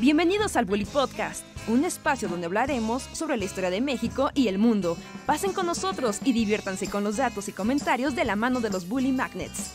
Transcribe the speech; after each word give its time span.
Bienvenidos 0.00 0.56
al 0.56 0.64
Bully 0.64 0.86
Podcast, 0.86 1.44
un 1.68 1.84
espacio 1.84 2.26
donde 2.26 2.46
hablaremos 2.46 3.02
sobre 3.02 3.36
la 3.36 3.44
historia 3.44 3.68
de 3.68 3.82
México 3.82 4.30
y 4.34 4.48
el 4.48 4.56
mundo. 4.56 4.96
Pasen 5.26 5.52
con 5.52 5.66
nosotros 5.66 6.20
y 6.24 6.32
diviértanse 6.32 6.88
con 6.88 7.04
los 7.04 7.18
datos 7.18 7.50
y 7.50 7.52
comentarios 7.52 8.16
de 8.16 8.24
la 8.24 8.34
mano 8.34 8.60
de 8.60 8.70
los 8.70 8.88
Bully 8.88 9.12
Magnets. 9.12 9.74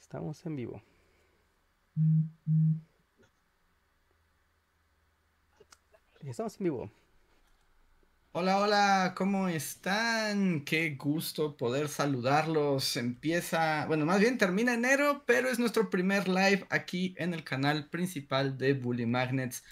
Estamos 0.00 0.46
en 0.46 0.54
vivo. 0.54 0.80
Estamos 6.20 6.56
en 6.60 6.64
vivo. 6.64 7.01
Hola, 8.34 8.60
hola, 8.60 9.14
¿cómo 9.14 9.48
están? 9.48 10.64
Qué 10.64 10.96
gusto 10.96 11.54
poder 11.54 11.88
saludarlos. 11.88 12.96
Empieza, 12.96 13.84
bueno, 13.84 14.06
más 14.06 14.20
bien 14.20 14.38
termina 14.38 14.72
enero, 14.72 15.22
pero 15.26 15.50
es 15.50 15.58
nuestro 15.58 15.90
primer 15.90 16.28
live 16.28 16.64
aquí 16.70 17.14
en 17.18 17.34
el 17.34 17.44
canal 17.44 17.90
principal 17.90 18.56
de 18.56 18.72
Bully 18.72 19.04
Magnets 19.04 19.62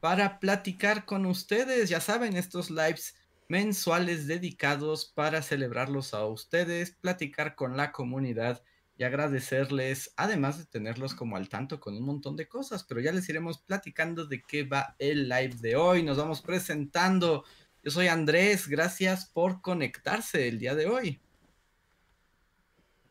para 0.00 0.40
platicar 0.40 1.04
con 1.04 1.26
ustedes. 1.26 1.90
Ya 1.90 2.00
saben, 2.00 2.36
estos 2.36 2.70
lives 2.70 3.14
mensuales 3.48 4.26
dedicados 4.26 5.06
para 5.06 5.40
celebrarlos 5.40 6.12
a 6.12 6.26
ustedes, 6.26 6.90
platicar 6.90 7.54
con 7.54 7.76
la 7.76 7.92
comunidad 7.92 8.64
y 8.96 9.04
agradecerles, 9.04 10.12
además 10.16 10.58
de 10.58 10.66
tenerlos 10.66 11.14
como 11.14 11.36
al 11.36 11.48
tanto 11.48 11.78
con 11.78 11.96
un 11.96 12.02
montón 12.02 12.34
de 12.34 12.48
cosas, 12.48 12.82
pero 12.82 13.00
ya 13.00 13.12
les 13.12 13.28
iremos 13.28 13.58
platicando 13.58 14.26
de 14.26 14.42
qué 14.42 14.64
va 14.64 14.96
el 14.98 15.28
live 15.28 15.54
de 15.60 15.76
hoy. 15.76 16.02
Nos 16.02 16.18
vamos 16.18 16.42
presentando. 16.42 17.44
Yo 17.82 17.92
soy 17.92 18.08
Andrés, 18.08 18.66
gracias 18.66 19.26
por 19.26 19.60
conectarse 19.60 20.48
el 20.48 20.58
día 20.58 20.74
de 20.74 20.86
hoy. 20.86 21.20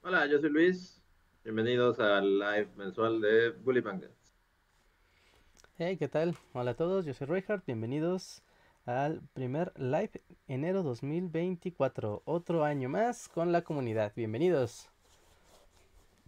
Hola, 0.02 0.26
yo 0.28 0.40
soy 0.40 0.50
Luis. 0.50 1.02
Bienvenidos 1.44 2.00
al 2.00 2.38
live 2.38 2.68
mensual 2.76 3.22
de 3.22 3.52
Bully 3.52 3.82
Magnets. 3.82 4.36
Hey, 5.78 5.96
¿qué 5.96 6.10
tal? 6.10 6.36
Hola 6.52 6.72
a 6.72 6.76
todos, 6.76 7.06
yo 7.06 7.14
soy 7.14 7.28
Reinhardt. 7.28 7.66
Bienvenidos 7.66 8.44
al 8.86 9.22
primer 9.34 9.72
live 9.78 10.22
enero 10.50 10.84
2024. 10.84 12.24
Otro 12.26 12.66
año 12.66 12.90
más 12.90 13.30
con 13.30 13.54
la 13.54 13.62
comunidad. 13.62 14.12
Bienvenidos. 14.18 14.90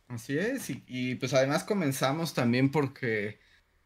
Así 0.08 0.38
es, 0.38 0.69
y, 0.69 0.83
y, 0.88 1.16
pues 1.16 1.33
además 1.33 1.66
comenzamos 1.66 2.33
también 2.33 2.72
porque 2.72 3.39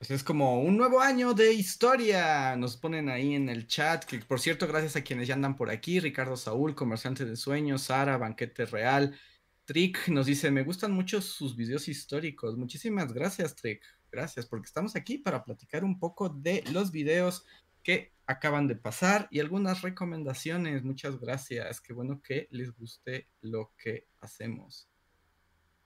pues 0.03 0.11
es 0.19 0.23
como 0.25 0.61
un 0.61 0.75
nuevo 0.75 0.99
año 0.99 1.33
de 1.33 1.53
historia. 1.53 2.57
Nos 2.57 2.75
ponen 2.75 3.07
ahí 3.07 3.35
en 3.35 3.47
el 3.47 3.67
chat, 3.67 4.03
que 4.03 4.19
por 4.19 4.41
cierto, 4.41 4.67
gracias 4.67 4.97
a 4.97 5.01
quienes 5.01 5.29
ya 5.29 5.33
andan 5.33 5.55
por 5.55 5.69
aquí, 5.69 6.01
Ricardo 6.01 6.35
Saúl, 6.35 6.75
Comerciante 6.75 7.23
de 7.23 7.37
Sueños, 7.37 7.83
Sara, 7.83 8.17
Banquete 8.17 8.65
Real, 8.65 9.17
Trick 9.63 10.09
nos 10.09 10.25
dice, 10.25 10.51
me 10.51 10.63
gustan 10.63 10.91
mucho 10.91 11.21
sus 11.21 11.55
videos 11.55 11.87
históricos. 11.87 12.57
Muchísimas 12.57 13.13
gracias, 13.13 13.55
Trick. 13.55 13.81
Gracias, 14.11 14.45
porque 14.45 14.65
estamos 14.65 14.97
aquí 14.97 15.19
para 15.19 15.41
platicar 15.45 15.85
un 15.85 15.97
poco 15.97 16.27
de 16.27 16.65
los 16.73 16.91
videos 16.91 17.45
que 17.81 18.11
acaban 18.25 18.67
de 18.67 18.75
pasar 18.75 19.29
y 19.31 19.39
algunas 19.39 19.83
recomendaciones. 19.83 20.83
Muchas 20.83 21.17
gracias. 21.17 21.79
Qué 21.79 21.93
bueno 21.93 22.21
que 22.21 22.49
les 22.51 22.75
guste 22.75 23.29
lo 23.39 23.71
que 23.77 24.09
hacemos. 24.19 24.89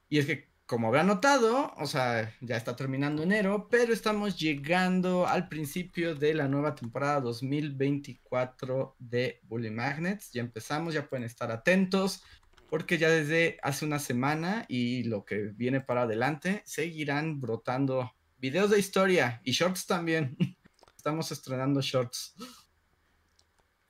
Y 0.09 0.17
es 0.17 0.25
que, 0.25 0.49
como 0.67 0.89
habrán 0.89 1.07
notado, 1.07 1.73
o 1.77 1.85
sea, 1.85 2.35
ya 2.41 2.57
está 2.57 2.75
terminando 2.75 3.23
enero, 3.23 3.69
pero 3.71 3.93
estamos 3.93 4.37
llegando 4.37 5.25
al 5.25 5.47
principio 5.47 6.13
de 6.13 6.33
la 6.33 6.49
nueva 6.49 6.75
temporada 6.75 7.21
2024 7.21 8.97
de 8.99 9.39
Bully 9.43 9.71
Magnets. 9.71 10.33
Ya 10.33 10.41
empezamos, 10.41 10.93
ya 10.93 11.07
pueden 11.07 11.23
estar 11.23 11.51
atentos, 11.51 12.21
porque 12.69 12.97
ya 12.97 13.09
desde 13.09 13.57
hace 13.63 13.85
una 13.85 13.97
semana 13.97 14.65
y 14.67 15.03
lo 15.03 15.23
que 15.23 15.53
viene 15.55 15.79
para 15.79 16.01
adelante, 16.01 16.63
seguirán 16.65 17.39
brotando 17.39 18.11
videos 18.38 18.69
de 18.69 18.79
historia 18.79 19.39
y 19.45 19.53
shorts 19.53 19.88
también. 19.88 20.35
Estamos 20.97 21.31
estrenando 21.31 21.79
shorts. 21.79 22.35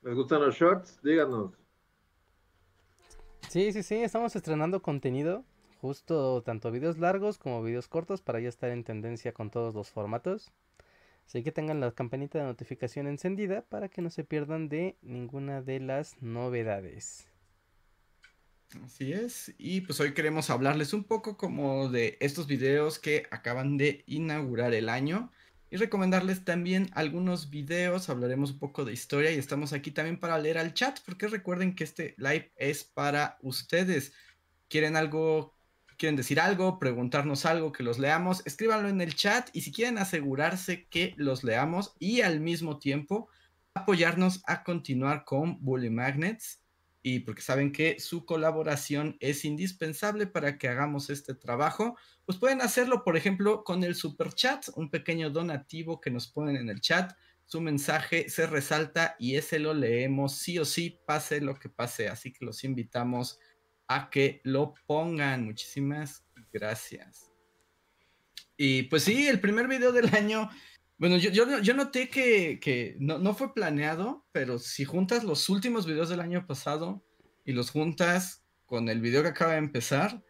¿Les 0.03 0.13
gustan 0.13 0.41
los 0.41 0.55
shorts? 0.55 1.01
Díganos. 1.01 1.53
Sí, 3.49 3.73
sí, 3.73 3.81
sí, 3.81 3.95
estamos 3.95 4.35
estrenando 4.35 4.81
contenido 4.81 5.43
justo 5.81 6.43
tanto 6.43 6.71
videos 6.71 6.97
largos 6.97 7.37
como 7.37 7.63
videos 7.63 7.87
cortos 7.87 8.21
para 8.21 8.39
ya 8.39 8.49
estar 8.49 8.69
en 8.69 8.83
tendencia 8.83 9.33
con 9.33 9.49
todos 9.49 9.73
los 9.73 9.89
formatos. 9.89 10.51
Así 11.27 11.43
que 11.43 11.51
tengan 11.51 11.81
la 11.81 11.91
campanita 11.91 12.39
de 12.39 12.45
notificación 12.45 13.07
encendida 13.07 13.61
para 13.63 13.89
que 13.89 14.01
no 14.01 14.09
se 14.09 14.23
pierdan 14.23 14.69
de 14.69 14.97
ninguna 15.01 15.61
de 15.61 15.79
las 15.79 16.21
novedades. 16.21 17.27
Así 18.83 19.13
es, 19.13 19.53
y 19.57 19.81
pues 19.81 19.99
hoy 20.01 20.13
queremos 20.13 20.49
hablarles 20.49 20.93
un 20.93 21.05
poco 21.05 21.37
como 21.37 21.89
de 21.89 22.17
estos 22.19 22.47
videos 22.47 22.99
que 22.99 23.25
acaban 23.31 23.77
de 23.77 24.03
inaugurar 24.07 24.73
el 24.73 24.89
año 24.89 25.31
y 25.69 25.77
recomendarles 25.77 26.45
también 26.45 26.89
algunos 26.93 27.49
videos, 27.49 28.09
hablaremos 28.09 28.51
un 28.51 28.59
poco 28.59 28.85
de 28.85 28.93
historia 28.93 29.31
y 29.31 29.37
estamos 29.37 29.73
aquí 29.73 29.91
también 29.91 30.19
para 30.19 30.37
leer 30.37 30.57
al 30.57 30.73
chat 30.73 30.99
porque 31.05 31.27
recuerden 31.27 31.75
que 31.75 31.83
este 31.83 32.15
live 32.17 32.51
es 32.55 32.85
para 32.85 33.37
ustedes. 33.41 34.13
¿Quieren 34.69 34.95
algo 34.95 35.56
quieren 35.97 36.15
decir 36.15 36.39
algo, 36.39 36.79
preguntarnos 36.79 37.45
algo, 37.45 37.71
que 37.71 37.83
los 37.83 37.99
leamos, 37.99 38.41
escríbanlo 38.45 38.87
en 38.87 39.01
el 39.01 39.15
chat 39.15 39.49
y 39.53 39.61
si 39.61 39.71
quieren 39.71 39.97
asegurarse 39.97 40.87
que 40.89 41.13
los 41.17 41.43
leamos 41.43 41.95
y 41.99 42.21
al 42.21 42.39
mismo 42.39 42.79
tiempo 42.79 43.29
apoyarnos 43.73 44.41
a 44.47 44.63
continuar 44.63 45.25
con 45.25 45.63
Bully 45.63 45.89
Magnets 45.89 46.63
y 47.01 47.19
porque 47.19 47.41
saben 47.41 47.71
que 47.71 47.99
su 47.99 48.25
colaboración 48.25 49.17
es 49.19 49.45
indispensable 49.45 50.27
para 50.27 50.57
que 50.57 50.67
hagamos 50.67 51.09
este 51.09 51.33
trabajo, 51.33 51.95
pues 52.25 52.37
pueden 52.37 52.61
hacerlo, 52.61 53.03
por 53.03 53.15
ejemplo, 53.15 53.63
con 53.63 53.83
el 53.83 53.95
super 53.95 54.33
chat, 54.33 54.65
un 54.75 54.89
pequeño 54.89 55.29
donativo 55.29 56.01
que 56.01 56.11
nos 56.11 56.27
ponen 56.27 56.57
en 56.57 56.69
el 56.69 56.81
chat. 56.81 57.13
Su 57.45 57.61
mensaje 57.61 58.27
se 58.29 58.45
resalta 58.45 59.15
y 59.19 59.35
ese 59.35 59.57
lo 59.57 59.73
leemos 59.73 60.35
sí 60.35 60.59
o 60.59 60.65
sí, 60.65 60.99
pase 61.05 61.39
lo 61.39 61.55
que 61.55 61.69
pase. 61.69 62.09
Así 62.09 62.33
que 62.33 62.43
los 62.43 62.65
invitamos 62.65 63.39
a 63.87 64.09
que 64.09 64.41
lo 64.43 64.73
pongan. 64.85 65.45
Muchísimas 65.45 66.23
gracias. 66.51 67.31
Y 68.57 68.83
pues 68.83 69.03
sí, 69.03 69.27
el 69.27 69.39
primer 69.39 69.67
video 69.67 69.91
del 69.91 70.13
año. 70.15 70.49
Bueno, 70.97 71.17
yo, 71.17 71.29
yo, 71.29 71.59
yo 71.59 71.73
noté 71.75 72.09
que, 72.09 72.59
que 72.59 72.97
no, 72.99 73.19
no, 73.19 73.35
fue 73.35 73.53
planeado, 73.53 74.25
pero 74.31 74.57
si 74.57 74.83
juntas 74.83 75.23
los 75.23 75.47
últimos 75.47 75.85
videos 75.85 76.09
del 76.09 76.21
año 76.21 76.47
pasado 76.47 77.05
y 77.45 77.51
los 77.51 77.69
juntas 77.69 78.43
con 78.65 78.89
el 78.89 78.99
video 78.99 79.21
que 79.21 79.29
acaba 79.29 79.51
de 79.53 79.59
empezar, 79.59 80.23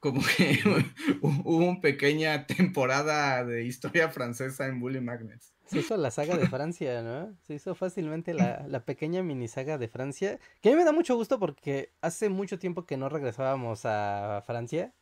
como 0.00 0.22
que 0.36 0.60
hubo 1.22 1.66
una 1.66 1.80
pequeña 1.80 2.46
temporada 2.46 3.44
de 3.44 3.64
historia 3.64 4.08
francesa 4.08 4.66
en 4.66 4.80
Bully 4.80 5.00
Magnets. 5.00 5.53
Se 5.66 5.78
hizo 5.78 5.96
la 5.96 6.10
saga 6.10 6.36
de 6.36 6.46
Francia, 6.46 7.02
¿no? 7.02 7.34
Se 7.46 7.54
hizo 7.54 7.74
fácilmente 7.74 8.34
la, 8.34 8.66
la, 8.68 8.84
pequeña 8.84 9.22
mini 9.22 9.48
saga 9.48 9.78
de 9.78 9.88
Francia. 9.88 10.38
Que 10.60 10.68
a 10.68 10.72
mí 10.72 10.78
me 10.78 10.84
da 10.84 10.92
mucho 10.92 11.16
gusto 11.16 11.38
porque 11.38 11.92
hace 12.02 12.28
mucho 12.28 12.58
tiempo 12.58 12.84
que 12.84 12.96
no 12.96 13.08
regresábamos 13.08 13.82
a 13.84 14.42
Francia. 14.46 14.92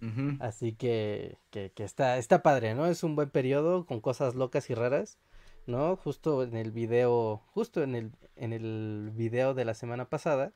Uh 0.00 0.06
-huh. 0.06 0.36
Así 0.40 0.74
que, 0.74 1.38
que, 1.50 1.72
que, 1.72 1.84
está, 1.84 2.18
está 2.18 2.42
padre, 2.42 2.74
¿no? 2.74 2.86
Es 2.86 3.02
un 3.02 3.16
buen 3.16 3.30
periodo 3.30 3.86
con 3.86 4.00
cosas 4.00 4.34
locas 4.34 4.70
y 4.70 4.74
raras, 4.74 5.18
¿no? 5.66 5.96
Justo 5.96 6.42
en 6.42 6.56
el 6.56 6.70
video, 6.70 7.42
justo 7.46 7.82
en 7.82 7.94
el, 7.94 8.12
en 8.36 8.52
el 8.52 9.10
video 9.14 9.54
de 9.54 9.64
la 9.64 9.74
semana 9.74 10.08
pasada, 10.08 10.52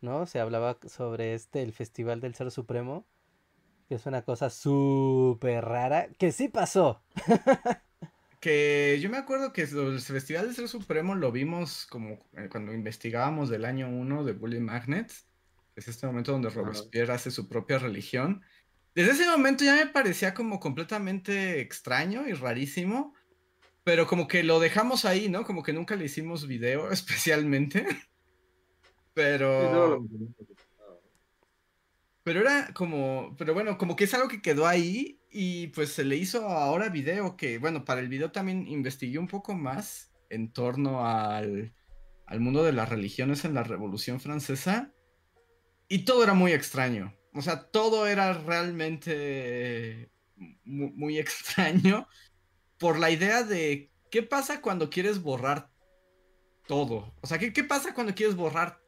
¿no? 0.00 0.26
Se 0.26 0.40
hablaba 0.40 0.78
sobre 0.86 1.34
este, 1.34 1.62
el 1.62 1.72
Festival 1.72 2.20
del 2.20 2.34
Ser 2.34 2.50
Supremo. 2.50 3.04
Que 3.88 3.96
es 3.96 4.06
una 4.06 4.22
cosa 4.22 4.48
súper 4.48 5.64
rara. 5.64 6.08
Que 6.18 6.32
sí 6.32 6.48
pasó. 6.48 7.02
que 8.42 8.98
yo 9.00 9.08
me 9.08 9.18
acuerdo 9.18 9.52
que 9.52 9.62
el 9.62 10.00
Festival 10.00 10.46
del 10.46 10.56
Ser 10.56 10.66
Supremo 10.66 11.14
lo 11.14 11.30
vimos 11.30 11.86
como 11.86 12.18
eh, 12.36 12.48
cuando 12.50 12.74
investigábamos 12.74 13.48
del 13.48 13.64
año 13.64 13.88
1 13.88 14.24
de 14.24 14.32
Bully 14.32 14.58
Magnets, 14.58 15.28
que 15.72 15.80
es 15.80 15.86
este 15.86 16.08
momento 16.08 16.32
donde 16.32 16.50
Robespierre 16.50 17.12
hace 17.12 17.30
su 17.30 17.48
propia 17.48 17.78
religión. 17.78 18.42
Desde 18.96 19.12
ese 19.12 19.30
momento 19.30 19.62
ya 19.62 19.76
me 19.76 19.86
parecía 19.86 20.34
como 20.34 20.58
completamente 20.58 21.60
extraño 21.60 22.26
y 22.26 22.32
rarísimo, 22.32 23.14
pero 23.84 24.08
como 24.08 24.26
que 24.26 24.42
lo 24.42 24.58
dejamos 24.58 25.04
ahí, 25.04 25.28
¿no? 25.28 25.44
Como 25.44 25.62
que 25.62 25.72
nunca 25.72 25.94
le 25.94 26.06
hicimos 26.06 26.48
video 26.48 26.90
especialmente. 26.90 27.86
Pero... 29.14 30.04
Pero 32.24 32.40
era 32.40 32.74
como, 32.74 33.36
pero 33.38 33.54
bueno, 33.54 33.78
como 33.78 33.94
que 33.94 34.04
es 34.04 34.14
algo 34.14 34.26
que 34.26 34.42
quedó 34.42 34.66
ahí 34.66 35.21
y 35.32 35.68
pues 35.68 35.92
se 35.92 36.04
le 36.04 36.16
hizo 36.16 36.48
ahora 36.48 36.88
video 36.88 37.36
que, 37.36 37.58
bueno, 37.58 37.84
para 37.84 38.00
el 38.00 38.08
video 38.08 38.30
también 38.30 38.66
investigué 38.68 39.18
un 39.18 39.28
poco 39.28 39.54
más 39.54 40.12
en 40.30 40.52
torno 40.52 41.06
al, 41.06 41.74
al 42.26 42.40
mundo 42.40 42.62
de 42.62 42.72
las 42.72 42.88
religiones 42.88 43.44
en 43.44 43.54
la 43.54 43.62
Revolución 43.62 44.20
Francesa 44.20 44.92
y 45.88 46.04
todo 46.04 46.22
era 46.22 46.34
muy 46.34 46.52
extraño. 46.52 47.16
O 47.34 47.42
sea, 47.42 47.70
todo 47.70 48.06
era 48.06 48.34
realmente 48.34 50.10
muy, 50.64 50.90
muy 50.92 51.18
extraño 51.20 52.06
por 52.78 52.98
la 52.98 53.10
idea 53.10 53.42
de 53.42 53.90
qué 54.10 54.22
pasa 54.22 54.60
cuando 54.60 54.90
quieres 54.90 55.22
borrar 55.22 55.70
todo. 56.66 57.14
O 57.22 57.26
sea, 57.26 57.38
¿qué, 57.38 57.52
qué 57.52 57.64
pasa 57.64 57.94
cuando 57.94 58.14
quieres 58.14 58.36
borrar 58.36 58.82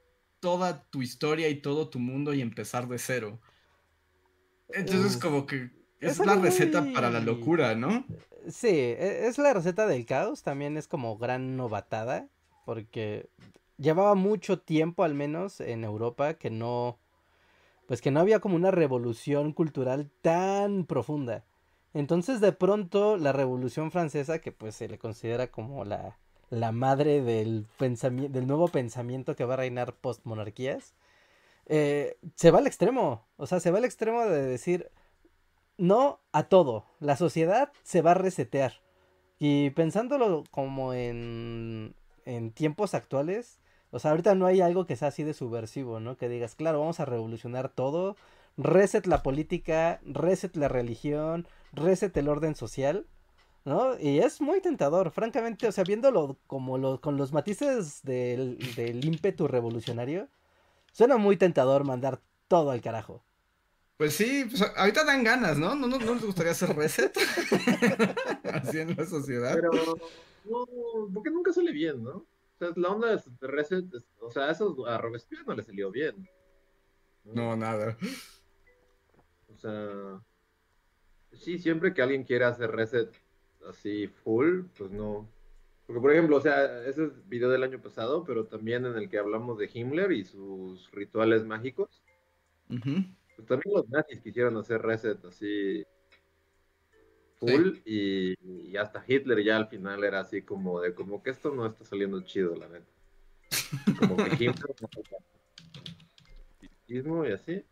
toda 0.45 0.85
tu 0.91 1.01
historia 1.01 1.49
y 1.49 1.63
todo 1.63 1.89
tu 1.89 1.99
mundo 1.99 2.35
y 2.35 2.43
empezar 2.43 2.87
de 2.87 2.99
cero. 2.99 3.41
Entonces, 4.69 5.17
como 5.17 5.47
que 5.47 5.71
es, 6.05 6.19
la 6.19 6.35
receta 6.37 6.85
para 6.93 7.11
la 7.11 7.21
locura, 7.21 7.75
¿no? 7.75 8.05
Sí, 8.49 8.69
e, 8.69 9.27
es 9.27 9.39
la 9.39 9.53
receta 9.53 9.87
del 9.87 10.07
caos, 10.07 10.43
también 10.43 10.77
es 10.77 10.89
como 10.89 11.17
gran 11.17 11.57
novatada, 11.57 12.29
porque 12.65 13.29
llevaba 13.79 14.15
mucho 14.15 14.61
tiempo 14.61 15.05
al 15.05 15.15
menos 15.15 15.61
en 15.61 15.85
Europa 15.85 16.35
que 16.35 16.51
no, 16.51 16.99
pues 17.87 18.01
que 18.01 18.11
no 18.11 18.21
había 18.21 18.41
como 18.41 18.57
una 18.57 18.71
revolución 18.71 19.53
cultural 19.53 20.11
tan 20.23 20.85
profunda. 20.85 21.45
Entonces 21.93 22.41
de 22.41 22.53
pronto 22.53 23.17
la 23.17 23.33
revolución 23.33 23.91
francesa, 23.91 24.41
que 24.41 24.53
pues 24.53 24.75
se 24.75 24.89
le 24.89 24.99
considera 24.99 25.47
como 25.49 25.85
la, 25.85 26.19
la 26.51 26.73
madre 26.73 27.23
del, 27.23 27.67
del 27.79 28.47
nuevo 28.47 28.69
pensamiento 28.69 29.37
que 29.37 29.45
va 29.45 29.55
a 29.55 29.59
reinar 29.59 29.95
post 29.95 30.25
monarquías, 30.25 30.95
eh, 31.67 32.19
se 32.35 32.51
va 32.51 32.59
al 32.59 32.67
extremo, 32.67 33.27
o 33.37 33.47
sea, 33.47 33.61
se 33.61 33.71
va 33.71 33.79
al 33.79 33.85
extremo 33.85 34.25
de 34.27 34.43
decir 34.43 34.91
no 35.79 36.21
a 36.33 36.45
todo, 36.45 36.87
la 37.01 37.17
sociedad 37.17 37.73
se 37.83 38.03
va 38.03 38.13
a 38.13 38.15
resetear. 38.15 38.81
Y 39.39 39.71
pensándolo 39.71 40.45
como 40.51 40.95
en, 40.95 41.95
en 42.25 42.53
tiempos 42.53 42.95
actuales, 42.95 43.61
o 43.91 43.99
sea, 43.99 44.11
ahorita 44.13 44.35
no 44.35 44.47
hay 44.47 44.61
algo 44.61 44.87
que 44.87 44.97
sea 44.97 45.09
así 45.09 45.23
de 45.23 45.35
subversivo, 45.35 46.01
¿no? 46.01 46.17
Que 46.17 46.29
digas, 46.29 46.55
claro, 46.55 46.81
vamos 46.81 47.01
a 47.01 47.05
revolucionar 47.05 47.69
todo, 47.69 48.17
reset 48.57 49.07
la 49.07 49.23
política, 49.23 50.01
reset 50.05 50.57
la 50.57 50.69
religión, 50.69 51.47
reset 51.73 52.17
el 52.17 52.29
orden 52.29 52.55
social, 52.55 53.07
¿no? 53.65 53.99
Y 53.99 54.19
es 54.19 54.41
muy 54.41 54.61
tentador, 54.61 55.11
francamente, 55.11 55.69
o 55.69 55.73
sea, 55.73 55.85
viéndolo 55.85 56.37
como 56.47 56.79
lo, 56.79 57.01
con 57.01 57.17
los 57.17 57.33
matices 57.33 58.03
del, 58.03 58.59
del 58.77 59.05
ímpetu 59.05 59.49
revolucionario, 59.49 60.29
suena 60.93 61.17
muy 61.17 61.37
tentador 61.37 61.85
mandar 61.85 62.21
todo 62.49 62.71
al 62.71 62.81
carajo. 62.81 63.23
Pues 63.97 64.15
sí, 64.15 64.47
pues 64.49 64.61
ahorita 64.77 65.05
dan 65.05 65.23
ganas, 65.23 65.57
¿no? 65.57 65.75
¿No, 65.75 65.87
no, 65.87 65.99
no 65.99 66.15
les 66.15 66.25
gustaría 66.25 66.53
hacer 66.53 66.75
reset? 66.75 67.17
Así 68.53 68.81
en 68.81 68.97
la 68.97 69.07
sociedad. 69.07 69.55
Pero, 69.55 69.71
no, 70.45 70.67
porque 71.13 71.31
nunca 71.31 71.53
sale 71.53 71.71
bien, 71.71 72.03
¿no? 72.03 72.17
O 72.17 72.59
sea, 72.59 72.71
la 72.75 72.91
onda 72.91 73.09
de 73.09 73.47
reset, 73.47 73.85
o 74.21 74.31
sea, 74.31 74.51
eso 74.51 74.87
a 74.87 74.99
Robespierre 74.99 75.45
no 75.47 75.55
le 75.55 75.63
salió 75.63 75.91
bien. 75.91 76.29
No, 77.25 77.57
nada. 77.57 77.97
O 79.53 79.57
sea, 79.57 80.21
sí, 81.33 81.59
siempre 81.59 81.95
que 81.95 82.03
alguien 82.03 82.25
quiera 82.25 82.49
hacer 82.49 82.71
reset 82.73 83.11
así 83.69 84.09
full, 84.09 84.63
pues 84.77 84.91
no. 84.91 85.29
Porque, 85.87 86.01
por 86.01 86.13
ejemplo, 86.13 86.37
o 86.37 86.41
sea, 86.41 86.85
ese 86.85 87.05
es 87.05 87.29
video 87.29 87.49
del 87.51 87.63
año 87.63 87.81
pasado, 87.81 88.25
pero 88.25 88.47
también 88.47 88.87
en 88.87 88.97
el 88.97 89.09
que 89.09 89.19
hablamos 89.19 89.59
de 89.59 89.71
Himmler 89.73 90.13
y 90.13 90.25
sus 90.25 90.91
rituales 90.93 91.45
mágicos. 91.45 92.03
Pues 93.37 93.49
también 93.49 93.75
los 93.75 93.89
nazis 93.89 94.21
quisieron 94.21 94.57
hacer 94.57 94.81
reset 94.81 95.25
así 95.25 95.85
full 97.39 97.79
y, 97.85 98.77
hasta 98.77 99.05
Hitler 99.07 99.43
ya 99.45 99.57
al 99.57 99.69
final 99.69 100.03
era 100.05 100.21
así 100.21 100.43
como 100.43 100.81
de 100.81 100.95
como 100.95 101.23
que 101.23 101.31
esto 101.31 101.55
no 101.55 101.67
está 101.67 101.85
saliendo 101.85 102.21
chido, 102.23 102.57
la 102.57 102.69
neta. 102.69 102.87
Como 103.99 104.17
que 104.17 104.31
Hitler 104.33 104.75
y 106.89 107.33
así. 107.33 107.65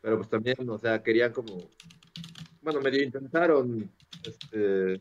Pero 0.00 0.16
pues 0.16 0.28
también, 0.28 0.68
o 0.68 0.78
sea, 0.78 1.02
querían 1.02 1.32
como, 1.32 1.70
bueno, 2.62 2.80
medio 2.80 3.02
intentaron 3.02 3.90
este, 4.24 5.00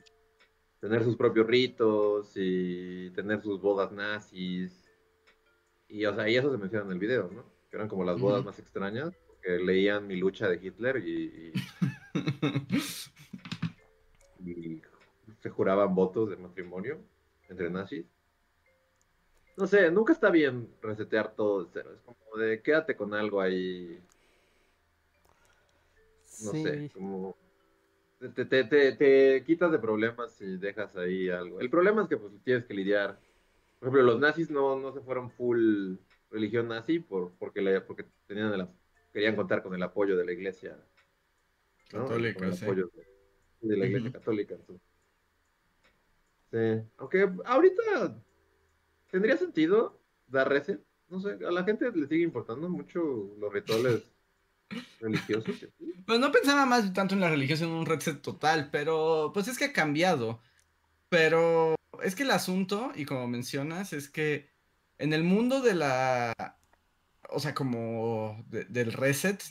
tener 0.80 1.04
sus 1.04 1.16
propios 1.16 1.46
ritos 1.48 2.32
y 2.36 3.10
tener 3.12 3.42
sus 3.42 3.62
bodas 3.62 3.92
nazis. 3.92 4.90
Y, 5.88 6.06
o 6.06 6.16
sea, 6.16 6.28
y 6.30 6.36
eso 6.36 6.52
se 6.52 6.58
menciona 6.58 6.86
en 6.86 6.92
el 6.92 7.00
video, 7.00 7.30
¿no? 7.32 7.44
Que 7.70 7.78
eran 7.78 7.88
como 7.88 8.04
las 8.04 8.20
bodas 8.20 8.44
más 8.44 8.60
extrañas 8.60 9.14
leían 9.60 10.08
mi 10.08 10.16
lucha 10.16 10.48
de 10.48 10.60
Hitler 10.66 10.98
y, 10.98 11.54
y, 14.46 14.82
se 15.42 15.50
juraban 15.50 15.96
votos 15.96 16.30
de 16.30 16.38
matrimonio 16.38 17.00
entre 17.50 17.70
nazis. 17.70 18.06
No 19.56 19.66
sé, 19.66 19.90
nunca 19.90 20.14
está 20.14 20.30
bien 20.30 20.70
resetear 20.82 21.34
todo 21.34 21.64
de 21.64 21.70
cero. 21.74 21.92
Es 21.96 22.02
como 22.02 22.38
de 22.38 22.62
quédate 22.62 22.96
con 22.96 23.14
algo 23.14 23.42
ahí. 23.42 24.00
No 26.44 26.52
sé, 26.52 26.92
como 26.94 27.36
te, 28.20 28.46
te, 28.46 28.64
te, 28.64 29.44
quitas 29.44 29.72
de 29.72 29.80
problemas 29.80 30.40
y 30.42 30.58
dejas 30.58 30.96
ahí 30.96 31.30
algo. 31.30 31.60
El 31.60 31.70
problema 31.70 32.04
es 32.04 32.10
que 32.10 32.18
pues 32.18 32.34
tienes 32.44 32.66
que 32.66 32.74
lidiar. 32.74 33.20
Por 33.80 33.90
ejemplo, 33.90 34.04
los 34.04 34.20
nazis 34.20 34.50
no, 34.50 34.80
no 34.80 34.92
se 34.92 35.02
fueron 35.02 35.32
full 35.32 35.96
religión 36.32 36.68
nazi 36.68 37.00
por, 37.00 37.32
porque, 37.38 37.62
le, 37.62 37.82
porque 37.82 38.06
tenían 38.28 38.54
el 38.54 38.68
querían 39.18 39.36
contar 39.36 39.64
con 39.64 39.74
el 39.74 39.81
apoyo 39.81 40.16
de 40.16 40.24
la 40.24 40.31
iglesia 40.31 40.78
católica, 41.90 42.46
el 42.46 42.54
apoyo 42.54 42.92
de, 43.62 43.75
la 43.75 43.88
iglesia 43.88 44.12
católica. 44.12 44.56
Sí, 46.52 46.88
aunque 46.98 47.28
ahorita 47.46 48.16
tendría 49.10 49.36
sentido 49.36 50.00
dar 50.28 50.48
reset. 50.50 50.80
No 51.10 51.19
sé, 51.19 51.31
a 51.31 51.50
la 51.50 51.64
gente 51.64 51.92
le 51.92 52.06
sigue 52.06 52.22
importando 52.22 52.69
mucho 52.69 53.34
los 53.40 53.52
rituales 53.52 54.04
religiosos. 55.02 55.66
Pues 56.06 56.19
no 56.19 56.31
pensaba 56.31 56.68
más 56.68 56.94
tanto 56.94 57.16
en 57.16 57.22
la 57.22 57.31
religión 57.31 57.58
en 57.64 57.75
un 57.75 57.88
reset 57.88 58.22
total, 58.22 58.69
pero 58.72 59.31
pues 59.34 59.48
es 59.48 59.58
que 59.58 59.66
ha 59.66 59.74
cambiado. 59.74 60.42
Pero 61.10 61.74
es 62.04 62.14
que 62.14 62.22
el 62.22 62.30
asunto, 62.30 62.92
y 62.94 63.06
como 63.06 63.28
mencionas, 63.28 63.94
es 63.94 64.10
que 64.10 64.48
en 65.00 65.12
el 65.12 65.24
mundo 65.24 65.62
de 65.62 65.74
la 65.74 66.56
o 67.30 67.40
sea, 67.40 67.54
como 67.54 68.44
del 68.48 68.94
reset, 68.94 69.44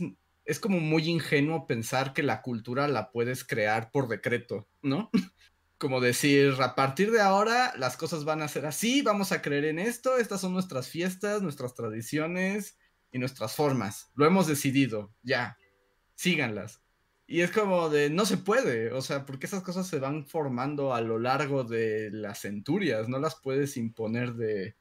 es 0.47 0.61
como 0.61 0.81
muy 0.81 1.09
ingenuo 1.09 1.67
pensar 1.67 2.13
que 2.13 2.23
la 2.23 2.41
cultura 2.41 2.89
la 2.89 3.11
puedes 3.11 3.45
crear 3.45 3.91
por 3.91 4.09
decreto, 4.09 4.69
¿no? 4.83 5.11
Como 5.79 6.01
decir, 6.01 6.55
a 6.61 6.75
partir 6.75 7.11
de 7.11 7.21
ahora 7.21 7.75
las 7.77 7.99
cosas 7.99 8.25
van 8.25 8.41
a 8.41 8.49
ser 8.49 8.65
así, 8.65 9.03
vamos 9.03 9.31
a 9.31 9.43
creer 9.43 9.67
en 9.67 9.79
esto, 9.79 10.17
estas 10.17 10.41
son 10.41 10.55
nuestras 10.55 10.89
fiestas, 10.89 11.43
nuestras 11.43 11.75
tradiciones 11.75 12.79
y 13.13 13.19
nuestras 13.19 13.55
formas. 13.55 14.11
Lo 14.15 14.25
hemos 14.25 14.47
decidido, 14.47 15.13
ya, 15.23 15.59
síganlas. 16.15 16.81
Y 17.27 17.43
es 17.43 17.51
como 17.51 17.91
de, 17.91 18.09
no 18.09 18.25
se 18.25 18.39
puede, 18.39 18.91
o 18.93 19.03
sea, 19.03 19.27
porque 19.27 19.45
esas 19.45 19.63
cosas 19.63 19.87
se 19.87 19.99
van 19.99 20.27
formando 20.27 20.95
a 20.95 21.03
lo 21.03 21.19
largo 21.19 21.63
de 21.65 22.09
las 22.11 22.41
centurias, 22.41 23.09
no 23.11 23.19
las 23.19 23.35
puedes 23.35 23.77
imponer 23.77 24.33
de, 24.33 24.77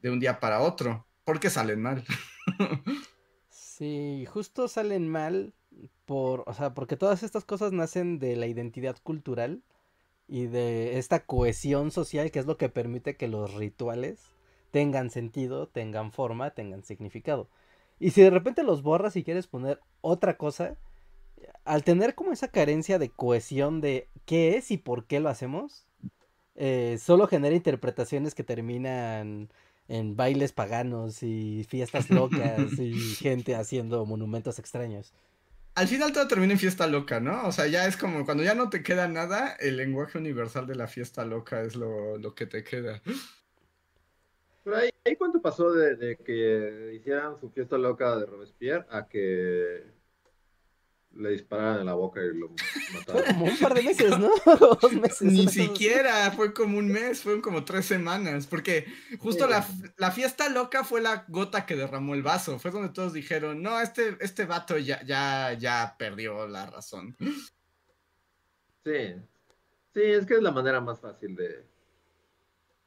de 0.00 0.10
un 0.10 0.20
día 0.20 0.38
para 0.38 0.60
otro 0.60 1.07
porque 1.28 1.50
salen 1.50 1.82
mal. 1.82 2.04
sí, 3.50 4.24
justo 4.32 4.66
salen 4.66 5.06
mal 5.10 5.52
por, 6.06 6.42
o 6.46 6.54
sea, 6.54 6.72
porque 6.72 6.96
todas 6.96 7.22
estas 7.22 7.44
cosas 7.44 7.70
nacen 7.70 8.18
de 8.18 8.34
la 8.34 8.46
identidad 8.46 8.96
cultural 9.02 9.62
y 10.26 10.46
de 10.46 10.98
esta 10.98 11.26
cohesión 11.26 11.90
social 11.90 12.30
que 12.30 12.38
es 12.38 12.46
lo 12.46 12.56
que 12.56 12.70
permite 12.70 13.18
que 13.18 13.28
los 13.28 13.52
rituales 13.52 14.20
tengan 14.70 15.10
sentido, 15.10 15.68
tengan 15.68 16.12
forma, 16.12 16.52
tengan 16.52 16.82
significado. 16.82 17.50
Y 18.00 18.12
si 18.12 18.22
de 18.22 18.30
repente 18.30 18.62
los 18.62 18.82
borras 18.82 19.14
y 19.14 19.22
quieres 19.22 19.48
poner 19.48 19.80
otra 20.00 20.38
cosa, 20.38 20.78
al 21.66 21.84
tener 21.84 22.14
como 22.14 22.32
esa 22.32 22.48
carencia 22.48 22.98
de 22.98 23.10
cohesión 23.10 23.82
de 23.82 24.08
qué 24.24 24.56
es 24.56 24.70
y 24.70 24.78
por 24.78 25.04
qué 25.04 25.20
lo 25.20 25.28
hacemos, 25.28 25.86
eh, 26.54 26.96
solo 26.98 27.26
genera 27.26 27.54
interpretaciones 27.54 28.34
que 28.34 28.44
terminan 28.44 29.50
en 29.88 30.16
bailes 30.16 30.52
paganos 30.52 31.22
y 31.22 31.64
fiestas 31.64 32.10
locas 32.10 32.78
y 32.78 32.92
gente 33.18 33.54
haciendo 33.54 34.04
monumentos 34.04 34.58
extraños. 34.58 35.12
Al 35.74 35.88
final 35.88 36.12
todo 36.12 36.26
termina 36.28 36.52
en 36.52 36.58
fiesta 36.58 36.86
loca, 36.86 37.20
¿no? 37.20 37.46
O 37.46 37.52
sea, 37.52 37.66
ya 37.66 37.86
es 37.86 37.96
como 37.96 38.24
cuando 38.24 38.42
ya 38.42 38.54
no 38.54 38.68
te 38.68 38.82
queda 38.82 39.08
nada, 39.08 39.54
el 39.60 39.76
lenguaje 39.76 40.18
universal 40.18 40.66
de 40.66 40.74
la 40.74 40.88
fiesta 40.88 41.24
loca 41.24 41.62
es 41.62 41.76
lo, 41.76 42.34
que 42.34 42.46
te 42.46 42.64
queda. 42.64 43.00
Pero 44.64 44.76
ahí, 44.76 45.16
cuánto 45.16 45.40
pasó 45.40 45.72
de, 45.72 45.94
de, 45.96 46.16
que 46.16 46.94
hicieran 46.96 47.38
su 47.40 47.50
fiesta 47.50 47.78
loca 47.78 48.16
de 48.16 48.26
Robespierre 48.26 48.86
a 48.90 49.06
que 49.06 49.97
le 51.12 51.30
dispararon 51.30 51.80
en 51.80 51.86
la 51.86 51.94
boca 51.94 52.20
y 52.22 52.36
lo 52.36 52.50
mataron. 52.94 53.24
Fue 53.24 53.24
como 53.24 53.44
un 53.46 53.58
par 53.58 53.74
de 53.74 53.82
meses, 53.82 54.18
¿no? 54.18 54.30
Dos 54.80 54.92
meses. 54.92 55.22
Ni 55.22 55.48
siquiera, 55.48 56.30
fue 56.32 56.52
como 56.52 56.78
un 56.78 56.88
mes, 56.88 57.22
fueron 57.22 57.40
como 57.40 57.64
tres 57.64 57.86
semanas, 57.86 58.46
porque 58.46 58.86
justo 59.18 59.46
la, 59.46 59.66
la, 59.96 60.10
fiesta 60.10 60.48
loca 60.48 60.84
fue 60.84 61.00
la 61.00 61.24
gota 61.28 61.66
que 61.66 61.76
derramó 61.76 62.14
el 62.14 62.22
vaso, 62.22 62.58
fue 62.58 62.70
donde 62.70 62.90
todos 62.90 63.12
dijeron, 63.12 63.62
no, 63.62 63.80
este, 63.80 64.16
este 64.20 64.44
vato 64.44 64.78
ya, 64.78 65.02
ya, 65.04 65.54
ya 65.54 65.96
perdió 65.98 66.46
la 66.46 66.66
razón. 66.66 67.16
Sí, 68.84 69.14
sí, 69.94 70.02
es 70.02 70.26
que 70.26 70.34
es 70.34 70.42
la 70.42 70.52
manera 70.52 70.80
más 70.80 71.00
fácil 71.00 71.34
de, 71.34 71.66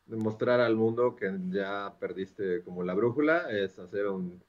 de 0.05 0.15
mostrar 0.15 0.59
al 0.61 0.75
mundo 0.75 1.15
que 1.15 1.31
ya 1.49 1.95
perdiste 1.99 2.63
como 2.63 2.83
la 2.83 2.93
brújula, 2.93 3.49
es 3.51 3.77
hacer 3.77 4.07
un, 4.07 4.41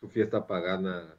tu 0.00 0.08
fiesta 0.08 0.46
pagana 0.46 1.14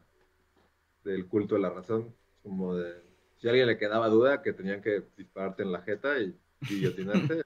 del 1.05 1.27
culto 1.27 1.55
de 1.55 1.61
la 1.61 1.69
razón, 1.69 2.13
como 2.43 2.75
de 2.75 3.01
si 3.37 3.47
a 3.47 3.51
alguien 3.51 3.67
le 3.67 3.77
quedaba 3.77 4.09
duda 4.09 4.41
que 4.41 4.51
tenían 4.51 4.81
que 4.81 5.03
dispararte 5.15 5.63
en 5.63 5.71
la 5.71 5.81
jeta 5.81 6.19
y 6.19 6.37
guillotinarte. 6.61 7.43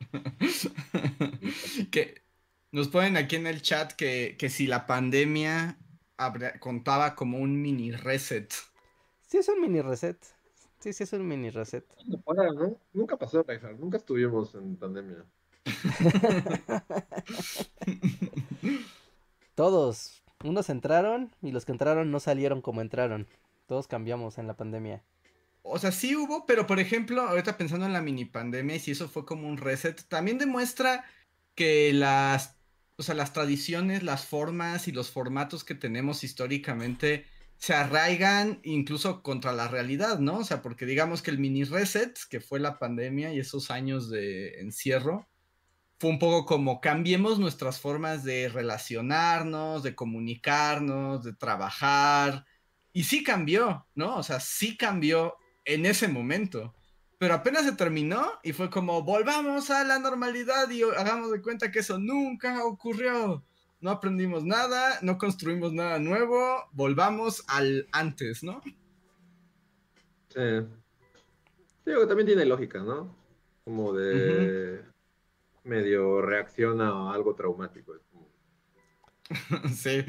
que 1.90 2.22
nos 2.72 2.88
ponen 2.88 3.16
aquí 3.16 3.36
en 3.36 3.46
el 3.46 3.62
chat 3.62 3.92
que, 3.92 4.36
que 4.38 4.48
si 4.48 4.66
la 4.66 4.86
pandemia 4.86 5.78
contaba 6.60 7.14
como 7.14 7.38
un 7.38 7.60
mini 7.60 7.92
reset. 7.92 8.52
Sí, 9.26 9.38
es 9.38 9.48
un 9.48 9.60
mini 9.60 9.80
reset. 9.80 10.18
Sí, 10.80 10.92
sí, 10.92 11.04
es 11.04 11.12
un 11.12 11.26
mini 11.26 11.50
reset. 11.50 11.84
Nunca 12.92 13.16
pasó, 13.16 13.44
Nunca 13.78 13.96
estuvimos 13.96 14.54
en 14.54 14.76
pandemia. 14.76 15.24
Todos. 19.54 20.19
Unos 20.42 20.70
entraron 20.70 21.34
y 21.42 21.52
los 21.52 21.64
que 21.64 21.72
entraron 21.72 22.10
no 22.10 22.20
salieron 22.20 22.62
como 22.62 22.80
entraron. 22.80 23.26
Todos 23.66 23.86
cambiamos 23.86 24.38
en 24.38 24.46
la 24.46 24.56
pandemia. 24.56 25.02
O 25.62 25.78
sea, 25.78 25.92
sí 25.92 26.16
hubo, 26.16 26.46
pero 26.46 26.66
por 26.66 26.80
ejemplo, 26.80 27.22
ahorita 27.22 27.58
pensando 27.58 27.86
en 27.86 27.92
la 27.92 28.00
mini 28.00 28.24
pandemia 28.24 28.76
y 28.76 28.80
si 28.80 28.92
eso 28.92 29.08
fue 29.08 29.26
como 29.26 29.46
un 29.46 29.58
reset, 29.58 30.02
también 30.08 30.38
demuestra 30.38 31.04
que 31.54 31.92
las, 31.92 32.56
o 32.96 33.02
sea, 33.02 33.14
las 33.14 33.32
tradiciones, 33.32 34.02
las 34.02 34.24
formas 34.24 34.88
y 34.88 34.92
los 34.92 35.10
formatos 35.10 35.64
que 35.64 35.74
tenemos 35.74 36.24
históricamente 36.24 37.26
se 37.58 37.74
arraigan 37.74 38.60
incluso 38.62 39.22
contra 39.22 39.52
la 39.52 39.68
realidad, 39.68 40.18
¿no? 40.18 40.38
O 40.38 40.44
sea, 40.44 40.62
porque 40.62 40.86
digamos 40.86 41.20
que 41.20 41.30
el 41.30 41.38
mini 41.38 41.64
reset, 41.64 42.18
que 42.30 42.40
fue 42.40 42.58
la 42.58 42.78
pandemia 42.78 43.34
y 43.34 43.38
esos 43.38 43.70
años 43.70 44.08
de 44.08 44.60
encierro, 44.60 45.28
fue 46.00 46.08
un 46.08 46.18
poco 46.18 46.46
como 46.46 46.80
cambiemos 46.80 47.38
nuestras 47.38 47.78
formas 47.78 48.24
de 48.24 48.48
relacionarnos, 48.48 49.82
de 49.82 49.94
comunicarnos, 49.94 51.22
de 51.22 51.34
trabajar. 51.34 52.46
Y 52.94 53.04
sí 53.04 53.22
cambió, 53.22 53.86
¿no? 53.94 54.16
O 54.16 54.22
sea, 54.22 54.40
sí 54.40 54.78
cambió 54.78 55.36
en 55.66 55.84
ese 55.84 56.08
momento. 56.08 56.74
Pero 57.18 57.34
apenas 57.34 57.66
se 57.66 57.72
terminó 57.72 58.26
y 58.42 58.54
fue 58.54 58.70
como, 58.70 59.02
volvamos 59.02 59.68
a 59.68 59.84
la 59.84 59.98
normalidad 59.98 60.70
y 60.70 60.82
hagamos 60.84 61.32
de 61.32 61.42
cuenta 61.42 61.70
que 61.70 61.80
eso 61.80 61.98
nunca 61.98 62.64
ocurrió. 62.64 63.44
No 63.82 63.90
aprendimos 63.90 64.42
nada, 64.42 65.00
no 65.02 65.18
construimos 65.18 65.74
nada 65.74 65.98
nuevo, 65.98 66.64
volvamos 66.72 67.44
al 67.46 67.86
antes, 67.92 68.42
¿no? 68.42 68.62
Sí. 70.30 70.66
Digo 71.84 72.00
que 72.00 72.06
también 72.06 72.26
tiene 72.26 72.46
lógica, 72.46 72.78
¿no? 72.78 73.14
Como 73.64 73.92
de 73.92 74.89
medio 75.70 76.20
reacciona 76.20 76.88
a 76.88 77.14
algo 77.14 77.34
traumático. 77.34 77.94
sí. 79.74 80.04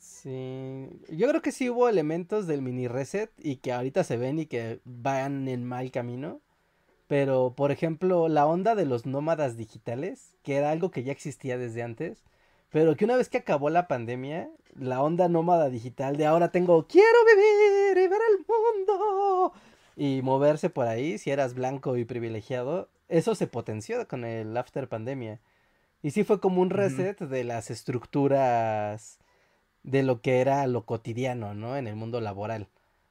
Sí, 0.00 0.88
yo 1.08 1.28
creo 1.28 1.42
que 1.42 1.52
sí 1.52 1.68
hubo 1.68 1.88
elementos 1.88 2.46
del 2.46 2.62
mini 2.62 2.88
reset 2.88 3.30
y 3.38 3.56
que 3.56 3.72
ahorita 3.72 4.04
se 4.04 4.16
ven 4.16 4.38
y 4.38 4.46
que 4.46 4.80
van 4.84 5.48
en 5.48 5.64
mal 5.64 5.90
camino. 5.90 6.40
Pero, 7.08 7.54
por 7.56 7.72
ejemplo, 7.72 8.28
la 8.28 8.46
onda 8.46 8.74
de 8.74 8.86
los 8.86 9.04
nómadas 9.04 9.56
digitales, 9.56 10.36
que 10.42 10.56
era 10.56 10.70
algo 10.70 10.90
que 10.90 11.02
ya 11.02 11.12
existía 11.12 11.58
desde 11.58 11.82
antes, 11.82 12.22
pero 12.70 12.96
que 12.96 13.04
una 13.04 13.16
vez 13.16 13.28
que 13.28 13.38
acabó 13.38 13.68
la 13.68 13.88
pandemia, 13.88 14.50
la 14.74 15.02
onda 15.02 15.28
nómada 15.28 15.68
digital 15.68 16.16
de 16.16 16.26
ahora 16.26 16.52
tengo 16.52 16.86
quiero 16.86 17.18
vivir 17.26 18.04
y 18.04 18.08
ver 18.08 18.20
el 18.30 18.46
mundo 18.48 19.52
y 19.96 20.22
moverse 20.22 20.70
por 20.70 20.86
ahí, 20.86 21.18
si 21.18 21.30
eras 21.30 21.54
blanco 21.54 21.96
y 21.96 22.04
privilegiado, 22.04 22.88
eso 23.12 23.34
se 23.34 23.46
potenció 23.46 24.08
con 24.08 24.24
el 24.24 24.56
after 24.56 24.88
pandemia. 24.88 25.38
Y 26.02 26.10
sí 26.10 26.24
fue 26.24 26.40
como 26.40 26.62
un 26.62 26.70
reset 26.70 27.20
de 27.20 27.44
las 27.44 27.70
estructuras 27.70 29.18
de 29.82 30.02
lo 30.02 30.22
que 30.22 30.40
era 30.40 30.66
lo 30.66 30.86
cotidiano, 30.86 31.54
¿no? 31.54 31.76
En 31.76 31.86
el 31.86 31.94
mundo 31.94 32.20
laboral. 32.20 32.68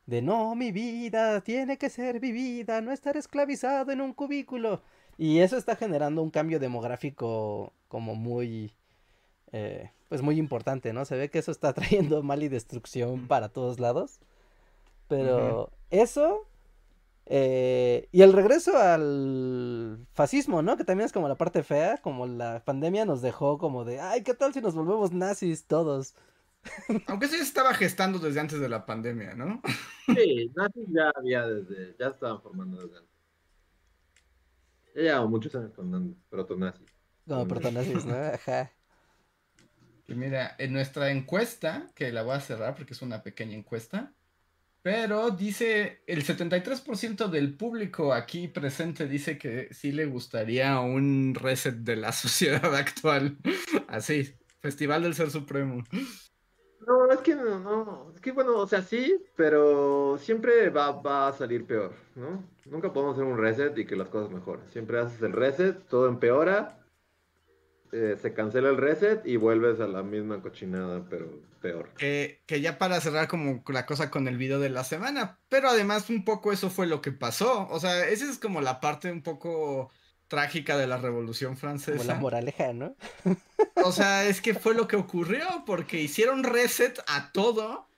De 0.08 0.24
no, 0.24 0.55
mi 0.55 0.72
vida 0.72 1.41
tiene 1.41 1.77
que 1.77 1.89
ser 1.89 2.20
vivida, 2.20 2.81
no 2.81 2.91
estar 2.91 3.15
esclavizado 3.15 3.91
en 3.91 4.01
un 4.01 4.13
cubículo. 4.13 4.81
Y 5.17 5.39
eso 5.39 5.55
está 5.55 5.75
generando 5.75 6.24
un 6.24 6.31
cambio 6.31 6.60
demográfico 6.60 7.72
como 7.88 8.15
muy, 8.15 8.74
eh, 9.51 9.91
pues 10.10 10.24
muy 10.24 10.39
importante, 10.39 10.93
¿no? 10.93 11.05
Se 11.05 11.15
ve 11.15 11.29
que 11.29 11.39
eso 11.39 11.51
está 11.51 11.74
trayendo 11.75 12.24
mal 12.24 12.41
y 12.41 12.50
destrucción 12.50 13.27
para 13.27 13.50
todos 13.50 13.79
lados. 13.79 14.20
Pero 15.08 15.70
eso 15.91 16.48
eh, 17.33 18.09
y 18.11 18.23
el 18.23 18.33
regreso 18.33 18.77
al 18.77 20.05
fascismo, 20.11 20.61
¿no? 20.61 20.75
Que 20.75 20.83
también 20.83 21.05
es 21.05 21.13
como 21.13 21.29
la 21.29 21.38
parte 21.38 21.63
fea, 21.63 21.97
como 22.01 22.27
la 22.27 22.61
pandemia 22.65 23.05
nos 23.05 23.21
dejó 23.21 23.57
como 23.57 23.85
de, 23.85 24.01
ay, 24.01 24.21
¿qué 24.21 24.33
tal 24.33 24.53
si 24.53 24.59
nos 24.59 24.75
volvemos 24.75 25.13
nazis 25.13 25.65
todos? 25.65 26.13
Aunque 27.07 27.27
eso 27.27 27.38
ya 27.38 27.43
estaba 27.43 27.73
gestando 27.73 28.19
desde 28.19 28.41
antes 28.41 28.59
de 28.59 28.67
la 28.67 28.85
pandemia, 28.85 29.33
¿no? 29.33 29.61
Sí, 30.07 30.51
nazis 30.57 30.85
ya 30.89 31.09
había 31.15 31.47
desde, 31.47 31.95
ya 31.97 32.07
estaban 32.07 32.41
formando 32.41 32.81
desde 32.81 32.97
antes. 32.97 33.15
Ya 34.93 35.01
llevaba 35.01 35.27
muchos 35.27 35.55
años 35.55 35.71
con 35.71 36.17
protonazis. 36.29 36.91
Como 37.25 37.47
protonazis, 37.47 38.03
¿no? 38.03 38.13
Ajá. 38.13 38.73
Y 40.05 40.15
mira, 40.15 40.53
en 40.57 40.73
nuestra 40.73 41.11
encuesta, 41.11 41.88
que 41.95 42.11
la 42.11 42.23
voy 42.23 42.35
a 42.35 42.41
cerrar 42.41 42.75
porque 42.75 42.91
es 42.91 43.01
una 43.01 43.23
pequeña 43.23 43.55
encuesta, 43.55 44.13
pero 44.83 45.29
dice, 45.29 46.01
el 46.07 46.23
73% 46.23 47.29
del 47.29 47.55
público 47.55 48.13
aquí 48.13 48.47
presente 48.47 49.07
dice 49.07 49.38
que 49.38 49.71
sí 49.73 49.91
le 49.91 50.07
gustaría 50.07 50.79
un 50.79 51.35
reset 51.35 51.75
de 51.75 51.95
la 51.95 52.11
sociedad 52.11 52.73
actual. 52.75 53.38
Así, 53.88 54.33
Festival 54.59 55.03
del 55.03 55.13
Ser 55.13 55.29
Supremo. 55.29 55.83
No, 56.88 57.11
es 57.11 57.19
que 57.19 57.35
no, 57.35 57.59
no, 57.59 58.11
es 58.15 58.21
que 58.21 58.31
bueno, 58.31 58.57
o 58.57 58.67
sea, 58.67 58.81
sí, 58.81 59.23
pero 59.35 60.17
siempre 60.19 60.69
va, 60.69 60.91
va 60.91 61.27
a 61.27 61.33
salir 61.33 61.65
peor, 61.65 61.93
¿no? 62.15 62.43
Nunca 62.65 62.91
podemos 62.91 63.15
hacer 63.15 63.25
un 63.25 63.38
reset 63.38 63.77
y 63.77 63.85
que 63.85 63.95
las 63.95 64.09
cosas 64.09 64.31
mejoren. 64.31 64.67
Siempre 64.71 65.00
haces 65.00 65.21
el 65.21 65.33
reset, 65.33 65.88
todo 65.88 66.07
empeora 66.07 66.80
eh, 67.91 68.17
se 68.21 68.33
cancela 68.33 68.69
el 68.69 68.77
reset 68.77 69.25
y 69.25 69.36
vuelves 69.36 69.79
a 69.79 69.88
la 69.88 70.01
misma 70.01 70.41
cochinada, 70.41 71.05
pero 71.10 71.41
peor. 71.62 71.89
que 71.95 72.62
ya 72.62 72.77
para 72.77 73.01
cerrar 73.01 73.27
como 73.27 73.63
la 73.67 73.86
cosa 73.86 74.10
con 74.10 74.27
el 74.27 74.38
video 74.38 74.60
de 74.60 74.69
la 74.69 74.83
semana, 74.83 75.39
pero 75.50 75.69
además 75.69 76.10
un 76.10 76.24
poco 76.24 76.51
eso 76.51 76.69
fue 76.69 76.88
lo 76.88 77.01
que 77.01 77.12
pasó. 77.12 77.67
O 77.69 77.79
sea, 77.79 78.07
esa 78.07 78.29
es 78.29 78.38
como 78.39 78.62
la 78.62 78.79
parte 78.79 79.12
un 79.12 79.21
poco 79.21 79.91
trágica 80.31 80.77
de 80.77 80.88
la 80.88 80.95
Revolución 80.95 81.57
Francesa. 81.57 81.98
Como 81.98 82.07
la 82.07 82.15
moraleja, 82.15 82.71
¿no? 82.71 82.95
o 83.83 83.91
sea, 83.91 84.25
es 84.25 84.39
que 84.39 84.53
fue 84.53 84.74
lo 84.74 84.88
que 84.88 84.95
ocurrió, 84.95 85.45
porque 85.65 86.00
hicieron 86.00 86.45
reset 86.45 87.03
a 87.07 87.33
todo, 87.33 87.89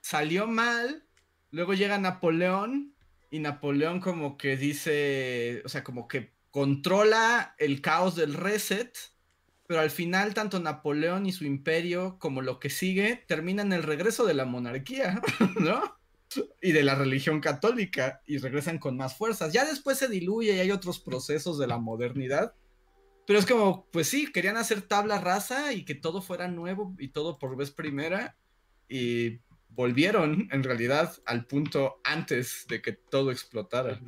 salió 0.00 0.46
mal, 0.46 1.04
luego 1.50 1.74
llega 1.74 1.98
Napoleón 1.98 2.94
y 3.32 3.40
Napoleón 3.40 4.00
como 4.00 4.36
que 4.36 4.56
dice, 4.56 5.62
o 5.64 5.68
sea, 5.68 5.82
como 5.82 6.06
que 6.06 6.32
controla 6.52 7.56
el 7.58 7.80
caos 7.80 8.14
del 8.14 8.34
reset 8.34 8.96
pero 9.66 9.80
al 9.80 9.90
final 9.90 10.34
tanto 10.34 10.60
Napoleón 10.60 11.26
y 11.26 11.32
su 11.32 11.44
imperio 11.44 12.18
como 12.18 12.42
lo 12.42 12.60
que 12.60 12.70
sigue 12.70 13.24
terminan 13.26 13.72
el 13.72 13.82
regreso 13.82 14.26
de 14.26 14.34
la 14.34 14.44
monarquía, 14.44 15.22
¿no? 15.60 15.96
Y 16.60 16.72
de 16.72 16.82
la 16.82 16.94
religión 16.94 17.40
católica 17.40 18.20
y 18.26 18.38
regresan 18.38 18.78
con 18.78 18.96
más 18.96 19.16
fuerzas. 19.16 19.52
Ya 19.52 19.64
después 19.64 19.98
se 19.98 20.08
diluye 20.08 20.54
y 20.54 20.60
hay 20.60 20.70
otros 20.70 20.98
procesos 21.00 21.58
de 21.58 21.66
la 21.66 21.78
modernidad. 21.78 22.54
Pero 23.26 23.38
es 23.38 23.46
como, 23.46 23.86
pues 23.90 24.08
sí, 24.08 24.30
querían 24.30 24.56
hacer 24.56 24.82
tabla 24.82 25.20
rasa 25.20 25.72
y 25.72 25.84
que 25.84 25.94
todo 25.94 26.20
fuera 26.20 26.48
nuevo 26.48 26.94
y 26.98 27.08
todo 27.08 27.38
por 27.38 27.56
vez 27.56 27.70
primera. 27.70 28.36
Y 28.88 29.38
volvieron 29.70 30.48
en 30.50 30.62
realidad 30.62 31.14
al 31.24 31.46
punto 31.46 32.00
antes 32.04 32.66
de 32.68 32.82
que 32.82 32.92
todo 32.92 33.30
explotara. 33.30 34.00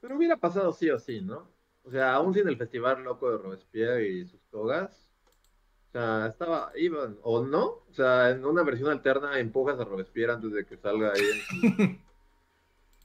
Pero 0.00 0.16
hubiera 0.16 0.36
pasado 0.36 0.72
sí 0.72 0.88
o 0.90 0.98
sí, 0.98 1.20
¿no? 1.20 1.55
O 1.86 1.90
sea, 1.90 2.14
aún 2.14 2.34
sin 2.34 2.48
el 2.48 2.56
festival 2.56 3.04
loco 3.04 3.30
de 3.30 3.38
Robespierre 3.38 4.08
y 4.08 4.26
sus 4.26 4.40
togas, 4.50 4.90
o 5.88 5.92
sea, 5.92 6.26
estaba, 6.26 6.72
iban, 6.74 7.16
o 7.22 7.44
no, 7.44 7.64
o 7.64 7.92
sea, 7.92 8.30
en 8.30 8.44
una 8.44 8.64
versión 8.64 8.90
alterna 8.90 9.38
empujas 9.38 9.78
a 9.78 9.84
Robespierre 9.84 10.32
antes 10.32 10.52
de 10.52 10.66
que 10.66 10.76
salga 10.78 11.12
ahí 11.12 11.22
en 11.78 12.00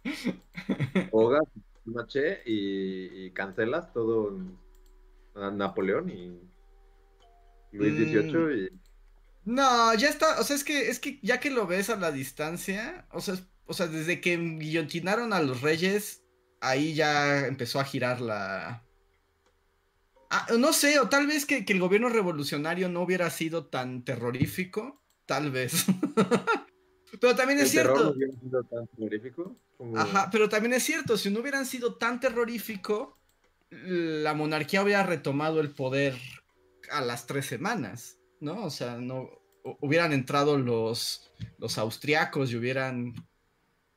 togas, 1.12 1.44
maché, 1.86 2.42
y, 2.44 3.30
cancelas 3.32 3.94
todo 3.94 4.36
a 5.36 5.52
Napoleón 5.52 6.10
y 6.10 6.42
Luis 7.74 7.94
XVIII 7.94 8.34
mm. 8.34 8.52
y... 8.52 8.70
No, 9.46 9.94
ya 9.94 10.10
está, 10.10 10.40
o 10.40 10.44
sea, 10.44 10.56
es 10.56 10.64
que, 10.64 10.90
es 10.90 11.00
que 11.00 11.20
ya 11.22 11.40
que 11.40 11.52
lo 11.52 11.68
ves 11.68 11.92
a 11.92 11.98
la 11.98 12.12
distancia, 12.12 13.08
o 13.12 13.22
sea, 13.22 13.36
o 13.68 13.74
sea, 13.74 13.86
desde 13.86 14.22
que 14.22 14.38
guillotinaron 14.38 15.34
a 15.34 15.42
los 15.42 15.62
reyes, 15.62 16.21
ahí 16.62 16.94
ya 16.94 17.48
empezó 17.48 17.80
a 17.80 17.84
girar 17.84 18.22
la... 18.22 18.84
Ah, 20.30 20.48
no 20.58 20.72
sé, 20.72 20.98
o 21.00 21.10
tal 21.10 21.28
vez 21.28 21.46
que, 21.46 21.66
el 21.68 21.80
gobierno 21.80 22.08
revolucionario 22.08 22.88
no 22.88 23.02
hubiera 23.02 23.30
sido 23.30 23.66
tan 23.66 24.06
terrorífico, 24.06 25.02
tal 25.26 25.52
vez. 25.52 25.86
pero 27.20 27.36
también 27.36 27.60
es 27.60 27.72
cierto... 27.72 28.02
No 28.02 28.12
hubiera 28.12 28.34
sido 28.40 28.64
tan 28.64 28.88
terrorífico? 28.88 29.58
Ajá, 29.96 30.30
pero 30.32 30.48
también 30.48 30.74
es 30.74 30.84
cierto, 30.84 31.18
si 31.18 31.30
no 31.30 31.42
hubieran 31.42 31.66
sido 31.66 31.96
tan 31.96 32.20
terrorífico, 32.20 33.18
la 33.72 34.34
monarquía 34.34 34.84
hubiera 34.84 35.04
retomado 35.04 35.60
el 35.60 35.72
poder 35.72 36.16
a 36.92 37.02
las 37.02 37.26
tres 37.26 37.48
semanas, 37.48 38.20
¿no? 38.40 38.64
O 38.64 38.70
sea, 38.70 38.98
no 38.98 39.30
hubieran 39.64 40.14
entrado 40.14 40.58
los, 40.58 41.32
los 41.58 41.78
austriacos 41.78 42.52
y 42.52 42.58
hubieran 42.58 43.14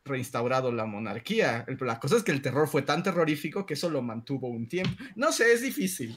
reinstaurado 0.04 0.70
la 0.72 0.84
monarquía. 0.86 1.64
La 1.80 1.98
cosa 1.98 2.16
es 2.16 2.22
que 2.22 2.32
el 2.32 2.42
terror 2.42 2.68
fue 2.68 2.82
tan 2.82 3.02
terrorífico 3.02 3.64
que 3.66 3.74
eso 3.74 3.88
lo 3.88 4.02
mantuvo 4.02 4.48
un 4.48 4.68
tiempo. 4.68 4.92
No 5.16 5.32
sé, 5.32 5.52
es 5.52 5.62
difícil. 5.62 6.14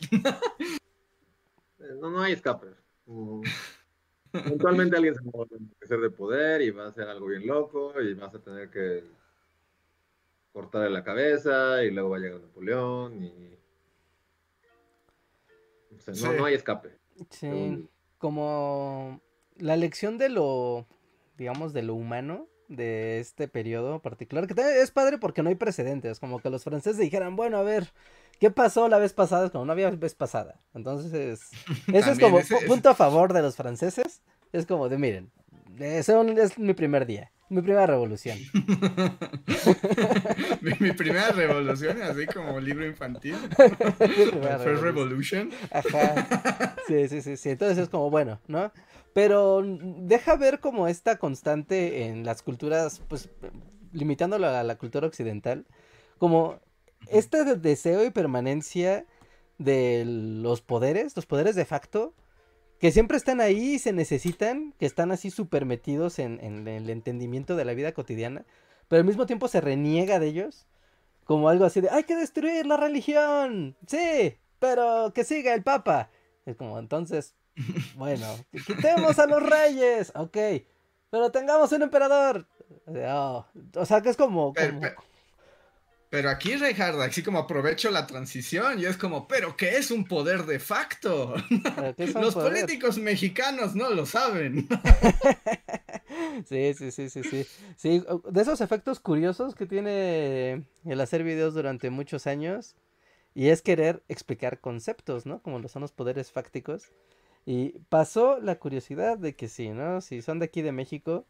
no, 1.99 2.09
no 2.11 2.21
hay 2.21 2.33
escape. 2.33 2.67
Mm. 3.05 3.41
eventualmente 4.33 4.97
alguien 4.97 5.15
se 5.15 5.21
va 5.23 5.43
a 5.43 5.55
enloquecer 5.57 5.99
de 6.01 6.09
poder 6.09 6.61
y 6.61 6.71
va 6.71 6.85
a 6.85 6.89
hacer 6.89 7.07
algo 7.07 7.27
bien 7.27 7.47
loco 7.47 7.93
y 8.01 8.13
vas 8.13 8.35
a 8.35 8.39
tener 8.39 8.69
que 8.69 9.05
cortarle 10.51 10.89
la 10.89 11.03
cabeza 11.03 11.83
y 11.83 11.91
luego 11.91 12.09
va 12.09 12.17
a 12.17 12.19
llegar 12.19 12.41
Napoleón 12.41 13.23
y... 13.23 13.57
O 15.95 15.99
sea, 15.99 16.13
no, 16.13 16.31
Sí. 16.33 16.37
no 16.37 16.45
hay 16.45 16.53
escape. 16.55 16.97
Sí, 17.29 17.87
como 18.17 19.21
la 19.55 19.75
lección 19.77 20.17
de 20.17 20.29
lo, 20.29 20.85
digamos, 21.37 21.73
de 21.73 21.83
lo 21.83 21.95
humano 21.95 22.47
de 22.67 23.19
este 23.19 23.47
periodo 23.47 23.99
particular, 24.01 24.47
que 24.47 24.81
es 24.81 24.91
padre 24.91 25.17
porque 25.17 25.43
no 25.43 25.49
hay 25.49 25.55
precedentes, 25.55 26.19
como 26.19 26.39
que 26.39 26.49
los 26.49 26.63
franceses 26.63 26.97
dijeran, 26.97 27.35
bueno, 27.35 27.57
a 27.57 27.63
ver, 27.63 27.91
¿qué 28.39 28.51
pasó 28.51 28.89
la 28.89 28.97
vez 28.97 29.13
pasada? 29.13 29.45
Es 29.45 29.51
como 29.51 29.65
no 29.65 29.71
había 29.71 29.89
vez 29.91 30.15
pasada. 30.15 30.59
Entonces, 30.73 31.49
eso 31.93 32.11
es 32.11 32.19
como 32.19 32.39
ese- 32.39 32.53
pu- 32.53 32.57
ese- 32.57 32.67
punto 32.67 32.89
a 32.89 32.95
favor 32.95 33.33
de 33.33 33.41
los 33.41 33.55
franceses, 33.55 34.21
es 34.51 34.65
como 34.65 34.89
de, 34.89 34.97
miren, 34.97 35.31
es, 35.79 36.09
un- 36.09 36.37
es 36.37 36.57
mi 36.59 36.73
primer 36.73 37.05
día, 37.05 37.31
mi 37.49 37.61
primera 37.61 37.85
revolución. 37.85 38.37
mi, 40.61 40.71
mi 40.79 40.91
primera 40.91 41.29
revolución, 41.31 42.01
así 42.01 42.25
como 42.27 42.59
libro 42.59 42.85
infantil. 42.85 43.35
First. 43.97 44.81
Revolution. 44.81 45.49
Ajá. 45.71 46.75
Sí, 46.87 47.07
sí, 47.07 47.21
sí, 47.21 47.37
sí. 47.37 47.49
Entonces 47.51 47.77
es 47.77 47.89
como, 47.89 48.09
bueno, 48.09 48.39
¿no? 48.47 48.71
Pero 49.17 49.63
deja 49.65 50.35
ver 50.35 50.59
como 50.59 50.87
esta 50.87 51.17
constante 51.17 52.05
en 52.05 52.23
las 52.23 52.43
culturas, 52.43 53.01
pues, 53.07 53.31
limitándolo 53.91 54.45
a 54.45 54.61
la 54.61 54.77
cultura 54.77 55.07
occidental, 55.07 55.65
como 56.19 56.59
este 57.07 57.43
de- 57.43 57.55
deseo 57.55 58.05
y 58.05 58.11
permanencia 58.11 59.07
de 59.57 60.03
los 60.05 60.61
poderes, 60.61 61.15
los 61.15 61.25
poderes 61.25 61.55
de 61.55 61.65
facto, 61.65 62.13
que 62.79 62.91
siempre 62.91 63.17
están 63.17 63.41
ahí 63.41 63.73
y 63.73 63.79
se 63.79 63.91
necesitan, 63.91 64.75
que 64.77 64.85
están 64.85 65.11
así 65.11 65.31
súper 65.31 65.65
metidos 65.65 66.19
en 66.19 66.67
el 66.67 66.87
entendimiento 66.87 67.55
de 67.55 67.65
la 67.65 67.73
vida 67.73 67.93
cotidiana, 67.93 68.45
pero 68.87 68.99
al 68.99 69.07
mismo 69.07 69.25
tiempo 69.25 69.47
se 69.47 69.61
reniega 69.61 70.19
de 70.19 70.27
ellos, 70.27 70.67
como 71.23 71.49
algo 71.49 71.65
así 71.65 71.81
de, 71.81 71.89
hay 71.89 72.03
que 72.03 72.15
destruir 72.15 72.67
la 72.67 72.77
religión, 72.77 73.77
sí, 73.87 74.37
pero 74.59 75.11
que 75.15 75.23
siga 75.23 75.55
el 75.55 75.63
papa. 75.63 76.11
Es 76.45 76.55
como, 76.55 76.77
entonces, 76.77 77.33
bueno, 77.95 78.27
quitemos 78.65 79.17
a 79.19 79.25
los 79.27 79.41
reyes, 79.43 80.11
ok, 80.15 80.37
pero 81.09 81.31
tengamos 81.31 81.71
un 81.71 81.83
emperador. 81.83 82.47
Oh, 82.87 83.45
o 83.75 83.85
sea, 83.85 84.01
que 84.01 84.09
es 84.09 84.17
como... 84.17 84.53
Pero, 84.53 84.69
como- 84.69 84.81
pero- 84.81 84.95
pero 86.09 86.29
aquí, 86.29 86.55
Reinhardt, 86.55 87.01
así 87.01 87.21
como 87.21 87.37
aprovecho 87.39 87.91
la 87.91 88.07
transición 88.07 88.79
y 88.79 88.85
es 88.85 88.95
como, 88.95 89.27
¿pero 89.27 89.57
qué 89.57 89.75
es 89.77 89.91
un 89.91 90.05
poder 90.05 90.45
de 90.45 90.57
facto? 90.57 91.33
pero 91.75 91.93
¿qué 91.95 92.05
es 92.05 92.15
un 92.15 92.21
Los 92.21 92.33
poder? 92.33 92.53
políticos 92.53 92.97
mexicanos 92.97 93.75
no 93.75 93.89
lo 93.89 94.05
saben. 94.05 94.69
Sí, 96.47 96.73
sí, 96.75 96.91
sí, 96.91 97.09
sí, 97.09 97.23
sí. 97.23 97.45
Sí, 97.75 98.03
de 98.31 98.41
esos 98.41 98.61
efectos 98.61 98.99
curiosos 99.01 99.53
que 99.53 99.65
tiene 99.65 100.63
el 100.85 101.01
hacer 101.01 101.23
videos 101.23 101.53
durante 101.53 101.89
muchos 101.89 102.25
años 102.25 102.75
y 103.35 103.49
es 103.49 103.61
querer 103.61 104.01
explicar 104.07 104.61
conceptos, 104.61 105.25
¿no? 105.25 105.41
Como 105.41 105.59
lo 105.59 105.67
son 105.67 105.81
los 105.81 105.91
poderes 105.91 106.31
fácticos. 106.31 106.91
Y 107.47 107.79
pasó 107.87 108.41
la 108.41 108.59
curiosidad 108.59 109.17
de 109.17 109.33
que 109.33 109.47
sí, 109.47 109.69
¿no? 109.69 110.01
Si 110.01 110.21
son 110.21 110.37
de 110.39 110.45
aquí 110.47 110.61
de 110.61 110.73
México, 110.73 111.23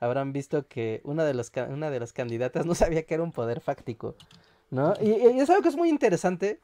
habrán 0.00 0.32
visto 0.32 0.66
que 0.66 1.02
una 1.04 1.26
de, 1.26 1.34
los, 1.34 1.52
una 1.68 1.90
de 1.90 2.00
las 2.00 2.14
candidatas 2.14 2.64
no 2.66 2.74
sabía 2.74 3.02
que 3.02 3.12
era 3.12 3.22
un 3.22 3.32
poder 3.32 3.60
fáctico, 3.60 4.14
¿no? 4.70 4.94
Y, 4.98 5.10
y 5.10 5.38
es 5.38 5.50
algo 5.50 5.60
que 5.60 5.68
es 5.68 5.76
muy 5.76 5.90
interesante 5.90 6.58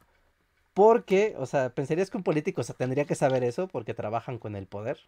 porque, 0.72 1.34
o 1.38 1.44
sea, 1.44 1.68
pensarías 1.68 2.08
que 2.08 2.16
un 2.16 2.22
político 2.22 2.62
tendría 2.64 3.04
que 3.04 3.14
saber 3.14 3.44
eso 3.44 3.68
porque 3.68 3.92
trabajan 3.92 4.38
con 4.38 4.56
el 4.56 4.66
poder. 4.66 4.98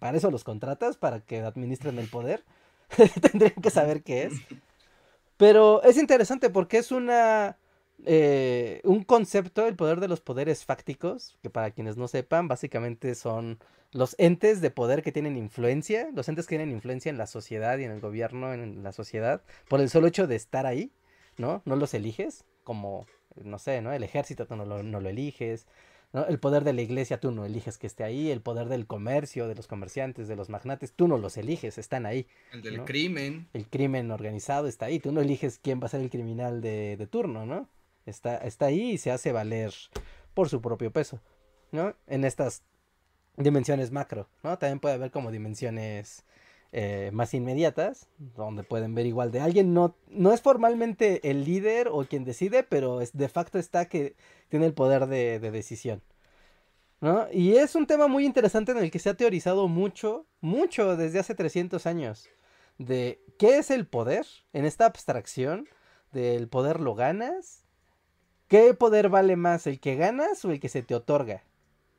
Para 0.00 0.16
eso 0.16 0.32
los 0.32 0.42
contratas, 0.42 0.96
para 0.96 1.20
que 1.20 1.38
administren 1.38 2.00
el 2.00 2.08
poder. 2.08 2.42
Tendrían 3.22 3.62
que 3.62 3.70
saber 3.70 4.02
qué 4.02 4.24
es. 4.24 4.32
Pero 5.36 5.84
es 5.84 5.98
interesante 5.98 6.50
porque 6.50 6.78
es 6.78 6.90
una 6.90 7.56
eh, 8.04 8.80
un 8.84 9.04
concepto, 9.04 9.66
el 9.66 9.76
poder 9.76 10.00
de 10.00 10.08
los 10.08 10.20
poderes 10.20 10.64
fácticos, 10.64 11.36
que 11.42 11.50
para 11.50 11.70
quienes 11.70 11.96
no 11.96 12.08
sepan, 12.08 12.48
básicamente 12.48 13.14
son 13.14 13.58
los 13.92 14.14
entes 14.18 14.60
de 14.60 14.70
poder 14.70 15.02
que 15.02 15.12
tienen 15.12 15.36
influencia, 15.36 16.08
los 16.12 16.28
entes 16.28 16.46
que 16.46 16.56
tienen 16.56 16.74
influencia 16.74 17.10
en 17.10 17.18
la 17.18 17.26
sociedad 17.26 17.78
y 17.78 17.84
en 17.84 17.90
el 17.90 18.00
gobierno, 18.00 18.52
en 18.52 18.82
la 18.82 18.92
sociedad, 18.92 19.42
por 19.68 19.80
el 19.80 19.88
solo 19.88 20.06
hecho 20.06 20.26
de 20.26 20.36
estar 20.36 20.66
ahí, 20.66 20.92
¿no? 21.38 21.62
No 21.64 21.76
los 21.76 21.94
eliges, 21.94 22.44
como, 22.64 23.06
no 23.42 23.58
sé, 23.58 23.80
¿no? 23.80 23.92
El 23.92 24.02
ejército 24.02 24.46
tú 24.46 24.56
no 24.56 24.66
lo, 24.66 24.82
no 24.82 25.00
lo 25.00 25.08
eliges, 25.08 25.66
¿no? 26.12 26.26
El 26.26 26.38
poder 26.38 26.64
de 26.64 26.74
la 26.74 26.82
iglesia 26.82 27.18
tú 27.18 27.30
no 27.30 27.46
eliges 27.46 27.78
que 27.78 27.86
esté 27.86 28.04
ahí, 28.04 28.30
el 28.30 28.42
poder 28.42 28.68
del 28.68 28.86
comercio, 28.86 29.48
de 29.48 29.54
los 29.54 29.66
comerciantes, 29.66 30.28
de 30.28 30.36
los 30.36 30.50
magnates, 30.50 30.92
tú 30.92 31.08
no 31.08 31.16
los 31.16 31.36
eliges, 31.38 31.78
están 31.78 32.04
ahí. 32.04 32.26
El 32.52 32.62
del 32.62 32.78
¿No? 32.78 32.84
crimen. 32.84 33.48
El 33.54 33.66
crimen 33.68 34.10
organizado 34.10 34.66
está 34.66 34.86
ahí, 34.86 35.00
tú 35.00 35.12
no 35.12 35.22
eliges 35.22 35.58
quién 35.58 35.80
va 35.80 35.86
a 35.86 35.90
ser 35.90 36.02
el 36.02 36.10
criminal 36.10 36.60
de, 36.60 36.96
de 36.96 37.06
turno, 37.06 37.46
¿no? 37.46 37.68
Está, 38.06 38.38
está 38.38 38.66
ahí 38.66 38.92
y 38.92 38.98
se 38.98 39.10
hace 39.10 39.32
valer 39.32 39.74
por 40.32 40.48
su 40.48 40.60
propio 40.60 40.92
peso, 40.92 41.20
¿no? 41.72 41.94
En 42.06 42.24
estas 42.24 42.62
dimensiones 43.36 43.90
macro, 43.90 44.28
¿no? 44.42 44.58
También 44.58 44.80
puede 44.80 44.94
haber 44.94 45.10
como 45.10 45.30
dimensiones 45.30 46.24
eh, 46.72 47.10
más 47.12 47.34
inmediatas, 47.34 48.08
donde 48.18 48.62
pueden 48.62 48.94
ver 48.94 49.06
igual 49.06 49.32
de 49.32 49.40
alguien, 49.40 49.72
no, 49.72 49.96
no 50.08 50.32
es 50.32 50.42
formalmente 50.42 51.30
el 51.30 51.44
líder 51.44 51.88
o 51.88 52.04
quien 52.04 52.24
decide, 52.24 52.62
pero 52.62 53.00
es, 53.00 53.16
de 53.16 53.28
facto 53.28 53.58
está 53.58 53.86
que 53.86 54.14
tiene 54.48 54.66
el 54.66 54.74
poder 54.74 55.06
de, 55.06 55.38
de 55.38 55.50
decisión. 55.50 56.02
¿no? 57.00 57.28
Y 57.32 57.56
es 57.56 57.74
un 57.74 57.86
tema 57.86 58.08
muy 58.08 58.24
interesante 58.24 58.72
en 58.72 58.78
el 58.78 58.90
que 58.90 58.98
se 58.98 59.10
ha 59.10 59.14
teorizado 59.14 59.68
mucho, 59.68 60.26
mucho 60.40 60.96
desde 60.96 61.18
hace 61.18 61.34
300 61.34 61.86
años, 61.86 62.28
de 62.78 63.22
qué 63.38 63.58
es 63.58 63.70
el 63.70 63.86
poder 63.86 64.26
en 64.52 64.64
esta 64.64 64.86
abstracción 64.86 65.68
del 66.12 66.48
poder 66.48 66.80
lo 66.80 66.94
ganas, 66.94 67.65
qué 68.48 68.74
poder 68.74 69.08
vale 69.08 69.36
más, 69.36 69.66
el 69.66 69.80
que 69.80 69.96
ganas 69.96 70.44
o 70.44 70.50
el 70.50 70.60
que 70.60 70.68
se 70.68 70.82
te 70.82 70.94
otorga, 70.94 71.42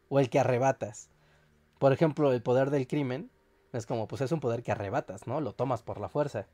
o 0.09 0.19
el 0.19 0.29
que 0.29 0.39
arrebatas. 0.39 1.09
Por 1.79 1.93
ejemplo, 1.93 2.33
el 2.33 2.41
poder 2.41 2.69
del 2.69 2.87
crimen 2.87 3.29
es 3.73 3.85
como, 3.85 4.07
pues 4.07 4.21
es 4.21 4.31
un 4.31 4.39
poder 4.39 4.63
que 4.63 4.71
arrebatas, 4.71 5.27
¿no? 5.27 5.41
Lo 5.41 5.53
tomas 5.53 5.83
por 5.83 5.99
la 5.99 6.09
fuerza. 6.09 6.47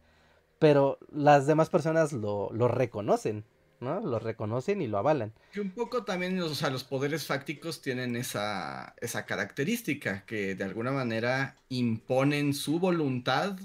Pero 0.60 0.98
las 1.12 1.48
demás 1.48 1.70
personas 1.70 2.14
lo, 2.14 2.50
reconocen, 2.68 3.46
¿no? 3.80 4.00
Lo 4.02 4.20
reconocen 4.20 4.82
y 4.82 4.88
lo 4.88 4.98
avalan. 4.98 5.34
Que 5.52 5.62
un 5.62 5.72
poco 5.72 6.04
también, 6.04 6.40
o 6.42 6.50
sea, 6.50 6.70
los 6.70 6.84
poderes 6.84 7.26
fácticos 7.26 7.82
tienen 7.82 8.16
esa, 8.16 8.96
esa 9.02 9.26
característica, 9.26 10.26
que 10.26 10.56
de 10.56 10.64
alguna 10.64 10.92
manera 10.92 11.58
imponen 11.70 12.54
su 12.54 12.80
voluntad, 12.80 13.58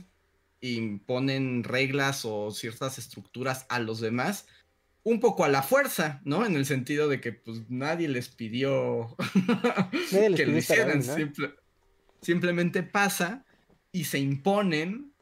imponen 0.61 1.65
reglas 1.65 2.25
o 2.25 2.51
ciertas 2.51 2.99
estructuras 2.99 3.67
a 3.69 3.79
los 3.79 4.01
demás, 4.01 4.47
un 5.11 5.21
poco 5.21 5.45
a 5.45 5.49
la 5.49 5.63
fuerza, 5.63 6.21
¿no? 6.25 6.45
En 6.45 6.55
el 6.57 6.67
sentido 6.67 7.09
de 7.09 7.21
que 7.21 7.33
pues 7.33 7.69
nadie 7.69 8.09
les 8.09 8.29
pidió 8.29 9.17
Nadie 10.13 10.31
les 10.31 10.41
que 10.41 10.47
lo 10.47 10.59
hicieran, 10.59 10.99
¿no? 10.99 11.15
simple- 11.15 11.55
simplemente 12.21 12.83
pasa 12.83 13.45
y 13.93 14.05
se 14.05 14.19
imponen 14.19 15.13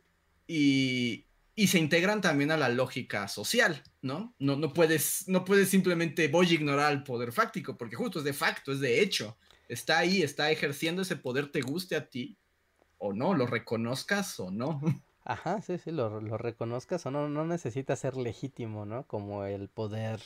y, 0.46 1.27
y 1.55 1.68
se 1.68 1.79
integran 1.79 2.20
también 2.20 2.51
a 2.51 2.57
la 2.57 2.68
lógica 2.68 3.29
social, 3.29 3.83
¿no? 4.03 4.35
No, 4.38 4.57
no, 4.57 4.72
puedes, 4.72 5.29
no 5.29 5.44
puedes 5.44 5.68
simplemente 5.68 6.29
voy 6.29 6.51
a 6.51 6.55
ignorar 6.55 6.87
al 6.87 7.05
poder 7.05 7.33
fáctico, 7.33 7.77
porque 7.77 7.96
justo 7.96 8.18
es 8.18 8.25
de 8.25 8.33
facto, 8.33 8.72
es 8.72 8.81
de 8.81 9.01
hecho. 9.01 9.38
Está 9.68 9.99
ahí, 9.99 10.22
está 10.22 10.51
ejerciendo 10.51 11.03
ese 11.03 11.16
poder, 11.16 11.51
te 11.51 11.61
guste 11.61 11.96
a 11.96 12.09
ti 12.09 12.38
o 12.99 13.12
no, 13.12 13.35
lo 13.35 13.46
reconozcas 13.46 14.38
o 14.40 14.51
no. 14.51 14.81
Ajá, 15.27 15.61
sí, 15.61 15.77
sí, 15.79 15.91
lo, 15.91 16.21
lo 16.21 16.39
reconozcas 16.39 17.05
o 17.07 17.11
no, 17.11 17.29
no 17.29 17.45
necesita 17.45 17.97
ser 17.97 18.17
legítimo, 18.17 18.87
¿no? 18.87 19.07
Como 19.07 19.45
el 19.45 19.69
poder 19.69 20.21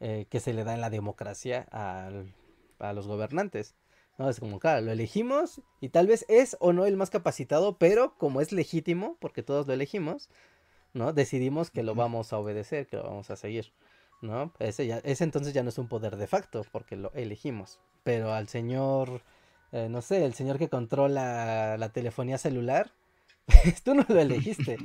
eh, 0.00 0.26
que 0.30 0.40
se 0.40 0.52
le 0.52 0.64
da 0.64 0.74
en 0.74 0.80
la 0.80 0.90
democracia 0.90 1.66
al- 1.70 2.34
a 2.80 2.92
los 2.92 3.06
gobernantes. 3.06 3.74
No, 4.18 4.28
es 4.28 4.40
como, 4.40 4.58
claro, 4.58 4.80
lo 4.82 4.90
elegimos 4.92 5.62
y 5.80 5.88
tal 5.90 6.06
vez 6.08 6.26
es 6.28 6.56
o 6.60 6.72
no 6.72 6.86
el 6.86 6.96
más 6.96 7.08
capacitado, 7.10 7.78
pero 7.78 8.16
como 8.18 8.40
es 8.40 8.52
legítimo, 8.52 9.16
porque 9.20 9.42
todos 9.44 9.66
lo 9.68 9.72
elegimos, 9.74 10.28
¿no? 10.94 11.12
Decidimos 11.12 11.70
que 11.70 11.82
lo 11.82 11.94
vamos 11.94 12.32
a 12.32 12.38
obedecer, 12.38 12.86
que 12.86 12.96
lo 12.96 13.04
vamos 13.04 13.30
a 13.30 13.36
seguir, 13.36 13.72
¿no? 14.22 14.52
Ese, 14.58 14.86
ya, 14.86 14.98
ese 15.04 15.24
entonces 15.24 15.54
ya 15.54 15.62
no 15.62 15.70
es 15.70 15.78
un 15.78 15.88
poder 15.88 16.16
de 16.16 16.26
facto, 16.26 16.64
porque 16.72 16.96
lo 16.96 17.12
elegimos. 17.14 17.80
Pero 18.04 18.32
al 18.34 18.48
señor, 18.48 19.22
eh, 19.72 19.88
no 19.90 20.02
sé, 20.02 20.24
el 20.24 20.34
señor 20.34 20.58
que 20.58 20.68
controla 20.68 21.76
la 21.78 21.88
telefonía 21.92 22.38
celular, 22.38 22.92
tú 23.84 23.94
no 23.94 24.04
lo 24.08 24.20
elegiste. 24.20 24.78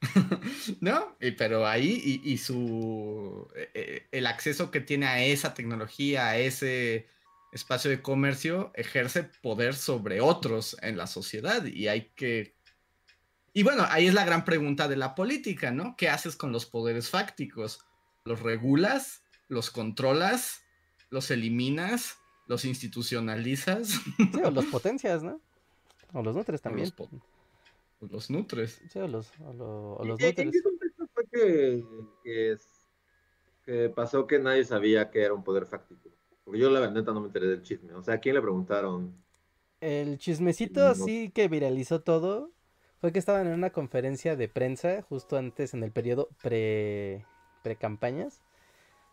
¿No? 0.80 1.16
Y, 1.20 1.32
pero 1.32 1.66
ahí, 1.66 2.00
y, 2.22 2.32
y 2.32 2.38
su. 2.38 3.48
eh, 3.54 3.70
eh, 3.74 4.06
el 4.12 4.26
acceso 4.26 4.70
que 4.70 4.80
tiene 4.80 5.06
a 5.06 5.22
esa 5.22 5.54
tecnología, 5.54 6.28
a 6.28 6.38
ese 6.38 7.06
espacio 7.52 7.90
de 7.90 8.02
comercio, 8.02 8.72
ejerce 8.74 9.24
poder 9.24 9.74
sobre 9.74 10.20
otros 10.20 10.76
en 10.82 10.96
la 10.96 11.06
sociedad. 11.06 11.64
Y 11.64 11.88
hay 11.88 12.10
que. 12.14 12.54
Y 13.52 13.62
bueno, 13.62 13.84
ahí 13.88 14.06
es 14.06 14.14
la 14.14 14.24
gran 14.24 14.44
pregunta 14.44 14.86
de 14.88 14.96
la 14.96 15.14
política, 15.14 15.70
¿no? 15.70 15.96
¿Qué 15.96 16.08
haces 16.08 16.36
con 16.36 16.52
los 16.52 16.66
poderes 16.66 17.10
fácticos? 17.10 17.84
¿Los 18.24 18.40
regulas? 18.40 19.22
¿Los 19.48 19.70
controlas? 19.70 20.62
¿Los 21.10 21.30
eliminas? 21.30 22.18
¿Los 22.46 22.64
institucionalizas? 22.64 23.88
Sí, 23.88 24.40
o 24.44 24.50
los 24.50 24.64
potencias, 24.66 25.22
¿no? 25.22 25.40
O 26.12 26.22
los 26.22 26.36
nutres 26.36 26.60
también. 26.60 26.92
los, 26.96 27.10
los 28.00 28.30
nutres. 28.30 28.80
Sí, 28.88 28.98
o 28.98 29.08
los, 29.08 29.32
o 29.40 29.52
lo- 29.52 29.94
o 29.96 30.04
¿Y 30.04 30.08
los 30.08 30.20
¿En 30.20 30.28
nutres. 30.28 30.50
qué 30.52 30.62
contexto 30.62 31.06
fue 31.14 31.24
que, 31.30 31.84
que, 32.24 32.52
es- 32.52 32.88
que 33.64 33.90
pasó 33.90 34.26
que 34.26 34.38
nadie 34.38 34.64
sabía 34.64 35.10
que 35.10 35.22
era 35.22 35.34
un 35.34 35.44
poder 35.44 35.66
fáctico? 35.66 36.10
Porque 36.44 36.60
yo 36.60 36.70
la 36.70 36.90
neta 36.90 37.12
no 37.12 37.20
me 37.20 37.26
enteré 37.28 37.46
del 37.48 37.62
chisme. 37.62 37.94
O 37.94 38.02
sea, 38.02 38.14
¿a 38.14 38.20
quién 38.20 38.34
le 38.34 38.42
preguntaron? 38.42 39.14
El 39.80 40.18
chismecito 40.18 40.80
No. 40.80 40.86
así 40.86 41.30
que 41.30 41.48
viralizó 41.48 42.00
todo 42.02 42.50
fue 43.00 43.12
que 43.12 43.18
estaban 43.18 43.46
en 43.46 43.54
una 43.54 43.70
conferencia 43.70 44.36
de 44.36 44.48
prensa 44.48 45.02
justo 45.02 45.36
antes 45.38 45.72
en 45.74 45.82
el 45.82 45.90
periodo 45.92 46.28
pre 46.42 47.24
campañas, 47.78 48.40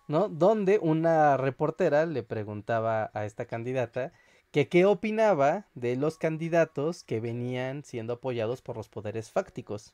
¿no? 0.08 0.30
Donde 0.30 0.80
una 0.80 1.38
reportera 1.38 2.06
le 2.06 2.24
preguntaba 2.24 3.12
a 3.14 3.26
esta 3.26 3.46
candidata 3.46 4.14
que 4.52 4.68
qué 4.70 4.86
opinaba 4.86 5.68
de 5.76 5.96
los 5.96 6.18
candidatos 6.18 7.04
que 7.04 7.20
venían 7.20 7.84
siendo 7.84 8.14
apoyados 8.14 8.62
por 8.62 8.78
los 8.78 8.90
poderes 8.90 9.32
fácticos, 9.32 9.94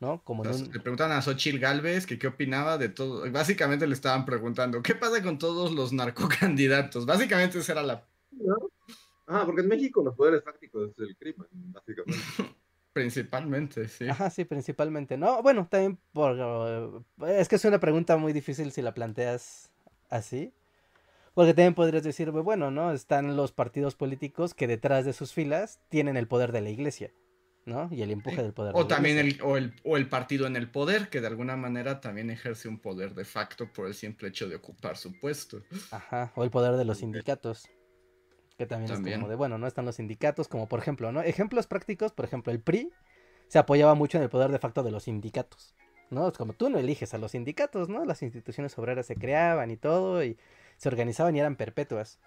¿no? 0.00 0.22
Como 0.24 0.44
en 0.44 0.50
Entonces, 0.50 0.68
un- 0.68 0.72
Le 0.74 0.80
preguntaban 0.80 1.16
a 1.16 1.22
Xochitl 1.22 1.58
Galvez 1.58 2.06
que 2.06 2.18
qué 2.18 2.26
opinaba 2.26 2.76
de 2.78 2.88
todo. 2.88 3.30
Básicamente 3.30 3.86
le 3.86 3.94
estaban 3.94 4.24
preguntando, 4.24 4.82
¿qué 4.82 4.94
pasa 4.94 5.22
con 5.22 5.38
todos 5.38 5.72
los 5.72 5.92
narcocandidatos? 5.92 7.06
Básicamente 7.06 7.58
esa 7.58 7.72
era 7.72 7.82
la 7.82 8.04
¿No? 8.30 8.56
Ah, 9.26 9.42
porque 9.46 9.62
en 9.62 9.68
México 9.68 10.02
los 10.02 10.16
poderes 10.16 10.42
fácticos 10.44 10.90
es 10.90 10.98
el 10.98 11.16
crimen, 11.16 11.46
básicamente. 11.52 12.12
principalmente, 12.92 13.88
sí. 13.88 14.06
Ajá, 14.06 14.30
sí, 14.30 14.44
principalmente. 14.44 15.16
No, 15.16 15.42
bueno, 15.42 15.68
también 15.70 15.98
por... 16.12 16.36
eh, 16.38 17.38
Es 17.40 17.48
que 17.48 17.56
es 17.56 17.64
una 17.64 17.78
pregunta 17.80 18.16
muy 18.16 18.32
difícil 18.32 18.72
si 18.72 18.82
la 18.82 18.94
planteas 18.94 19.70
así. 20.10 20.52
Porque 21.34 21.54
también 21.54 21.74
podrías 21.74 22.02
decir, 22.02 22.30
bueno, 22.30 22.70
¿no? 22.70 22.92
Están 22.92 23.36
los 23.36 23.52
partidos 23.52 23.94
políticos 23.94 24.54
que 24.54 24.66
detrás 24.66 25.04
de 25.04 25.12
sus 25.12 25.32
filas 25.32 25.80
tienen 25.88 26.16
el 26.16 26.28
poder 26.28 26.52
de 26.52 26.60
la 26.60 26.68
iglesia, 26.68 27.10
¿no? 27.64 27.88
Y 27.90 28.02
el 28.02 28.10
empuje 28.10 28.42
del 28.42 28.52
poder 28.52 28.74
de 28.74 28.78
O 28.78 28.82
la 28.82 28.88
también 28.88 29.18
el 29.18 29.40
o, 29.42 29.56
el, 29.56 29.74
o 29.82 29.96
el 29.96 30.08
partido 30.08 30.46
en 30.46 30.56
el 30.56 30.70
poder, 30.70 31.08
que 31.08 31.22
de 31.22 31.28
alguna 31.28 31.56
manera 31.56 32.00
también 32.00 32.30
ejerce 32.30 32.68
un 32.68 32.78
poder 32.78 33.14
de 33.14 33.24
facto 33.24 33.72
por 33.72 33.86
el 33.86 33.94
simple 33.94 34.28
hecho 34.28 34.48
de 34.48 34.56
ocupar 34.56 34.98
su 34.98 35.18
puesto. 35.18 35.62
Ajá, 35.90 36.32
o 36.34 36.44
el 36.44 36.50
poder 36.50 36.76
de 36.76 36.84
los 36.84 36.98
sindicatos. 36.98 37.68
Que 38.58 38.66
también, 38.66 38.92
es 38.92 39.16
como 39.16 39.28
de, 39.28 39.34
bueno, 39.34 39.56
¿no? 39.56 39.66
Están 39.66 39.86
los 39.86 39.96
sindicatos, 39.96 40.46
como 40.48 40.68
por 40.68 40.78
ejemplo, 40.78 41.10
¿no? 41.12 41.22
Ejemplos 41.22 41.66
prácticos, 41.66 42.12
por 42.12 42.26
ejemplo, 42.26 42.52
el 42.52 42.60
PRI 42.60 42.90
se 43.48 43.58
apoyaba 43.58 43.94
mucho 43.94 44.18
en 44.18 44.24
el 44.24 44.28
poder 44.28 44.50
de 44.50 44.58
facto 44.58 44.82
de 44.82 44.90
los 44.90 45.04
sindicatos, 45.04 45.74
¿no? 46.10 46.28
Es 46.28 46.36
como 46.36 46.52
tú 46.52 46.68
no 46.68 46.78
eliges 46.78 47.14
a 47.14 47.18
los 47.18 47.32
sindicatos, 47.32 47.88
¿no? 47.88 48.04
Las 48.04 48.22
instituciones 48.22 48.76
obreras 48.78 49.06
se 49.06 49.16
creaban 49.16 49.70
y 49.70 49.78
todo, 49.78 50.22
y 50.22 50.36
se 50.82 50.88
organizaban 50.88 51.36
y 51.36 51.38
eran 51.38 51.54
perpetuas. 51.54 52.18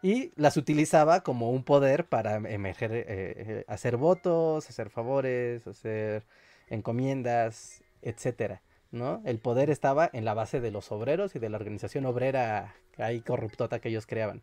Y 0.00 0.30
las 0.36 0.56
utilizaba 0.56 1.24
como 1.24 1.50
un 1.50 1.64
poder 1.64 2.06
para 2.06 2.36
emerger, 2.36 2.92
eh, 2.92 3.04
eh, 3.08 3.64
hacer 3.66 3.96
votos, 3.96 4.68
hacer 4.68 4.88
favores, 4.88 5.66
hacer 5.66 6.24
encomiendas, 6.68 7.82
etcétera, 8.02 8.62
¿no? 8.92 9.20
El 9.24 9.40
poder 9.40 9.68
estaba 9.68 10.08
en 10.12 10.24
la 10.24 10.32
base 10.32 10.60
de 10.60 10.70
los 10.70 10.92
obreros 10.92 11.34
y 11.34 11.40
de 11.40 11.48
la 11.48 11.56
organización 11.56 12.06
obrera 12.06 12.76
ahí 12.98 13.20
corruptota 13.20 13.80
que 13.80 13.88
ellos 13.88 14.06
creaban. 14.06 14.42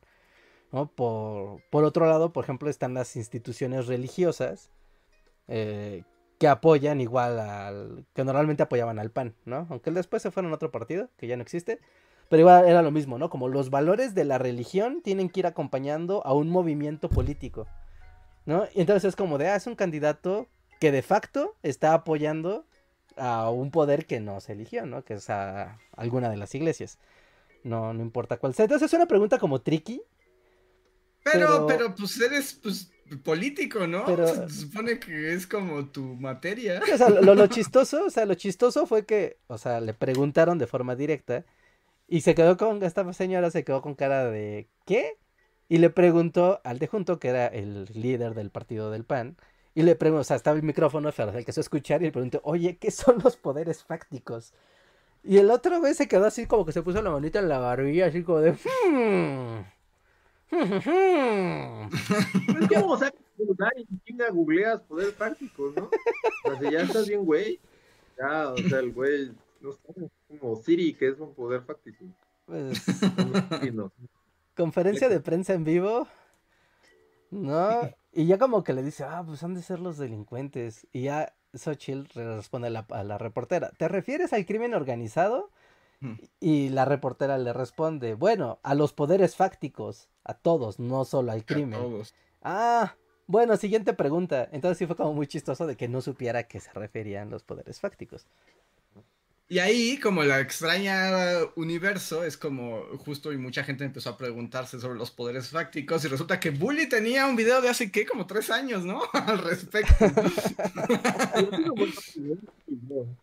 ¿no? 0.73 0.88
Por, 0.88 1.62
por 1.69 1.86
otro 1.86 2.07
lado, 2.07 2.34
por 2.34 2.43
ejemplo, 2.43 2.69
están 2.69 2.93
las 2.93 3.15
instituciones 3.15 3.88
religiosas 3.88 4.69
eh, 5.47 6.03
que 6.39 6.49
apoyan 6.49 6.99
igual 6.99 7.39
al. 7.39 8.05
que 8.13 8.25
normalmente 8.25 8.63
apoyaban 8.63 8.99
al 8.99 9.12
PAN, 9.12 9.34
¿no? 9.45 9.65
Aunque 9.69 9.91
después 9.91 10.21
se 10.21 10.31
fueron 10.31 10.51
a 10.51 10.55
otro 10.55 10.71
partido, 10.71 11.07
que 11.15 11.27
ya 11.27 11.38
no 11.38 11.43
existe. 11.43 11.79
Pero 12.32 12.39
igual 12.41 12.65
era 12.65 12.82
lo 12.82 12.91
mismo, 12.91 13.17
¿no? 13.20 13.30
Como 13.30 13.50
los 13.50 13.70
valores 13.70 14.15
de 14.15 14.24
la 14.24 14.38
religión 14.38 15.02
tienen 15.04 15.30
que 15.30 15.41
ir 15.41 15.48
acompañando 15.48 16.26
a 16.26 16.34
un 16.34 16.50
movimiento 16.50 17.10
político, 17.10 17.67
¿no? 18.46 18.65
Y 18.74 18.80
entonces 18.80 19.10
es 19.10 19.15
como 19.17 19.38
de, 19.38 19.50
ah, 19.50 19.58
es 19.58 19.67
un 19.67 19.76
candidato 19.76 20.48
que 20.80 20.94
de 20.94 21.02
facto 21.02 21.58
está 21.62 21.94
apoyando 21.94 22.65
a 23.17 23.50
un 23.50 23.70
poder 23.70 24.06
que 24.06 24.22
no 24.22 24.39
se 24.39 24.54
eligió, 24.54 24.86
¿no? 24.86 25.04
Que 25.04 25.15
es 25.15 25.30
a 25.30 25.78
alguna 25.98 26.30
de 26.30 26.38
las 26.38 26.56
iglesias. 26.56 26.98
No, 27.65 27.94
no 27.94 28.02
importa 28.02 28.38
cuál 28.38 28.56
sea. 28.56 28.63
Entonces 28.63 28.86
es 28.88 28.94
una 28.94 29.08
pregunta 29.08 29.38
como 29.38 29.60
tricky, 29.60 30.02
Pero, 31.24 31.48
Pero- 31.48 31.67
pero, 31.67 31.96
pues 31.96 32.20
eres 32.22 32.58
pues 32.63 32.89
político, 33.26 33.88
¿no? 33.88 34.06
Pero- 34.08 34.26
Se 34.28 34.50
supone 34.62 35.00
que 35.02 35.34
es 35.34 35.46
como 35.46 35.86
tu 35.88 36.02
materia. 36.15 36.82
O 36.94 36.98
sea, 36.98 37.10
lo, 37.10 37.36
lo 37.36 37.48
chistoso, 37.48 38.06
o 38.06 38.10
sea, 38.10 38.26
lo 38.26 38.36
chistoso 38.36 38.88
fue 38.88 39.06
que, 39.06 39.38
o 39.48 39.58
sea, 39.58 39.82
le 39.82 39.94
preguntaron 39.94 40.58
de 40.58 40.65
forma 40.65 40.96
directa 40.96 41.44
y 42.12 42.21
se 42.21 42.36
quedó 42.36 42.58
con, 42.58 42.84
esta 42.84 43.12
señora 43.13 43.52
se 43.52 43.63
quedó 43.63 43.82
con 43.82 43.95
cara 43.95 44.30
de, 44.30 44.67
¿qué? 44.86 45.17
Y 45.69 45.78
le 45.78 45.89
preguntó 45.89 46.60
al 46.65 46.78
de 46.78 46.88
junto, 46.88 47.19
que 47.19 47.30
era 47.30 47.47
el 47.47 47.86
líder 47.93 48.34
del 48.36 48.52
partido 48.52 48.91
del 48.91 49.06
PAN, 49.06 49.38
y 49.74 49.84
le 49.84 49.95
preguntó, 49.95 50.19
o 50.19 50.24
sea, 50.26 50.36
estaba 50.36 50.58
el 50.58 50.63
micrófono, 50.63 51.10
se 51.13 51.21
alcanzó 51.21 51.62
a 51.62 51.63
escuchar 51.63 52.02
y 52.02 52.08
le 52.08 52.12
preguntó, 52.12 52.41
oye, 52.43 52.78
¿qué 52.78 52.91
son 52.91 53.19
los 53.24 53.38
poderes 53.38 53.86
fácticos? 53.86 54.54
Y 55.24 55.38
el 55.38 55.50
otro 55.52 55.80
güey 55.80 55.93
se 55.93 56.10
quedó 56.10 56.26
así 56.26 56.47
como 56.47 56.65
que 56.65 56.74
se 56.74 56.82
puso 56.84 57.02
la 57.02 57.12
manita 57.12 57.39
en 57.39 57.47
la 57.47 57.60
barbilla, 57.60 58.08
así 58.08 58.24
como 58.24 58.39
de, 58.39 58.52
"Hmm, 58.52 59.63
hmm, 60.52 60.63
hmm, 60.63 60.82
hmm". 60.86 61.89
Es 62.62 62.67
como 62.67 62.97
sacas 62.97 63.21
y 63.78 64.00
chinga 64.06 64.30
googleas 64.32 64.82
poderes 64.82 65.15
fácticos, 65.15 65.74
¿no? 65.78 65.89
O 66.43 66.52
sea, 66.52 66.60
si 66.60 66.71
ya 66.71 66.82
estás 66.82 67.08
bien, 67.08 67.24
güey. 67.24 67.58
Ya, 68.17 68.50
o 68.50 68.58
sea, 68.58 68.80
el 68.80 68.91
güey, 68.91 69.32
no 69.62 69.69
es 69.69 69.80
como 70.39 70.56
Siri, 70.58 70.94
que 70.96 71.10
es 71.10 71.20
un 71.20 71.34
poder 71.34 71.63
fáctico. 71.63 72.06
Pues, 72.46 72.82
Sí, 73.60 73.72
no. 73.72 73.91
conferencia 74.56 75.10
de 75.10 75.20
prensa 75.20 75.54
en 75.54 75.63
vivo. 75.63 76.08
No, 77.30 77.89
y 78.12 78.26
ya 78.26 78.38
como 78.38 78.63
que 78.63 78.74
le 78.74 78.84
dice, 78.84 79.04
ah, 79.04 79.24
pues 79.26 79.44
han 79.44 79.54
de 79.54 79.62
ser 79.62 79.80
los 79.80 79.98
delincuentes. 79.98 80.88
Y 80.91 81.04
ya 81.04 81.34
Xochitl 81.54 82.20
le 82.20 82.36
responde 82.38 82.67
a 82.67 82.72
la, 82.72 82.86
a 82.89 83.04
la 83.04 83.17
reportera, 83.17 83.72
¿te 83.78 83.88
refieres 83.88 84.34
al 84.34 84.46
crimen 84.46 84.74
organizado? 84.74 85.50
Mm. 86.02 86.15
Y 86.39 86.70
la 86.70 86.86
reportera 86.86 87.38
le 87.38 87.54
responde, 87.54 88.15
bueno, 88.15 88.60
a 88.63 88.76
los 88.76 88.94
poderes 88.94 89.36
fácticos, 89.36 90.10
a 90.24 90.34
todos, 90.36 90.80
no 90.80 91.06
solo 91.06 91.32
al 91.32 91.46
A 91.46 91.46
crimen. 91.46 91.70
todos. 91.70 92.15
Ah, 92.41 92.96
bueno, 93.28 93.58
siguiente 93.58 93.94
pregunta. 93.94 94.50
Entonces 94.52 94.78
sí 94.80 94.88
fue 94.88 94.96
como 94.96 95.13
muy 95.13 95.28
chistoso 95.28 95.67
de 95.67 95.78
que 95.78 95.88
no 95.88 96.02
supiera 96.02 96.39
a 96.39 96.44
qué 96.44 96.60
se 96.60 96.72
referían 96.74 97.30
los 97.30 97.44
poderes 97.44 97.80
fácticos. 97.80 98.28
Y 99.52 99.60
ahí, 99.60 100.00
como 100.00 100.24
la 100.24 100.40
extraña 100.40 101.40
universo, 101.58 102.24
es 102.24 102.38
como 102.38 102.84
justo 103.00 103.34
y 103.34 103.38
mucha 103.38 103.66
gente 103.66 103.84
empezó 103.84 104.12
a 104.12 104.18
preguntarse 104.18 104.80
sobre 104.80 104.98
los 104.98 105.12
poderes 105.12 105.50
fácticos 105.50 106.06
y 106.06 106.08
resulta 106.08 106.40
que 106.40 106.52
Bully 106.52 106.88
tenía 106.88 107.28
un 107.28 107.36
video 107.36 107.60
de 107.60 107.68
hace, 107.68 107.92
¿qué? 107.92 108.06
Como 108.06 108.26
tres 108.26 108.50
años, 108.50 108.86
¿no? 108.86 109.02
Al 109.12 109.40
respecto. 109.40 109.94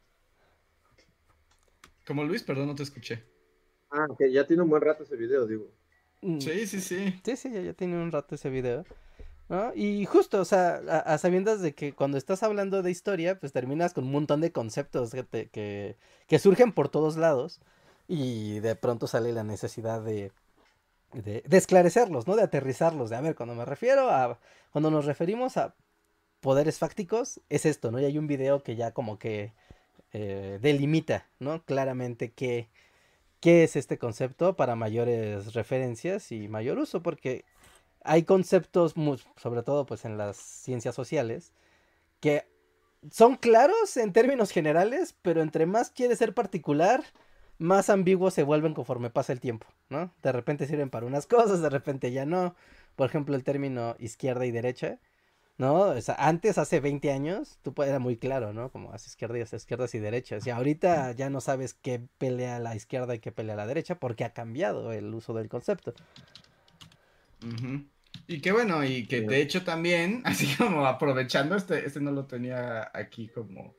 Como 2.07 2.25
Luis, 2.25 2.43
perdón, 2.43 2.67
no 2.67 2.75
te 2.75 2.83
escuché. 2.83 3.25
Ah, 3.91 4.07
que 4.19 4.31
ya 4.31 4.47
tiene 4.47 4.65
un 4.65 4.69
buen 4.69 4.83
rato 4.83 5.05
ese 5.05 5.17
video, 5.17 5.47
digo. 5.47 5.73
Mm, 6.21 6.41
Sí, 6.41 6.67
sí, 6.67 6.83
sí. 6.83 7.19
Sí, 7.25 7.37
sí, 7.37 7.51
ya, 7.51 7.63
ya 7.63 7.73
tiene 7.73 7.97
un 7.97 8.13
rato 8.13 8.35
ese 8.35 8.51
video. 8.51 8.85
¿No? 9.49 9.73
Y 9.75 10.05
justo, 10.07 10.41
o 10.41 10.45
sea, 10.45 10.77
a, 11.05 11.19
sabiendas 11.19 11.61
de 11.63 11.75
que 11.75 11.93
cuando 11.95 12.19
estás 12.19 12.43
hablando 12.43 12.83
de 12.83 12.91
historia, 12.91 13.39
pues 13.41 13.53
terminas 13.53 13.95
con 13.95 14.05
un 14.05 14.13
montón 14.13 14.41
de 14.41 14.53
conceptos 14.53 15.13
que, 15.13 15.23
te- 15.25 15.49
que, 15.51 15.97
que 16.27 16.39
surgen 16.39 16.73
por 16.73 16.89
todos 16.89 17.17
lados 17.17 17.61
y 18.09 18.61
de 18.61 18.77
pronto 18.77 19.07
sale 19.07 19.33
la 19.33 19.45
necesidad 19.45 20.03
de, 20.03 20.33
de, 21.13 21.43
de 21.47 21.57
esclarecerlos, 21.57 22.27
¿no? 22.27 22.37
De 22.37 22.43
aterrizarlos, 22.43 23.11
de, 23.11 23.17
a 23.17 23.21
ver, 23.21 23.35
cuando 23.35 23.55
me 23.55 23.65
refiero 23.65 24.11
a, 24.11 24.39
cuando 24.73 24.91
nos 24.91 25.07
referimos 25.07 25.57
a 25.57 25.75
poderes 26.41 26.79
fácticos, 26.79 27.41
es 27.49 27.67
esto, 27.67 27.91
¿no? 27.91 28.01
Y 28.01 28.05
hay 28.07 28.19
un 28.19 28.27
video 28.29 28.63
que 28.63 28.77
ya 28.77 28.93
como 28.93 29.19
que 29.19 29.53
eh, 30.13 30.59
delimita, 30.63 31.29
¿no? 31.41 31.65
Claramente 31.65 32.33
qué, 32.33 32.69
qué 33.41 33.65
es 33.65 33.77
este 33.77 33.99
concepto 33.99 34.57
para 34.57 34.77
mayores 34.77 35.55
referencias 35.55 36.33
y 36.33 36.49
mayor 36.49 36.79
uso, 36.79 37.03
porque 37.03 37.45
hay 38.09 38.25
conceptos, 38.25 38.95
sobre 39.37 39.63
todo 39.63 39.87
pues 39.87 40.05
en 40.05 40.19
las 40.19 40.37
ciencias 40.37 40.95
sociales, 40.95 41.53
que 42.21 42.49
son 43.11 43.37
claros 43.37 43.97
en 43.97 44.13
términos 44.13 44.51
generales, 44.51 45.15
pero 45.23 45.43
entre 45.43 45.67
más 45.67 45.91
quiere 45.91 46.17
ser 46.17 46.35
particular, 46.35 47.05
más 47.59 47.91
ambiguos 47.91 48.35
se 48.35 48.43
vuelven 48.43 48.75
conforme 48.75 49.11
pasa 49.11 49.33
el 49.33 49.41
tiempo, 49.41 49.67
¿no? 49.89 50.13
De 50.23 50.33
repente 50.33 50.67
sirven 50.67 50.91
para 50.91 51.07
unas 51.07 51.27
cosas, 51.29 51.61
de 51.61 51.71
repente 51.71 52.11
ya 52.13 52.27
no. 52.27 52.55
Por 52.97 53.09
ejemplo, 53.09 53.37
el 53.37 53.45
término 53.45 53.95
izquierda 53.99 54.47
y 54.47 54.51
derecha, 54.51 54.99
¿no? 55.57 55.83
O 55.83 56.01
sea, 56.01 56.17
antes, 56.19 56.59
hace 56.59 56.81
20 56.81 57.13
años, 57.13 57.59
tú 57.63 57.75
era 57.83 57.99
muy 57.99 58.17
claro, 58.17 58.53
¿no? 58.53 58.71
Como 58.71 58.91
las 58.91 59.07
izquierdas, 59.07 59.53
izquierdas 59.53 59.95
y 59.95 59.99
derechas. 59.99 60.47
Y 60.47 60.51
ahorita 60.51 61.13
ya 61.13 61.31
no 61.31 61.41
sabes 61.41 61.75
qué 61.75 62.01
pelea 62.19 62.59
la 62.59 62.75
izquierda 62.75 63.15
y 63.15 63.21
qué 63.21 63.33
pelea 63.33 63.55
la 63.55 63.67
derecha, 63.67 64.01
porque 64.01 64.25
ha 64.25 64.33
cambiado 64.33 64.93
el 64.93 65.15
uso 65.15 65.35
del 65.35 65.49
concepto. 65.49 65.95
Y 68.27 68.41
qué 68.43 68.53
bueno, 68.53 68.85
y 68.85 69.07
que 69.07 69.23
de 69.23 69.41
hecho 69.41 69.65
también, 69.65 70.23
así 70.25 70.47
como 70.57 70.87
aprovechando, 70.87 71.57
este, 71.57 71.87
este 71.87 72.01
no 72.01 72.13
lo 72.13 72.27
tenía 72.27 72.91
aquí 72.93 73.29
como... 73.29 73.75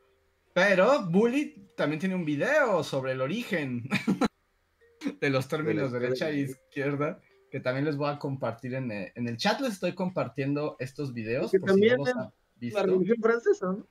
Pero 0.53 1.05
Bully 1.05 1.67
también 1.77 1.99
tiene 1.99 2.15
un 2.15 2.25
video 2.25 2.83
sobre 2.83 3.11
el 3.11 3.21
origen 3.21 3.87
de 5.21 5.29
los 5.29 5.47
términos 5.47 5.91
De 5.91 5.99
derecha 5.99 6.29
e 6.29 6.39
izquierda. 6.39 7.21
que 7.51 7.59
también 7.59 7.85
les 7.85 7.95
voy 7.95 8.09
a 8.09 8.17
compartir 8.17 8.73
en 8.73 8.91
el, 8.91 9.11
en 9.15 9.27
el 9.27 9.37
chat. 9.37 9.61
Les 9.61 9.73
estoy 9.73 9.93
compartiendo 9.93 10.75
estos 10.79 11.13
videos. 11.13 11.51
Que 11.51 11.59
por 11.59 11.69
si 11.69 11.81
no 11.81 12.03
también 12.03 12.27
es. 12.59 12.73
La 12.73 12.83
Revolución 12.83 13.17
Francesa, 13.21 13.67
¿no? 13.67 13.87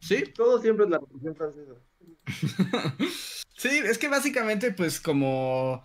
Sí, 0.00 0.24
Todo 0.34 0.62
siempre 0.62 0.84
es 0.84 0.90
la 0.90 0.98
Revolución 0.98 1.34
Francesa. 1.34 1.74
sí, 3.56 3.80
es 3.84 3.98
que 3.98 4.08
básicamente, 4.08 4.72
pues, 4.72 5.00
como. 5.00 5.84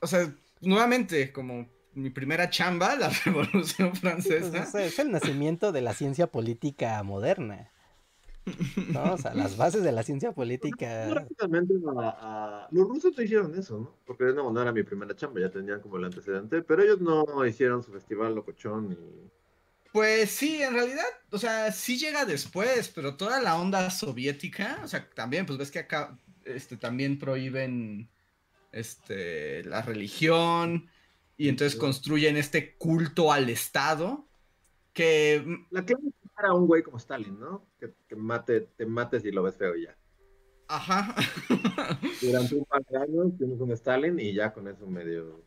O 0.00 0.06
sea, 0.06 0.32
nuevamente, 0.60 1.32
como 1.32 1.66
mi 1.94 2.10
primera 2.10 2.50
chamba, 2.50 2.94
la 2.96 3.08
Revolución 3.24 3.90
Pues, 3.90 4.00
Francesa. 4.00 4.62
es, 4.64 4.74
es 4.74 4.98
el 4.98 5.10
nacimiento 5.10 5.72
de 5.72 5.80
la 5.82 5.94
ciencia 5.94 6.26
política 6.28 7.02
moderna. 7.02 7.70
¿no? 8.92 9.12
O 9.14 9.18
sea, 9.18 9.34
las 9.34 9.56
bases 9.56 9.82
de 9.82 9.92
la 9.92 10.02
ciencia 10.02 10.32
política. 10.32 11.08
Prácticamente 11.10 11.74
a- 11.98 12.64
a- 12.64 12.68
Los 12.70 12.88
rusos 12.88 13.12
no 13.16 13.22
hicieron 13.22 13.58
eso, 13.58 13.78
¿no? 13.78 13.94
Porque 14.06 14.24
no, 14.32 14.50
no 14.50 14.62
era 14.62 14.72
mi 14.72 14.82
primera 14.82 15.14
chamba, 15.14 15.40
ya 15.40 15.50
tenían 15.50 15.80
como 15.80 15.98
el 15.98 16.04
antecedente, 16.04 16.62
pero 16.62 16.82
ellos 16.82 17.00
no 17.00 17.44
hicieron 17.46 17.82
su 17.82 17.92
festival 17.92 18.34
locochón 18.34 18.92
y... 18.92 19.30
Pues 19.92 20.30
sí, 20.30 20.62
en 20.62 20.72
realidad, 20.74 21.04
o 21.32 21.38
sea, 21.38 21.72
sí 21.72 21.98
llega 21.98 22.24
después, 22.24 22.88
pero 22.94 23.16
toda 23.16 23.40
la 23.42 23.60
onda 23.60 23.90
soviética, 23.90 24.80
o 24.84 24.88
sea, 24.88 25.08
también, 25.10 25.46
pues 25.46 25.58
ves 25.58 25.72
que 25.72 25.80
acá, 25.80 26.16
este, 26.44 26.76
también 26.76 27.18
prohíben, 27.18 28.08
este, 28.70 29.64
la 29.64 29.82
religión, 29.82 30.88
y 31.40 31.48
entonces 31.48 31.74
construyen 31.74 32.36
este 32.36 32.76
culto 32.76 33.32
al 33.32 33.48
Estado, 33.48 34.28
que, 34.92 35.42
mm, 35.42 35.68
La 35.70 35.86
clave 35.86 36.02
era 36.38 36.52
un 36.52 36.66
güey 36.66 36.82
como 36.82 36.98
Stalin, 36.98 37.40
¿no? 37.40 37.64
Que, 37.78 37.94
que 38.06 38.14
mate, 38.14 38.60
te 38.76 38.84
mates 38.84 39.24
y 39.24 39.30
lo 39.30 39.42
ves 39.42 39.56
feo 39.56 39.74
y 39.74 39.84
ya. 39.84 39.96
ajá, 40.68 41.14
Durante 42.20 42.56
un 42.56 42.66
par 42.66 42.84
de 42.84 42.98
años 42.98 43.38
tienes 43.38 43.58
un 43.58 43.72
Stalin 43.72 44.20
y 44.20 44.34
ya 44.34 44.52
con 44.52 44.68
eso 44.68 44.86
medio... 44.86 45.42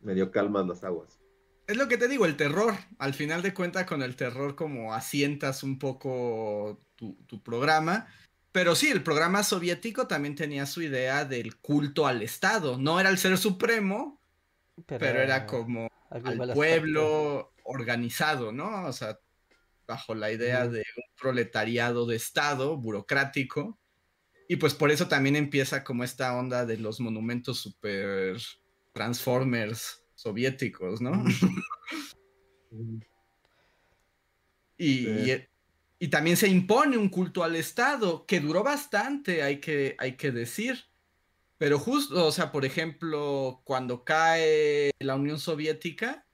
medio 0.00 0.30
calmas 0.30 0.66
las 0.66 0.84
aguas. 0.84 1.18
es 1.66 1.76
lo 1.78 1.88
que 1.88 1.96
te 1.96 2.06
digo, 2.06 2.26
el 2.26 2.36
terror, 2.36 2.74
al 2.98 3.14
final 3.14 3.40
de 3.40 3.54
cuentas 3.54 3.86
con 3.86 4.02
el 4.02 4.14
terror 4.14 4.56
como 4.56 4.92
asientas 4.92 5.62
un 5.62 5.78
poco 5.78 6.78
tu, 6.96 7.14
tu 7.26 7.42
programa, 7.42 8.08
pero 8.52 8.74
sí, 8.74 8.90
el 8.90 9.02
programa 9.02 9.42
soviético 9.42 10.06
también 10.06 10.34
tenía 10.34 10.66
su 10.66 10.82
idea 10.82 11.24
del 11.24 11.56
culto 11.56 12.06
al 12.06 12.20
Estado, 12.20 12.76
no 12.76 13.00
era 13.00 13.08
el 13.08 13.16
ser 13.16 13.38
supremo, 13.38 14.15
pero 14.84 15.04
era 15.22 15.46
como 15.46 15.88
al 16.10 16.52
pueblo 16.54 17.52
organizado, 17.64 18.52
¿no? 18.52 18.86
O 18.86 18.92
sea, 18.92 19.18
bajo 19.86 20.14
la 20.14 20.30
idea 20.32 20.68
de 20.68 20.80
un 20.80 21.04
proletariado 21.20 22.06
de 22.06 22.16
Estado 22.16 22.76
burocrático. 22.76 23.78
Y 24.48 24.56
pues 24.56 24.74
por 24.74 24.90
eso 24.90 25.08
también 25.08 25.34
empieza 25.36 25.82
como 25.82 26.04
esta 26.04 26.36
onda 26.36 26.64
de 26.66 26.76
los 26.78 27.00
monumentos 27.00 27.58
super 27.60 28.36
transformers 28.92 30.04
soviéticos, 30.14 31.00
¿no? 31.00 31.12
Y, 34.78 35.04
Sí. 35.04 35.30
y- 35.32 35.48
y 35.98 36.08
también 36.08 36.36
se 36.36 36.48
impone 36.48 36.98
un 36.98 37.08
culto 37.08 37.42
al 37.42 37.56
Estado, 37.56 38.26
que 38.26 38.40
duró 38.40 38.62
bastante, 38.62 39.42
hay 39.42 39.60
que, 39.60 39.96
hay 39.98 40.16
que 40.16 40.30
decir. 40.30 40.84
Pero 41.58 41.78
justo, 41.78 42.26
o 42.26 42.32
sea, 42.32 42.52
por 42.52 42.64
ejemplo, 42.64 43.62
cuando 43.64 44.04
cae 44.04 44.90
la 44.98 45.14
Unión 45.14 45.38
Soviética, 45.38 46.26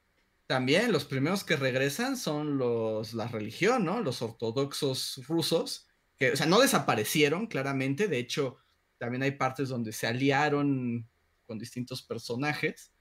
también 0.47 0.93
los 0.93 1.05
primeros 1.05 1.45
que 1.45 1.57
regresan 1.57 2.17
son 2.17 2.59
los, 2.59 3.15
la 3.15 3.29
religión, 3.29 3.85
¿no? 3.85 4.03
Los 4.03 4.21
ortodoxos 4.21 5.23
rusos, 5.29 5.87
que, 6.19 6.33
o 6.33 6.37
sea, 6.37 6.47
no 6.47 6.61
desaparecieron, 6.61 7.47
claramente. 7.47 8.09
De 8.09 8.19
hecho, 8.19 8.57
también 8.99 9.23
hay 9.23 9.33
partes 9.33 9.69
donde 9.69 9.93
se 9.93 10.07
aliaron 10.07 11.09
con 11.47 11.59
distintos 11.59 12.03
personajes. 12.03 12.93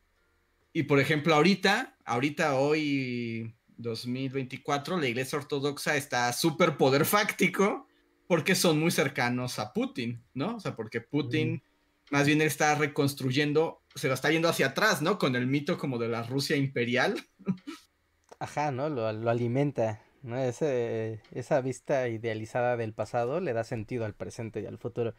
Y 0.74 0.84
por 0.84 1.00
ejemplo, 1.00 1.36
ahorita, 1.36 1.98
ahorita 2.06 2.56
hoy, 2.56 3.56
2024, 3.78 4.98
la 4.98 5.08
iglesia 5.08 5.40
ortodoxa 5.40 5.98
está 5.98 6.32
súper 6.34 6.78
poder 6.78 7.06
fáctico 7.06 7.88
porque 8.28 8.56
son 8.56 8.80
muy 8.80 8.92
cercanos 8.92 9.60
a 9.60 9.74
Putin, 9.74 10.24
¿no? 10.34 10.56
O 10.56 10.60
sea, 10.60 10.76
porque 10.76 11.02
Putin 11.02 11.62
más 12.12 12.28
bien 12.28 12.42
él 12.42 12.48
está 12.48 12.76
reconstruyendo, 12.76 13.82
se 13.96 14.10
lo 14.10 14.14
está 14.14 14.30
yendo 14.30 14.50
hacia 14.50 14.68
atrás, 14.68 15.02
¿no? 15.02 15.18
Con 15.18 15.36
el 15.36 15.48
mito 15.48 15.78
como 15.78 15.98
de 15.98 16.10
la 16.10 16.24
Rusia 16.24 16.58
imperial. 16.58 17.26
Ajá, 18.38 18.72
¿no? 18.72 18.90
Lo, 18.90 19.12
lo 19.14 19.30
alimenta, 19.30 20.02
¿no? 20.22 20.38
Ese, 20.38 21.22
esa 21.32 21.62
vista 21.62 22.10
idealizada 22.10 22.76
del 22.76 22.94
pasado 22.94 23.40
le 23.40 23.54
da 23.54 23.64
sentido 23.64 24.04
al 24.04 24.14
presente 24.14 24.62
y 24.62 24.66
al 24.66 24.78
futuro. 24.78 25.16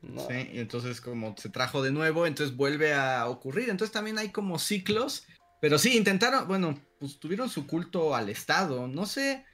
No, 0.00 0.24
Sí, 0.28 0.48
y 0.52 0.60
entonces 0.60 1.00
como 1.00 1.36
se 1.36 1.48
trajo 1.48 1.82
de 1.82 1.90
nuevo, 1.90 2.24
entonces 2.24 2.56
vuelve 2.56 2.94
a 2.94 3.28
ocurrir. 3.28 3.70
Entonces 3.70 3.92
también 3.92 4.16
hay 4.18 4.30
como 4.30 4.60
ciclos, 4.60 5.26
pero 5.60 5.76
sí, 5.76 5.96
intentaron, 5.96 6.46
bueno, 6.46 6.78
pues 7.00 7.18
tuvieron 7.18 7.48
su 7.48 7.66
culto 7.66 8.14
al 8.14 8.28
Estado. 8.28 8.86
No 8.86 9.06
sé, 9.06 9.44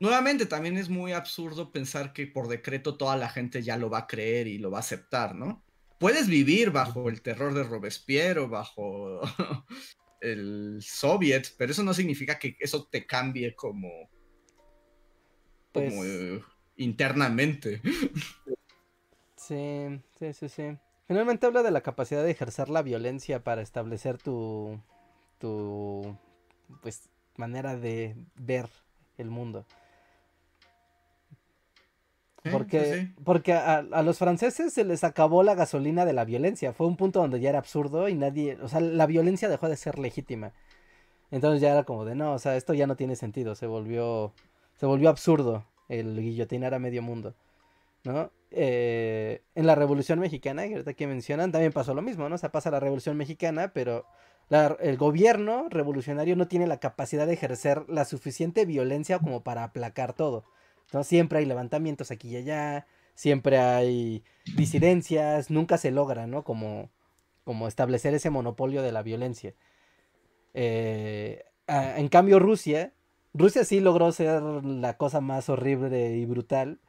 nuevamente 0.00 0.46
también 0.46 0.76
es 0.76 0.88
muy 0.88 1.12
absurdo 1.12 1.70
pensar 1.70 2.12
que 2.12 2.26
por 2.26 2.48
decreto 2.48 2.96
toda 2.96 3.16
la 3.16 3.28
gente 3.28 3.62
ya 3.62 3.76
lo 3.76 3.90
va 3.90 3.98
a 3.98 4.06
creer 4.06 4.48
y 4.48 4.58
lo 4.58 4.70
va 4.70 4.78
a 4.78 4.80
aceptar, 4.80 5.34
¿no? 5.34 5.62
Puedes 5.98 6.28
vivir 6.28 6.70
bajo 6.70 7.08
el 7.10 7.20
terror 7.20 7.52
de 7.52 7.62
Robespierre 7.62 8.40
o 8.40 8.48
bajo 8.48 9.20
el 10.20 10.80
soviet, 10.82 11.54
pero 11.58 11.72
eso 11.72 11.82
no 11.82 11.94
significa 11.94 12.38
que 12.38 12.56
eso 12.58 12.86
te 12.86 13.06
cambie 13.06 13.54
como, 13.54 14.08
pues, 15.72 15.90
como 15.90 16.04
eh, 16.04 16.42
internamente. 16.76 17.82
sí, 19.36 20.00
sí, 20.18 20.32
sí, 20.32 20.48
sí. 20.48 20.78
Finalmente 21.06 21.46
habla 21.46 21.62
de 21.62 21.70
la 21.70 21.82
capacidad 21.82 22.22
de 22.22 22.30
ejercer 22.30 22.70
la 22.70 22.82
violencia 22.82 23.44
para 23.44 23.62
establecer 23.62 24.16
tu, 24.16 24.80
tu, 25.38 26.16
pues, 26.80 27.10
manera 27.36 27.76
de 27.76 28.16
ver 28.36 28.70
el 29.18 29.28
mundo. 29.28 29.66
Sí, 32.42 32.48
Porque, 32.50 32.94
sí, 33.16 33.22
porque 33.24 33.52
a, 33.52 33.78
a 33.78 34.02
los 34.02 34.18
franceses 34.18 34.72
se 34.72 34.84
les 34.84 35.04
acabó 35.04 35.42
la 35.42 35.54
gasolina 35.54 36.04
de 36.06 36.14
la 36.14 36.24
violencia. 36.24 36.72
Fue 36.72 36.86
un 36.86 36.96
punto 36.96 37.20
donde 37.20 37.40
ya 37.40 37.50
era 37.50 37.58
absurdo 37.58 38.08
y 38.08 38.14
nadie, 38.14 38.56
o 38.62 38.68
sea, 38.68 38.80
la 38.80 39.06
violencia 39.06 39.48
dejó 39.48 39.68
de 39.68 39.76
ser 39.76 39.98
legítima. 39.98 40.52
Entonces 41.30 41.60
ya 41.60 41.70
era 41.72 41.84
como 41.84 42.04
de 42.04 42.14
no, 42.14 42.32
o 42.34 42.38
sea, 42.38 42.56
esto 42.56 42.74
ya 42.74 42.86
no 42.86 42.96
tiene 42.96 43.16
sentido. 43.16 43.54
Se 43.54 43.66
volvió, 43.66 44.32
se 44.76 44.86
volvió 44.86 45.08
absurdo 45.10 45.64
el 45.88 46.20
guillotinar 46.20 46.74
a 46.74 46.78
medio 46.78 47.02
mundo, 47.02 47.34
¿no? 48.04 48.30
Eh, 48.50 49.42
en 49.54 49.66
la 49.66 49.74
Revolución 49.76 50.18
Mexicana, 50.20 50.66
que 50.66 50.72
ahorita 50.74 50.94
que 50.94 51.06
mencionan, 51.06 51.52
también 51.52 51.72
pasó 51.72 51.94
lo 51.94 52.02
mismo, 52.02 52.28
¿no? 52.28 52.34
O 52.34 52.38
sea, 52.38 52.50
pasa 52.52 52.70
la 52.70 52.80
Revolución 52.80 53.16
Mexicana, 53.16 53.72
pero 53.74 54.06
la- 54.48 54.76
el 54.80 54.96
gobierno 54.96 55.68
revolucionario 55.70 56.36
no 56.36 56.48
tiene 56.48 56.66
la 56.66 56.78
capacidad 56.80 57.26
de 57.26 57.34
ejercer 57.34 57.84
la 57.88 58.04
suficiente 58.04 58.64
violencia 58.66 59.18
como 59.20 59.42
para 59.42 59.64
aplacar 59.64 60.14
todo. 60.14 60.44
¿No? 60.92 61.04
Siempre 61.04 61.38
hay 61.40 61.46
levantamientos 61.46 62.10
aquí 62.10 62.28
y 62.30 62.36
allá, 62.36 62.86
siempre 63.14 63.58
hay 63.58 64.22
disidencias, 64.56 65.50
nunca 65.50 65.78
se 65.78 65.90
logra, 65.90 66.26
¿no? 66.26 66.44
Como, 66.44 66.90
como 67.44 67.68
establecer 67.68 68.14
ese 68.14 68.30
monopolio 68.30 68.82
de 68.82 68.92
la 68.92 69.02
violencia. 69.02 69.54
Eh, 70.54 71.44
en 71.68 72.08
cambio, 72.08 72.38
Rusia, 72.38 72.92
Rusia 73.34 73.64
sí 73.64 73.80
logró 73.80 74.10
ser 74.12 74.42
la 74.42 74.96
cosa 74.96 75.20
más 75.20 75.48
horrible 75.48 76.16
y 76.16 76.24
brutal, 76.26 76.80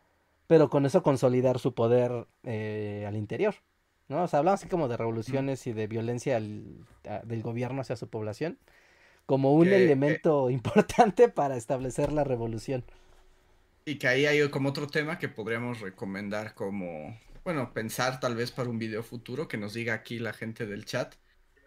pero 0.47 0.69
con 0.69 0.85
eso 0.85 1.03
consolidar 1.03 1.59
su 1.59 1.73
poder 1.73 2.27
eh, 2.43 3.05
al 3.07 3.15
interior, 3.15 3.55
¿no? 4.07 4.23
O 4.23 4.27
sea, 4.27 4.39
hablamos 4.39 4.61
así 4.61 4.69
como 4.69 4.87
de 4.87 4.97
revoluciones 4.97 5.65
y 5.67 5.73
de 5.73 5.87
violencia 5.87 6.37
al- 6.37 6.85
a- 7.07 7.19
del 7.19 7.43
gobierno 7.43 7.81
hacia 7.81 7.95
su 7.95 8.09
población, 8.09 8.57
como 9.27 9.53
un 9.53 9.65
que- 9.69 9.75
elemento 9.85 10.49
importante 10.49 11.29
para 11.29 11.55
establecer 11.57 12.11
la 12.11 12.23
revolución. 12.23 12.83
Y 13.85 13.95
que 13.95 14.07
ahí 14.07 14.25
hay 14.25 14.47
como 14.49 14.69
otro 14.69 14.87
tema 14.87 15.17
que 15.17 15.29
podríamos 15.29 15.79
recomendar 15.79 16.53
como, 16.53 17.19
bueno, 17.43 17.73
pensar 17.73 18.19
tal 18.19 18.35
vez 18.35 18.51
para 18.51 18.69
un 18.69 18.77
video 18.77 19.03
futuro 19.03 19.47
que 19.47 19.57
nos 19.57 19.73
diga 19.73 19.93
aquí 19.93 20.19
la 20.19 20.33
gente 20.33 20.65
del 20.65 20.85
chat. 20.85 21.15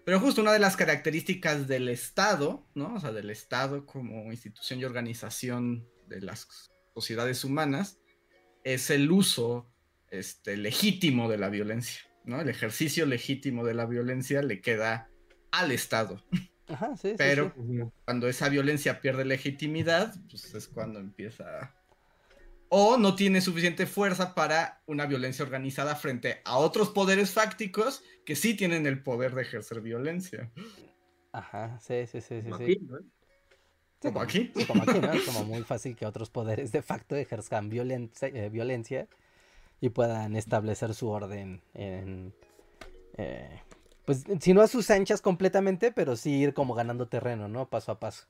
Pero 0.04 0.20
justo 0.20 0.42
una 0.42 0.52
de 0.52 0.58
las 0.58 0.76
características 0.76 1.66
del 1.66 1.88
Estado, 1.88 2.66
¿no? 2.74 2.94
O 2.94 3.00
sea, 3.00 3.12
del 3.12 3.30
Estado 3.30 3.86
como 3.86 4.30
institución 4.30 4.78
y 4.78 4.84
organización 4.84 5.88
de 6.08 6.20
las 6.20 6.70
sociedades 6.94 7.42
humanas, 7.42 7.98
es 8.64 8.90
el 8.90 9.10
uso 9.10 9.66
este, 10.10 10.56
legítimo 10.56 11.28
de 11.28 11.38
la 11.38 11.48
violencia, 11.48 12.02
¿no? 12.24 12.40
El 12.40 12.48
ejercicio 12.48 13.06
legítimo 13.06 13.64
de 13.64 13.74
la 13.74 13.86
violencia 13.86 14.42
le 14.42 14.60
queda 14.60 15.10
al 15.50 15.72
Estado. 15.72 16.22
Ajá, 16.68 16.96
sí, 16.96 17.14
Pero 17.16 17.52
sí. 17.56 17.80
Cuando 18.04 18.28
esa 18.28 18.48
violencia 18.48 19.00
pierde 19.00 19.24
legitimidad, 19.24 20.14
pues 20.30 20.54
es 20.54 20.68
cuando 20.68 21.00
empieza... 21.00 21.74
O 22.76 22.96
no 22.96 23.14
tiene 23.14 23.40
suficiente 23.40 23.86
fuerza 23.86 24.34
para 24.34 24.82
una 24.86 25.06
violencia 25.06 25.44
organizada 25.44 25.94
frente 25.94 26.40
a 26.44 26.58
otros 26.58 26.90
poderes 26.90 27.30
fácticos 27.30 28.02
que 28.24 28.34
sí 28.34 28.54
tienen 28.56 28.84
el 28.86 29.00
poder 29.00 29.32
de 29.36 29.42
ejercer 29.42 29.80
violencia. 29.80 30.50
Ajá, 31.30 31.78
sí, 31.78 32.06
sí, 32.08 32.20
sí, 32.20 32.42
sí. 32.42 32.50
Como 32.50 32.56
sí. 32.56 32.64
aquí, 32.64 32.78
¿no? 32.80 32.98
Sí, 34.02 34.12
Como 34.12 34.20
aquí. 34.20 34.52
sí, 34.56 34.66
como 34.66 34.82
aquí, 34.82 35.00
¿no? 35.00 35.12
Es 35.12 35.22
como 35.22 35.44
muy 35.44 35.62
fácil 35.62 35.94
que 35.94 36.04
otros 36.04 36.30
poderes 36.30 36.72
de 36.72 36.82
facto 36.82 37.14
ejerzan 37.14 37.68
violencia, 37.70 38.28
eh, 38.28 38.50
violencia 38.50 39.08
y 39.80 39.90
puedan 39.90 40.34
establecer 40.34 40.94
su 40.94 41.08
orden 41.10 41.62
en, 41.74 42.34
eh, 43.16 43.62
pues 44.04 44.24
si 44.40 44.52
no 44.52 44.62
a 44.62 44.68
sus 44.68 44.90
anchas 44.90 45.20
completamente, 45.22 45.92
pero 45.92 46.16
sí 46.16 46.32
ir 46.42 46.54
como 46.54 46.74
ganando 46.74 47.08
terreno, 47.08 47.48
¿no? 47.48 47.68
Paso 47.70 47.92
a 47.92 48.00
paso. 48.00 48.26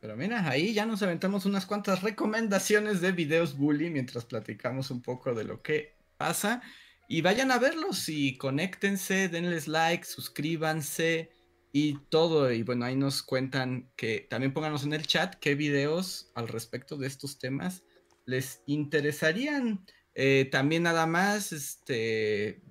Pero 0.00 0.16
mira, 0.16 0.48
ahí 0.48 0.72
ya 0.72 0.86
nos 0.86 1.02
aventamos 1.02 1.44
unas 1.44 1.66
cuantas 1.66 2.02
recomendaciones 2.02 3.00
de 3.00 3.12
videos 3.12 3.56
bully 3.56 3.90
mientras 3.90 4.24
platicamos 4.24 4.90
un 4.90 5.02
poco 5.02 5.34
de 5.34 5.44
lo 5.44 5.62
que 5.62 5.94
pasa. 6.16 6.62
Y 7.06 7.20
vayan 7.20 7.50
a 7.50 7.58
verlos 7.58 8.08
y 8.08 8.38
conéctense, 8.38 9.28
denles 9.28 9.68
like, 9.68 10.04
suscríbanse 10.04 11.30
y 11.72 11.98
todo. 12.08 12.50
Y 12.50 12.62
bueno, 12.62 12.86
ahí 12.86 12.96
nos 12.96 13.22
cuentan 13.22 13.90
que 13.96 14.26
también 14.30 14.54
pónganos 14.54 14.84
en 14.84 14.94
el 14.94 15.06
chat 15.06 15.34
qué 15.34 15.54
videos 15.54 16.30
al 16.34 16.48
respecto 16.48 16.96
de 16.96 17.06
estos 17.06 17.38
temas 17.38 17.82
les 18.24 18.62
interesarían. 18.66 19.84
Eh, 20.14 20.48
también 20.50 20.84
nada 20.84 21.06
más, 21.06 21.52
este, 21.52 22.62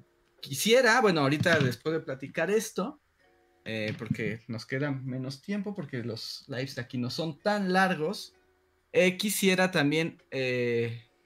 quisiera, 0.42 1.00
bueno, 1.02 1.22
ahorita 1.22 1.60
después 1.60 1.94
de 1.94 2.00
platicar 2.00 2.50
esto, 2.50 3.02
eh, 3.66 3.94
porque 3.98 4.42
nos 4.48 4.66
queda 4.66 4.92
menos 4.92 5.42
tiempo, 5.42 5.76
porque 5.76 6.04
los 6.04 6.46
lives 6.48 6.76
de 6.76 6.82
aquí 6.82 6.98
no 6.98 7.10
son 7.10 7.40
tan 7.40 7.74
largos, 7.74 8.34
eh, 8.92 9.18
quisiera 9.18 9.72
también, 9.72 10.22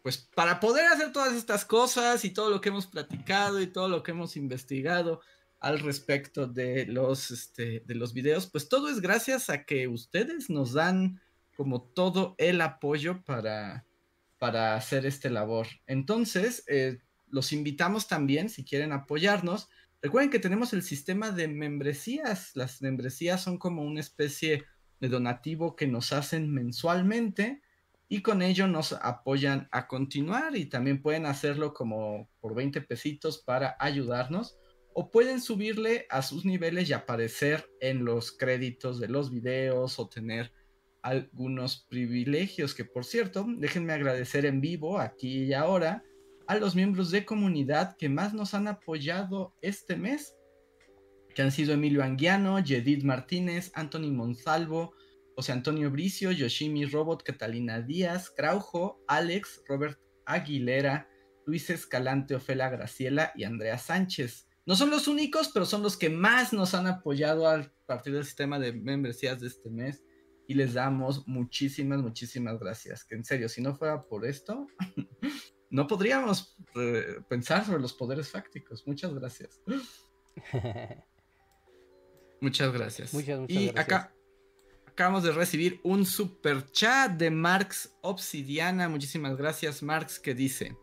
pues 0.01 0.17
para 0.17 0.59
poder 0.59 0.85
hacer 0.87 1.13
todas 1.13 1.33
estas 1.33 1.63
cosas 1.63 2.25
y 2.25 2.31
todo 2.31 2.49
lo 2.49 2.59
que 2.59 2.69
hemos 2.69 2.87
platicado 2.87 3.61
y 3.61 3.67
todo 3.67 3.87
lo 3.87 4.03
que 4.03 4.11
hemos 4.11 4.35
investigado 4.35 5.21
al 5.63 5.79
respecto 5.79 6.45
de 6.45 6.85
los, 6.87 7.31
este, 7.31 7.79
de 7.85 7.95
los 7.95 8.13
videos, 8.13 8.47
pues 8.47 8.67
todo 8.67 8.89
es 8.89 8.99
gracias 8.99 9.49
a 9.49 9.63
que 9.63 9.87
ustedes 9.87 10.49
nos 10.49 10.73
dan 10.73 11.21
como 11.55 11.81
todo 11.81 12.35
el 12.37 12.59
apoyo 12.59 13.23
para, 13.23 13.85
para 14.39 14.75
hacer 14.75 15.05
este 15.05 15.29
labor. 15.29 15.67
Entonces, 15.87 16.65
eh, 16.67 16.99
los 17.29 17.53
invitamos 17.53 18.09
también, 18.09 18.49
si 18.49 18.65
quieren 18.65 18.91
apoyarnos, 18.91 19.69
recuerden 20.03 20.29
que 20.29 20.39
tenemos 20.39 20.73
el 20.73 20.83
sistema 20.83 21.31
de 21.31 21.47
membresías. 21.47 22.55
Las 22.55 22.81
membresías 22.81 23.41
son 23.41 23.57
como 23.57 23.81
una 23.83 24.01
especie 24.01 24.65
de 24.99 25.07
donativo 25.07 25.75
que 25.75 25.87
nos 25.87 26.11
hacen 26.11 26.53
mensualmente 26.53 27.61
y 28.09 28.21
con 28.21 28.41
ello 28.41 28.67
nos 28.67 28.93
apoyan 28.93 29.69
a 29.71 29.87
continuar 29.87 30.57
y 30.57 30.65
también 30.65 31.01
pueden 31.01 31.25
hacerlo 31.25 31.73
como 31.73 32.29
por 32.41 32.53
20 32.53 32.81
pesitos 32.81 33.39
para 33.39 33.77
ayudarnos 33.79 34.57
o 34.93 35.09
pueden 35.09 35.41
subirle 35.41 36.05
a 36.09 36.21
sus 36.21 36.45
niveles 36.45 36.89
y 36.89 36.93
aparecer 36.93 37.65
en 37.79 38.05
los 38.05 38.31
créditos 38.31 38.99
de 38.99 39.07
los 39.07 39.31
videos 39.31 39.99
o 39.99 40.09
tener 40.09 40.51
algunos 41.01 41.87
privilegios 41.89 42.75
que 42.75 42.85
por 42.85 43.05
cierto, 43.05 43.45
déjenme 43.57 43.93
agradecer 43.93 44.45
en 44.45 44.61
vivo 44.61 44.99
aquí 44.99 45.45
y 45.45 45.53
ahora 45.53 46.03
a 46.47 46.55
los 46.55 46.75
miembros 46.75 47.11
de 47.11 47.25
comunidad 47.25 47.95
que 47.97 48.09
más 48.09 48.33
nos 48.33 48.53
han 48.53 48.67
apoyado 48.67 49.55
este 49.61 49.95
mes, 49.95 50.35
que 51.33 51.41
han 51.41 51.51
sido 51.51 51.73
Emilio 51.73 52.03
Anguiano, 52.03 52.63
Jedid 52.63 53.03
Martínez, 53.03 53.71
Anthony 53.75 54.11
Monsalvo, 54.11 54.93
José 55.35 55.51
Antonio 55.51 55.89
Bricio, 55.89 56.31
Yoshimi 56.31 56.85
Robot, 56.85 57.23
Catalina 57.23 57.81
Díaz, 57.81 58.29
Craujo, 58.29 59.03
Alex, 59.07 59.63
Robert 59.67 59.99
Aguilera, 60.25 61.09
Luis 61.45 61.69
Escalante, 61.69 62.35
Ofela 62.35 62.69
Graciela 62.69 63.31
y 63.35 63.43
Andrea 63.43 63.77
Sánchez. 63.77 64.47
No 64.65 64.75
son 64.75 64.91
los 64.91 65.07
únicos, 65.07 65.49
pero 65.53 65.65
son 65.65 65.81
los 65.81 65.97
que 65.97 66.09
más 66.09 66.53
nos 66.53 66.73
han 66.73 66.87
apoyado 66.87 67.47
a 67.47 67.69
partir 67.85 68.13
del 68.13 68.25
sistema 68.25 68.59
de 68.59 68.73
membresías 68.73 69.39
de 69.39 69.47
este 69.47 69.69
mes 69.69 70.03
y 70.47 70.53
les 70.53 70.73
damos 70.73 71.27
muchísimas, 71.27 72.01
muchísimas 72.01 72.59
gracias. 72.59 73.03
Que 73.03 73.15
en 73.15 73.25
serio, 73.25 73.49
si 73.49 73.61
no 73.61 73.75
fuera 73.75 74.03
por 74.03 74.25
esto, 74.25 74.67
no 75.73 75.87
podríamos 75.87 76.55
eh, 76.75 77.19
pensar 77.27 77.65
sobre 77.65 77.81
los 77.81 77.93
poderes 77.93 78.29
fácticos. 78.29 78.85
Muchas 78.87 79.13
gracias. 79.13 79.59
muchas 82.41 82.71
gracias. 82.73 83.13
Muchas, 83.13 83.39
muchas 83.39 83.55
y 83.57 83.65
gracias. 83.67 83.85
acá 83.85 84.13
acabamos 84.87 85.23
de 85.23 85.31
recibir 85.31 85.79
un 85.83 86.05
super 86.05 86.69
chat 86.71 87.11
de 87.13 87.31
Marx 87.31 87.95
Obsidiana. 88.01 88.89
Muchísimas 88.89 89.35
gracias, 89.37 89.81
Marx, 89.81 90.19
que 90.19 90.33
dice. 90.35 90.77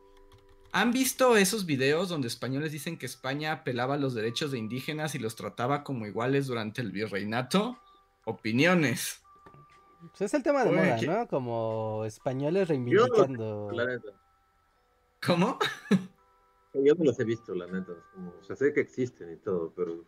¿Han 0.72 0.92
visto 0.92 1.36
esos 1.36 1.66
videos 1.66 2.08
donde 2.08 2.28
españoles 2.28 2.70
dicen 2.72 2.96
que 2.96 3.06
España 3.06 3.52
apelaba 3.52 3.94
a 3.94 3.98
los 3.98 4.14
derechos 4.14 4.52
de 4.52 4.58
indígenas 4.58 5.14
y 5.14 5.18
los 5.18 5.34
trataba 5.34 5.82
como 5.84 6.06
iguales 6.06 6.46
durante 6.46 6.80
el 6.80 6.92
virreinato? 6.92 7.78
Opiniones. 8.24 9.20
Pues 10.00 10.22
es 10.22 10.34
el 10.34 10.42
tema 10.42 10.64
de 10.64 10.70
Oye, 10.70 10.78
moda, 10.80 10.96
¿qué- 10.96 11.06
¿no? 11.06 11.26
Como 11.28 12.04
españoles 12.04 12.68
Yo 12.68 12.74
reivindicando. 12.74 13.70
la 13.72 13.86
neta. 13.86 14.19
¿Cómo? 15.24 15.58
Yo 16.74 16.94
no 16.94 17.04
los 17.04 17.18
he 17.20 17.24
visto, 17.24 17.54
la 17.54 17.66
neta. 17.66 17.92
como- 18.14 18.30
o 18.40 18.44
sea, 18.44 18.56
sé 18.56 18.72
que 18.72 18.80
existen 18.80 19.32
y 19.32 19.36
todo, 19.36 19.72
pero 19.74 20.06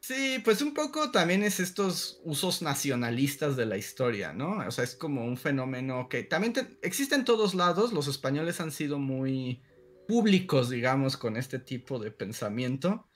Sí, 0.00 0.38
pues 0.44 0.62
un 0.62 0.74
poco 0.74 1.10
también 1.10 1.42
es 1.42 1.58
estos 1.58 2.20
usos 2.24 2.62
nacionalistas 2.62 3.56
de 3.56 3.66
la 3.66 3.76
historia, 3.76 4.32
¿no? 4.32 4.58
O 4.66 4.70
sea, 4.70 4.84
es 4.84 4.94
como 4.94 5.24
un 5.24 5.36
fenómeno 5.36 6.08
que 6.08 6.22
también 6.22 6.52
te- 6.52 6.78
existe 6.82 7.16
en 7.16 7.24
todos 7.24 7.54
lados. 7.54 7.92
Los 7.92 8.06
españoles 8.06 8.60
han 8.60 8.70
sido 8.70 8.98
muy 9.00 9.60
públicos, 10.06 10.70
digamos, 10.70 11.16
con 11.16 11.36
este 11.36 11.58
tipo 11.58 11.98
de 11.98 12.12
pensamiento. 12.12 13.08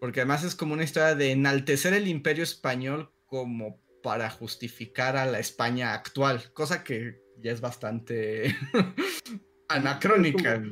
Porque 0.00 0.20
además 0.20 0.42
es 0.42 0.54
como 0.54 0.72
una 0.74 0.84
historia 0.84 1.14
de 1.14 1.32
enaltecer 1.32 1.92
el 1.92 2.08
imperio 2.08 2.44
español 2.44 3.12
como 3.26 3.78
para 4.02 4.30
justificar 4.30 5.16
a 5.18 5.26
la 5.26 5.38
España 5.38 5.92
actual, 5.92 6.50
cosa 6.54 6.82
que 6.82 7.20
ya 7.38 7.52
es 7.52 7.60
bastante 7.60 8.56
anacrónica. 9.68 10.62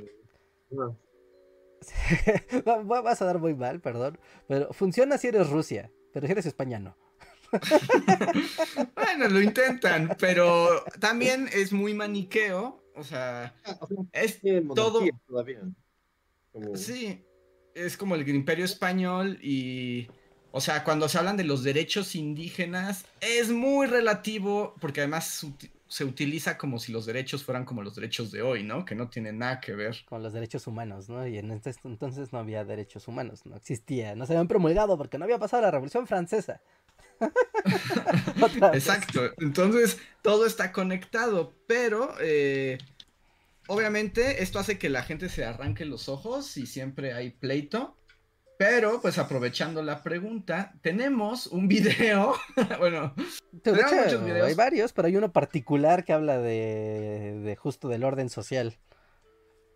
No, 0.70 0.98
Vas 2.86 3.20
a 3.20 3.24
dar 3.26 3.38
muy 3.38 3.54
mal, 3.54 3.80
perdón. 3.80 4.18
Pero 4.48 4.72
funciona 4.72 5.18
si 5.18 5.28
eres 5.28 5.50
Rusia, 5.50 5.90
pero 6.12 6.26
si 6.26 6.32
eres 6.32 6.46
España 6.46 6.78
no. 6.78 6.96
Bueno, 8.94 9.28
lo 9.28 9.40
intentan, 9.40 10.16
pero 10.18 10.84
también 10.98 11.48
es 11.52 11.72
muy 11.72 11.94
maniqueo. 11.94 12.82
O 12.96 13.02
sea, 13.04 13.54
sea, 13.64 13.78
es 14.12 14.40
todo. 14.74 15.00
monarquía 15.00 15.20
todavía. 15.26 15.60
Como- 16.52 16.76
Sí, 16.76 17.24
es 17.74 17.96
como 17.96 18.14
el 18.14 18.28
imperio 18.28 18.64
español 18.64 19.38
y, 19.42 20.08
o 20.52 20.60
sea, 20.60 20.84
cuando 20.84 21.08
se 21.08 21.18
hablan 21.18 21.36
de 21.36 21.44
los 21.44 21.64
derechos 21.64 22.14
indígenas, 22.14 23.04
es 23.20 23.50
muy 23.50 23.86
relativo 23.86 24.74
porque 24.80 25.00
además 25.00 25.44
se 25.94 26.04
uti- 26.04 26.14
se 26.14 26.24
utiliza 26.24 26.58
como 26.58 26.78
si 26.78 26.92
los 26.92 27.06
derechos 27.06 27.44
fueran 27.44 27.64
como 27.64 27.82
los 27.82 27.94
derechos 27.94 28.30
de 28.30 28.42
hoy, 28.42 28.62
¿no? 28.62 28.84
Que 28.84 28.94
no 28.94 29.08
tienen 29.08 29.38
nada 29.38 29.60
que 29.60 29.74
ver. 29.74 29.96
Con 30.06 30.22
los 30.22 30.32
derechos 30.32 30.66
humanos, 30.66 31.08
¿no? 31.08 31.26
Y 31.26 31.38
en 31.38 31.50
este 31.50 31.74
entonces 31.84 32.32
no 32.32 32.38
había 32.38 32.64
derechos 32.64 33.06
humanos, 33.08 33.46
no 33.46 33.56
existía, 33.56 34.14
no 34.14 34.26
se 34.26 34.32
habían 34.32 34.48
promulgado 34.48 34.96
porque 34.96 35.18
no 35.18 35.24
había 35.24 35.38
pasado 35.38 35.62
la 35.62 35.70
Revolución 35.70 36.06
Francesa. 36.06 36.60
Exacto, 38.72 39.20
entonces 39.38 39.98
todo 40.22 40.46
está 40.46 40.72
conectado, 40.72 41.52
pero 41.66 42.14
eh, 42.20 42.78
obviamente 43.68 44.42
esto 44.42 44.58
hace 44.58 44.78
que 44.78 44.88
la 44.88 45.02
gente 45.02 45.28
se 45.28 45.44
arranque 45.44 45.84
los 45.84 46.08
ojos 46.08 46.56
y 46.56 46.66
siempre 46.66 47.12
hay 47.12 47.30
pleito. 47.30 47.96
Pero, 48.64 49.00
pues 49.02 49.18
aprovechando 49.18 49.82
la 49.82 50.02
pregunta, 50.02 50.72
tenemos 50.80 51.46
un 51.48 51.68
video. 51.68 52.34
bueno, 52.78 53.12
De 53.62 53.72
tenemos 53.72 53.92
hecho, 53.92 53.96
muchos 53.96 54.24
videos. 54.24 54.48
hay 54.48 54.54
varios, 54.54 54.92
pero 54.94 55.08
hay 55.08 55.16
uno 55.16 55.32
particular 55.32 56.04
que 56.04 56.14
habla 56.14 56.38
de, 56.38 57.40
de 57.44 57.56
justo 57.56 57.88
del 57.88 58.04
orden 58.04 58.30
social. 58.30 58.78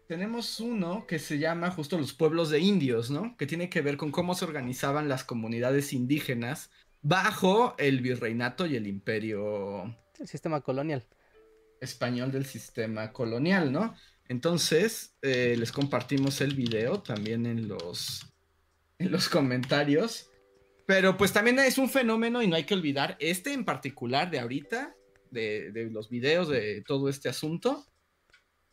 tenemos 0.07 0.59
uno 0.61 1.07
que 1.07 1.18
se 1.18 1.38
llama 1.38 1.70
justo 1.70 1.98
los 1.98 2.14
pueblos 2.14 2.48
de 2.51 2.61
indios, 2.61 3.11
¿no? 3.11 3.37
Que 3.37 3.46
tiene 3.46 3.68
que 3.68 3.83
ver 3.83 3.96
con 3.98 4.11
cómo 4.11 4.35
se 4.35 4.46
organizaban 4.46 5.09
las 5.09 5.22
comunidades 5.24 5.92
indígenas 5.92 6.70
bajo 7.03 7.74
el 7.79 8.01
virreinato 8.01 8.64
y 8.66 8.77
el 8.77 8.87
imperio 8.87 9.94
El 10.18 10.29
sistema 10.29 10.62
colonial. 10.62 11.05
español 11.81 12.33
del 12.33 12.46
sistema 12.46 13.12
colonial, 13.12 13.70
¿no? 13.70 13.94
Entonces, 14.29 15.16
eh, 15.22 15.57
les 15.59 15.72
compartimos 15.72 16.41
el 16.41 16.55
video 16.55 17.03
también 17.03 17.47
en 17.47 17.68
los, 17.68 18.28
en 18.99 19.11
los 19.11 19.28
comentarios. 19.28 20.30
Pero 20.86 21.16
pues 21.16 21.32
también 21.32 21.59
es 21.59 21.78
un 21.78 21.90
fenómeno 21.90 22.42
y 22.42 22.46
no 22.49 22.57
hay 22.57 22.64
que 22.64 22.74
olvidar 22.74 23.16
este 23.20 23.53
en 23.53 23.64
particular 23.64 24.30
de 24.30 24.40
ahorita, 24.40 24.94
de, 25.30 25.70
de 25.72 25.90
los 25.90 26.09
videos 26.09 26.49
de 26.49 26.82
todo 26.86 27.09
este 27.09 27.28
asunto. 27.28 27.86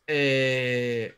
eh, 0.06 1.14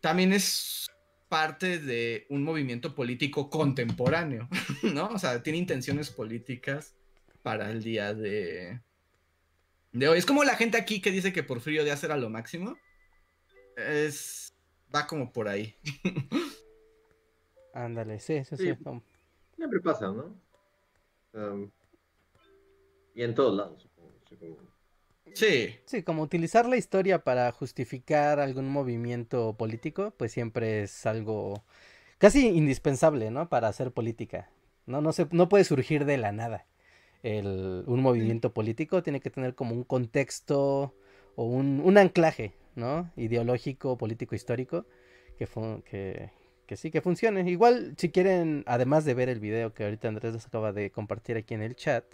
también 0.00 0.32
es 0.32 0.88
parte 1.28 1.78
de 1.80 2.26
un 2.30 2.44
movimiento 2.44 2.94
político 2.94 3.50
contemporáneo, 3.50 4.48
¿no? 4.82 5.08
O 5.08 5.18
sea, 5.18 5.42
tiene 5.42 5.58
intenciones 5.58 6.10
políticas 6.10 6.94
para 7.42 7.70
el 7.70 7.82
día 7.82 8.14
de, 8.14 8.80
de 9.92 10.08
hoy. 10.08 10.18
Es 10.18 10.26
como 10.26 10.44
la 10.44 10.56
gente 10.56 10.76
aquí 10.78 11.00
que 11.00 11.10
dice 11.10 11.32
que 11.32 11.42
Porfirio 11.42 11.84
Díaz 11.84 12.04
era 12.04 12.16
lo 12.16 12.30
máximo. 12.30 12.78
Es. 13.76 14.54
Va 14.94 15.06
como 15.06 15.32
por 15.32 15.48
ahí. 15.48 15.76
Ándale, 17.76 18.18
sí, 18.20 18.42
sí, 18.44 18.56
sí. 18.56 18.74
Siempre 19.54 19.80
pasa, 19.80 20.10
¿no? 20.10 20.34
Um, 21.34 21.70
y 23.14 23.22
en 23.22 23.34
todos 23.34 23.54
lados, 23.54 23.82
supongo. 23.82 24.12
Sí. 25.34 25.76
Sí, 25.84 26.02
como 26.02 26.22
utilizar 26.22 26.66
la 26.66 26.78
historia 26.78 27.22
para 27.22 27.52
justificar 27.52 28.40
algún 28.40 28.70
movimiento 28.70 29.54
político, 29.58 30.14
pues 30.16 30.32
siempre 30.32 30.84
es 30.84 31.04
algo 31.04 31.64
casi 32.16 32.48
indispensable, 32.48 33.30
¿no? 33.30 33.50
Para 33.50 33.68
hacer 33.68 33.92
política. 33.92 34.50
No, 34.86 35.02
no, 35.02 35.12
se, 35.12 35.26
no 35.32 35.50
puede 35.50 35.64
surgir 35.64 36.06
de 36.06 36.16
la 36.16 36.32
nada. 36.32 36.64
El, 37.22 37.84
un 37.86 38.00
movimiento 38.00 38.54
político 38.54 39.02
tiene 39.02 39.20
que 39.20 39.30
tener 39.30 39.54
como 39.54 39.74
un 39.74 39.84
contexto 39.84 40.94
o 41.34 41.44
un, 41.44 41.82
un 41.84 41.98
anclaje, 41.98 42.54
¿no? 42.74 43.12
Ideológico, 43.16 43.98
político, 43.98 44.34
histórico, 44.34 44.86
que, 45.38 45.46
que, 45.84 46.30
que 46.66 46.76
sí, 46.76 46.90
que 46.90 47.00
funcione. 47.00 47.48
Igual, 47.48 47.94
si 47.96 48.10
quieren, 48.10 48.64
además 48.66 49.04
de 49.04 49.14
ver 49.14 49.28
el 49.28 49.40
video 49.40 49.72
que 49.72 49.84
ahorita 49.84 50.08
Andrés 50.08 50.34
les 50.34 50.46
acaba 50.46 50.72
de 50.72 50.90
compartir 50.90 51.36
aquí 51.36 51.54
en 51.54 51.62
el 51.62 51.76
chat, 51.76 52.04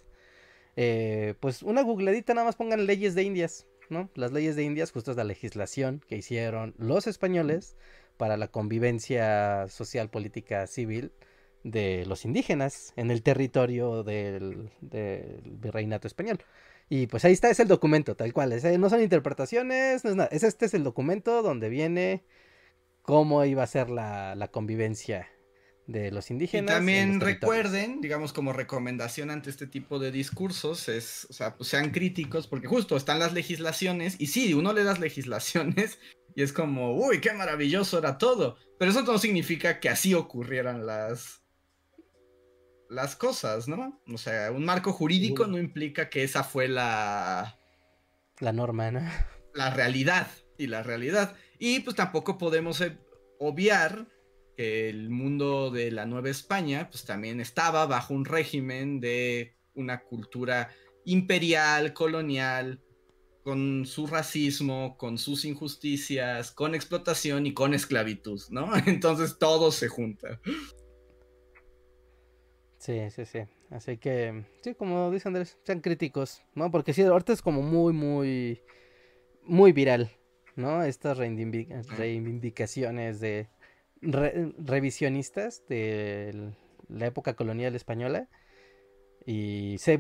eh, 0.76 1.34
pues 1.40 1.62
una 1.62 1.82
googladita 1.82 2.34
nada 2.34 2.46
más 2.46 2.56
pongan 2.56 2.86
leyes 2.86 3.14
de 3.14 3.22
Indias, 3.24 3.66
¿no? 3.88 4.08
Las 4.14 4.32
leyes 4.32 4.56
de 4.56 4.62
Indias, 4.62 4.92
justo 4.92 5.10
es 5.10 5.16
la 5.16 5.24
legislación 5.24 6.02
que 6.08 6.16
hicieron 6.16 6.74
los 6.78 7.06
españoles 7.06 7.76
para 8.16 8.36
la 8.36 8.48
convivencia 8.48 9.66
social, 9.68 10.10
política, 10.10 10.66
civil 10.66 11.12
de 11.64 12.04
los 12.06 12.24
indígenas 12.24 12.92
en 12.96 13.10
el 13.10 13.22
territorio 13.22 14.02
del, 14.02 14.70
virreinato 14.80 16.06
español. 16.06 16.38
Y 16.88 17.06
pues 17.06 17.24
ahí 17.24 17.32
está, 17.32 17.50
es 17.50 17.60
el 17.60 17.68
documento, 17.68 18.16
tal 18.16 18.32
cual. 18.32 18.54
no 18.78 18.90
son 18.90 19.02
interpretaciones, 19.02 20.04
no 20.04 20.10
es 20.10 20.16
nada. 20.16 20.28
Es, 20.32 20.42
este 20.42 20.66
es 20.66 20.74
el 20.74 20.84
documento 20.84 21.42
donde 21.42 21.68
viene 21.68 22.22
cómo 23.02 23.44
iba 23.44 23.62
a 23.62 23.66
ser 23.66 23.90
la, 23.90 24.34
la 24.34 24.48
convivencia 24.48 25.28
de 25.86 26.10
los 26.10 26.30
indígenas. 26.30 26.70
Y 26.70 26.74
también 26.74 27.20
recuerden, 27.20 28.00
digamos, 28.00 28.32
como 28.32 28.52
recomendación 28.52 29.30
ante 29.30 29.50
este 29.50 29.66
tipo 29.66 29.98
de 29.98 30.10
discursos, 30.10 30.88
es, 30.88 31.26
o 31.30 31.32
sea, 31.32 31.56
pues 31.56 31.68
sean 31.68 31.90
críticos, 31.90 32.46
porque 32.46 32.68
justo 32.68 32.96
están 32.96 33.18
las 33.18 33.32
legislaciones, 33.32 34.16
y 34.18 34.28
sí, 34.28 34.54
uno 34.54 34.72
le 34.72 34.84
das 34.84 34.98
legislaciones 35.00 35.98
y 36.34 36.42
es 36.42 36.52
como, 36.52 36.96
uy, 36.96 37.20
qué 37.20 37.32
maravilloso 37.32 37.98
era 37.98 38.16
todo, 38.18 38.56
pero 38.78 38.90
eso 38.90 39.02
no 39.02 39.18
significa 39.18 39.80
que 39.80 39.88
así 39.88 40.14
ocurrieran 40.14 40.86
las, 40.86 41.42
las 42.88 43.16
cosas, 43.16 43.68
¿no? 43.68 44.00
O 44.12 44.18
sea, 44.18 44.50
un 44.50 44.64
marco 44.64 44.92
jurídico 44.92 45.46
no 45.46 45.58
implica 45.58 46.08
que 46.08 46.22
esa 46.22 46.42
fue 46.42 46.68
la... 46.68 47.58
La 48.38 48.52
norma, 48.52 48.90
¿no? 48.90 49.02
La 49.54 49.70
realidad, 49.70 50.26
y 50.56 50.68
la 50.68 50.82
realidad. 50.82 51.36
Y 51.64 51.78
pues 51.78 51.94
tampoco 51.94 52.38
podemos 52.38 52.80
eh, 52.80 52.98
obviar 53.38 54.08
que 54.56 54.88
el 54.88 55.10
mundo 55.10 55.70
de 55.70 55.92
la 55.92 56.06
Nueva 56.06 56.28
España 56.28 56.88
pues 56.90 57.04
también 57.04 57.38
estaba 57.38 57.86
bajo 57.86 58.14
un 58.14 58.24
régimen 58.24 58.98
de 58.98 59.54
una 59.74 60.02
cultura 60.02 60.70
imperial, 61.04 61.92
colonial, 61.92 62.82
con 63.44 63.86
su 63.86 64.08
racismo, 64.08 64.96
con 64.98 65.18
sus 65.18 65.44
injusticias, 65.44 66.50
con 66.50 66.74
explotación 66.74 67.46
y 67.46 67.54
con 67.54 67.74
esclavitud, 67.74 68.42
¿no? 68.50 68.68
Entonces 68.86 69.38
todo 69.38 69.70
se 69.70 69.86
junta. 69.86 70.40
Sí, 72.78 73.08
sí, 73.10 73.24
sí. 73.24 73.38
Así 73.70 73.98
que, 73.98 74.46
sí, 74.62 74.74
como 74.74 75.12
dice 75.12 75.28
Andrés, 75.28 75.56
sean 75.62 75.80
críticos, 75.80 76.42
¿no? 76.56 76.72
Porque 76.72 76.92
sí, 76.92 77.02
ahorita 77.02 77.32
es 77.32 77.40
como 77.40 77.62
muy, 77.62 77.92
muy, 77.92 78.60
muy 79.44 79.70
viral, 79.70 80.10
¿no? 80.56 80.82
Estas 80.82 81.18
reivindicaciones 81.18 83.20
de 83.20 83.48
revisionistas 84.00 85.62
de 85.68 86.52
la 86.88 87.06
época 87.06 87.34
colonial 87.34 87.74
española 87.74 88.28
y 89.24 89.76
se 89.78 89.98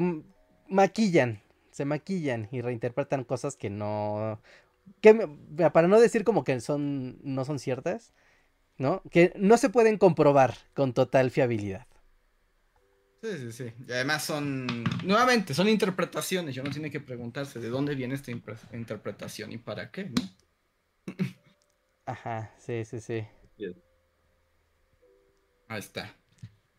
maquillan, 0.68 1.42
se 1.70 1.84
maquillan 1.84 2.48
y 2.50 2.60
reinterpretan 2.60 3.24
cosas 3.24 3.56
que 3.56 3.70
no 3.70 4.40
que 5.00 5.28
para 5.72 5.88
no 5.88 6.00
decir 6.00 6.24
como 6.24 6.44
que 6.44 6.60
son 6.60 7.18
no 7.22 7.44
son 7.44 7.58
ciertas, 7.58 8.12
¿no? 8.78 9.02
Que 9.10 9.32
no 9.36 9.56
se 9.56 9.70
pueden 9.70 9.98
comprobar 9.98 10.54
con 10.74 10.92
total 10.92 11.30
fiabilidad. 11.30 11.86
Sí, 13.22 13.38
sí, 13.38 13.52
sí. 13.52 13.72
Y 13.86 13.92
además 13.92 14.24
son, 14.24 14.66
nuevamente, 15.04 15.54
son 15.54 15.68
interpretaciones. 15.68 16.56
Yo 16.56 16.64
no 16.64 16.70
tiene 16.70 16.90
que 16.90 16.98
preguntarse 16.98 17.60
de 17.60 17.68
dónde 17.68 17.94
viene 17.94 18.16
esta 18.16 18.32
interpretación 18.32 19.52
y 19.52 19.58
para 19.58 19.92
qué, 19.92 20.06
¿no? 20.06 20.28
Ajá, 22.06 22.54
sí, 22.58 22.84
sí, 22.84 23.00
sí. 23.00 23.26
Ahí 25.68 25.78
está. 25.78 26.14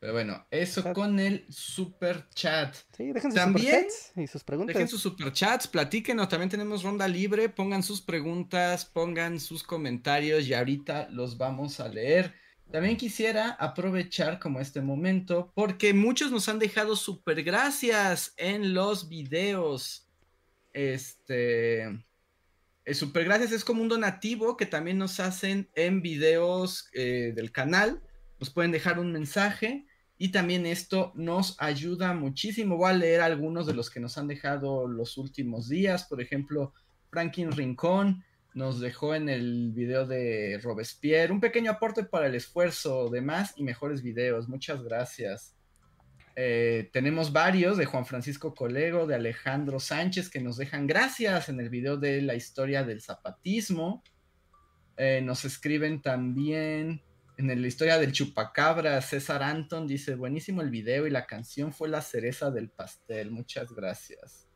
Pero 0.03 0.11
bueno, 0.11 0.45
eso 0.51 0.93
con 0.93 1.17
el 1.17 1.45
super 1.49 2.27
chat. 2.35 2.75
Sí, 2.97 3.13
dejen 3.13 3.31
sus 3.31 3.33
también 3.35 3.87
y 4.17 4.27
sus 4.27 4.43
preguntas. 4.43 4.73
Dejen 4.73 4.89
sus 4.89 5.01
super 5.01 5.31
chats, 5.31 5.65
platíquenos. 5.65 6.27
También 6.27 6.49
tenemos 6.49 6.83
ronda 6.83 7.07
libre. 7.07 7.47
Pongan 7.47 7.81
sus 7.83 8.01
preguntas, 8.01 8.83
pongan 8.83 9.39
sus 9.39 9.63
comentarios 9.63 10.45
y 10.45 10.53
ahorita 10.53 11.07
los 11.09 11.37
vamos 11.37 11.79
a 11.79 11.87
leer. 11.87 12.33
También 12.69 12.97
quisiera 12.97 13.51
aprovechar 13.51 14.39
como 14.39 14.59
este 14.59 14.81
momento 14.81 15.53
porque 15.55 15.93
muchos 15.93 16.31
nos 16.31 16.49
han 16.49 16.59
dejado 16.59 16.97
super 16.97 17.41
gracias 17.41 18.33
en 18.35 18.73
los 18.73 19.07
videos. 19.07 20.09
Este. 20.73 22.03
El 22.85 22.95
super 22.95 23.23
gracias 23.23 23.51
es 23.51 23.63
como 23.63 23.81
un 23.81 23.89
donativo 23.89 24.57
que 24.57 24.65
también 24.65 24.97
nos 24.97 25.19
hacen 25.19 25.69
en 25.75 26.01
videos 26.01 26.89
eh, 26.93 27.31
del 27.35 27.51
canal 27.51 28.01
nos 28.43 28.49
pueden 28.49 28.73
dejar 28.73 28.99
un 28.99 29.13
mensaje 29.13 29.85
y 30.17 30.33
también 30.33 30.65
esto 30.65 31.13
nos 31.15 31.55
ayuda 31.61 32.13
muchísimo. 32.13 32.75
Voy 32.75 32.89
a 32.89 32.93
leer 32.93 33.21
algunos 33.21 33.65
de 33.65 33.73
los 33.73 33.89
que 33.89 34.01
nos 34.01 34.17
han 34.17 34.27
dejado 34.27 34.85
los 34.85 35.17
últimos 35.17 35.69
días. 35.69 36.03
Por 36.03 36.21
ejemplo, 36.21 36.73
Franklin 37.09 37.53
Rincón 37.53 38.25
nos 38.53 38.81
dejó 38.81 39.15
en 39.15 39.29
el 39.29 39.71
video 39.71 40.05
de 40.05 40.59
Robespierre 40.61 41.31
un 41.31 41.39
pequeño 41.39 41.71
aporte 41.71 42.03
para 42.03 42.27
el 42.27 42.35
esfuerzo 42.35 43.09
de 43.09 43.21
más 43.21 43.53
y 43.55 43.63
mejores 43.63 44.01
videos. 44.01 44.49
Muchas 44.49 44.83
gracias. 44.83 45.52
Eh, 46.35 46.89
tenemos 46.91 47.31
varios 47.31 47.77
de 47.77 47.85
Juan 47.85 48.05
Francisco 48.05 48.55
Colego, 48.55 49.05
de 49.05 49.15
Alejandro 49.15 49.79
Sánchez, 49.79 50.29
que 50.29 50.41
nos 50.41 50.57
dejan 50.57 50.87
gracias 50.87 51.49
en 51.49 51.59
el 51.59 51.69
video 51.69 51.97
de 51.97 52.21
la 52.21 52.35
historia 52.35 52.83
del 52.83 53.01
zapatismo. 53.01 54.03
Eh, 54.97 55.21
nos 55.23 55.45
escriben 55.45 56.01
también 56.01 57.01
en 57.37 57.61
la 57.61 57.67
historia 57.67 57.97
del 57.97 58.11
chupacabra, 58.11 59.01
César 59.01 59.41
Anton 59.41 59.87
dice, 59.87 60.15
buenísimo 60.15 60.61
el 60.61 60.69
video 60.69 61.07
y 61.07 61.09
la 61.09 61.25
canción 61.25 61.73
fue 61.73 61.89
la 61.89 62.01
cereza 62.01 62.51
del 62.51 62.69
pastel. 62.69 63.31
Muchas 63.31 63.71
gracias. 63.73 64.47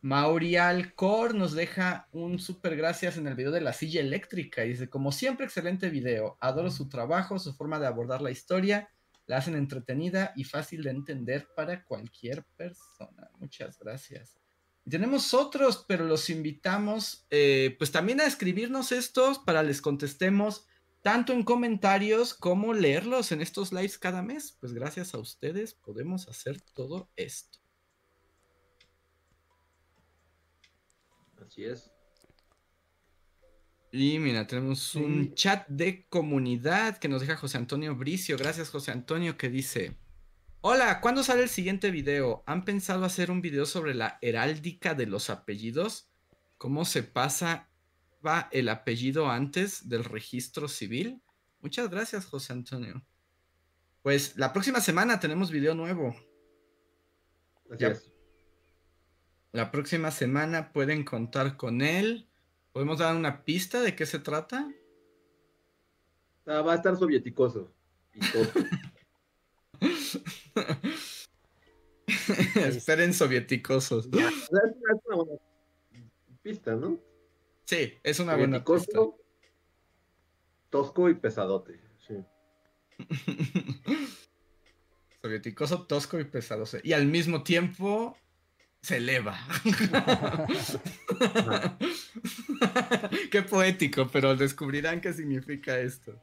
Maurial 0.00 0.94
Cor 0.94 1.34
nos 1.34 1.54
deja 1.54 2.08
un 2.12 2.38
súper 2.38 2.76
gracias 2.76 3.16
en 3.16 3.26
el 3.26 3.34
video 3.34 3.52
de 3.52 3.60
la 3.60 3.72
silla 3.72 4.00
eléctrica. 4.00 4.62
Dice, 4.62 4.88
como 4.88 5.12
siempre, 5.12 5.46
excelente 5.46 5.88
video. 5.88 6.36
Adoro 6.40 6.70
su 6.70 6.88
trabajo, 6.88 7.38
su 7.38 7.54
forma 7.54 7.78
de 7.78 7.86
abordar 7.86 8.22
la 8.22 8.30
historia. 8.30 8.90
La 9.28 9.36
hacen 9.36 9.54
entretenida 9.54 10.32
y 10.34 10.42
fácil 10.42 10.82
de 10.82 10.90
entender 10.90 11.46
para 11.54 11.84
cualquier 11.84 12.44
persona. 12.56 13.30
Muchas 13.38 13.78
gracias. 13.78 14.40
Tenemos 14.88 15.34
otros, 15.34 15.84
pero 15.86 16.06
los 16.06 16.30
invitamos 16.30 17.26
eh, 17.30 17.76
pues 17.78 17.92
también 17.92 18.20
a 18.20 18.26
escribirnos 18.26 18.90
estos 18.90 19.38
para 19.38 19.62
les 19.62 19.80
contestemos 19.82 20.66
tanto 21.02 21.32
en 21.32 21.42
comentarios 21.42 22.34
como 22.34 22.72
leerlos 22.72 23.30
en 23.30 23.42
estos 23.42 23.70
lives 23.70 23.98
cada 23.98 24.22
mes. 24.22 24.56
Pues 24.58 24.72
gracias 24.72 25.14
a 25.14 25.18
ustedes 25.18 25.74
podemos 25.74 26.26
hacer 26.28 26.60
todo 26.74 27.10
esto. 27.16 27.58
Así 31.46 31.64
es. 31.64 31.97
Y 33.90 34.18
mira, 34.18 34.46
tenemos 34.46 34.94
un 34.94 35.34
chat 35.34 35.66
de 35.68 36.06
comunidad 36.08 36.98
que 36.98 37.08
nos 37.08 37.22
deja 37.22 37.36
José 37.36 37.56
Antonio 37.56 37.94
Bricio. 37.96 38.36
Gracias, 38.36 38.70
José 38.70 38.92
Antonio, 38.92 39.36
que 39.38 39.48
dice: 39.48 39.96
Hola, 40.60 41.00
¿cuándo 41.00 41.22
sale 41.22 41.42
el 41.42 41.48
siguiente 41.48 41.90
video? 41.90 42.42
¿Han 42.46 42.64
pensado 42.64 43.04
hacer 43.04 43.30
un 43.30 43.40
video 43.40 43.64
sobre 43.66 43.94
la 43.94 44.18
heráldica 44.20 44.94
de 44.94 45.06
los 45.06 45.30
apellidos? 45.30 46.10
¿Cómo 46.58 46.84
se 46.84 47.02
pasa 47.02 47.68
va 48.24 48.48
el 48.52 48.68
apellido 48.68 49.30
antes 49.30 49.88
del 49.88 50.04
registro 50.04 50.68
civil. 50.68 51.22
Muchas 51.60 51.88
gracias, 51.90 52.26
José 52.26 52.52
Antonio. 52.52 53.04
Pues 54.02 54.36
la 54.36 54.52
próxima 54.52 54.80
semana 54.80 55.20
tenemos 55.20 55.50
video 55.50 55.74
nuevo. 55.74 56.14
Gracias. 57.66 58.10
La 59.52 59.70
próxima 59.70 60.10
semana 60.10 60.72
pueden 60.72 61.04
contar 61.04 61.56
con 61.56 61.82
él. 61.82 62.27
¿Podemos 62.78 62.98
dar 62.98 63.16
una 63.16 63.44
pista 63.44 63.80
de 63.80 63.96
qué 63.96 64.06
se 64.06 64.20
trata? 64.20 64.72
Ah, 66.46 66.62
va 66.62 66.74
a 66.74 66.76
estar 66.76 66.96
sovieticoso. 66.96 67.74
Esperen 72.54 73.14
sovieticosos. 73.14 74.06
es 74.06 74.48
una 74.52 75.16
buena 75.16 75.40
pista, 76.40 76.76
¿no? 76.76 77.00
Sí, 77.64 77.94
es 78.04 78.20
una 78.20 78.36
buena 78.36 78.64
pista. 78.64 79.00
Tosco 80.70 81.10
y 81.10 81.14
pesadote, 81.14 81.80
sí. 82.06 82.14
Sovieticoso, 85.20 85.84
tosco 85.84 86.20
y 86.20 86.24
pesadote. 86.26 86.80
Y 86.84 86.92
al 86.92 87.06
mismo 87.06 87.42
tiempo 87.42 88.16
se 88.80 88.98
eleva. 88.98 89.36
qué 93.30 93.42
poético, 93.42 94.08
pero 94.12 94.36
descubrirán 94.36 95.00
qué 95.00 95.12
significa 95.12 95.78
esto. 95.78 96.14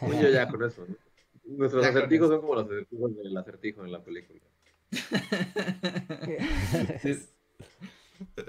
Oye, 0.00 0.32
ya 0.32 0.48
con 0.48 0.64
eso, 0.64 0.86
¿no? 0.88 0.96
Nuestros 1.44 1.84
acertijos 1.84 2.28
son 2.28 2.40
como 2.40 2.54
los 2.54 2.66
acertijos 2.66 3.16
del 3.16 3.36
acertijo 3.36 3.84
en 3.84 3.92
la 3.92 4.02
película. 4.02 4.40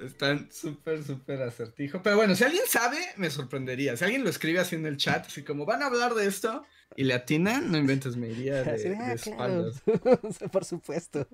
Están 0.04 0.52
súper, 0.52 1.04
súper 1.04 1.42
acertijo. 1.42 2.02
Pero 2.04 2.18
bueno, 2.18 2.36
si 2.36 2.44
alguien 2.44 2.64
sabe, 2.68 2.98
me 3.18 3.30
sorprendería. 3.30 3.96
Si 3.96 4.04
alguien 4.04 4.24
lo 4.24 4.30
escribe 4.30 4.60
así 4.60 4.76
en 4.76 4.86
el 4.86 4.98
chat, 4.98 5.26
así 5.26 5.44
como 5.44 5.66
van 5.66 5.82
a 5.82 5.88
hablar 5.88 6.14
de 6.14 6.28
esto 6.28 6.64
y 6.96 7.06
le 7.06 7.14
atinan, 7.14 7.72
no 7.72 7.78
inventes, 7.78 8.18
me 8.18 8.30
iría 8.30 8.64
de, 8.64 8.98
ah, 9.00 9.14
espaldas. 9.14 9.82
Por 10.52 10.66
supuesto. 10.66 11.26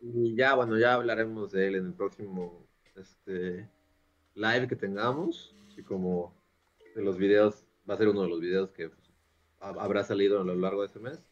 Y 0.00 0.36
ya, 0.36 0.54
bueno, 0.54 0.78
ya 0.78 0.94
hablaremos 0.94 1.52
de 1.52 1.68
él 1.68 1.74
en 1.76 1.86
el 1.86 1.94
próximo 1.94 2.66
este, 2.94 3.68
live 4.34 4.68
que 4.68 4.76
tengamos. 4.76 5.54
Así 5.68 5.82
como 5.82 6.34
de 6.94 7.02
los 7.02 7.18
videos, 7.18 7.64
va 7.88 7.94
a 7.94 7.98
ser 7.98 8.08
uno 8.08 8.22
de 8.22 8.28
los 8.28 8.40
videos 8.40 8.70
que 8.70 8.88
pues, 8.88 9.12
habrá 9.60 10.04
salido 10.04 10.40
a 10.40 10.44
lo 10.44 10.54
largo 10.54 10.82
de 10.82 10.88
ese 10.88 10.98
mes. 10.98 11.22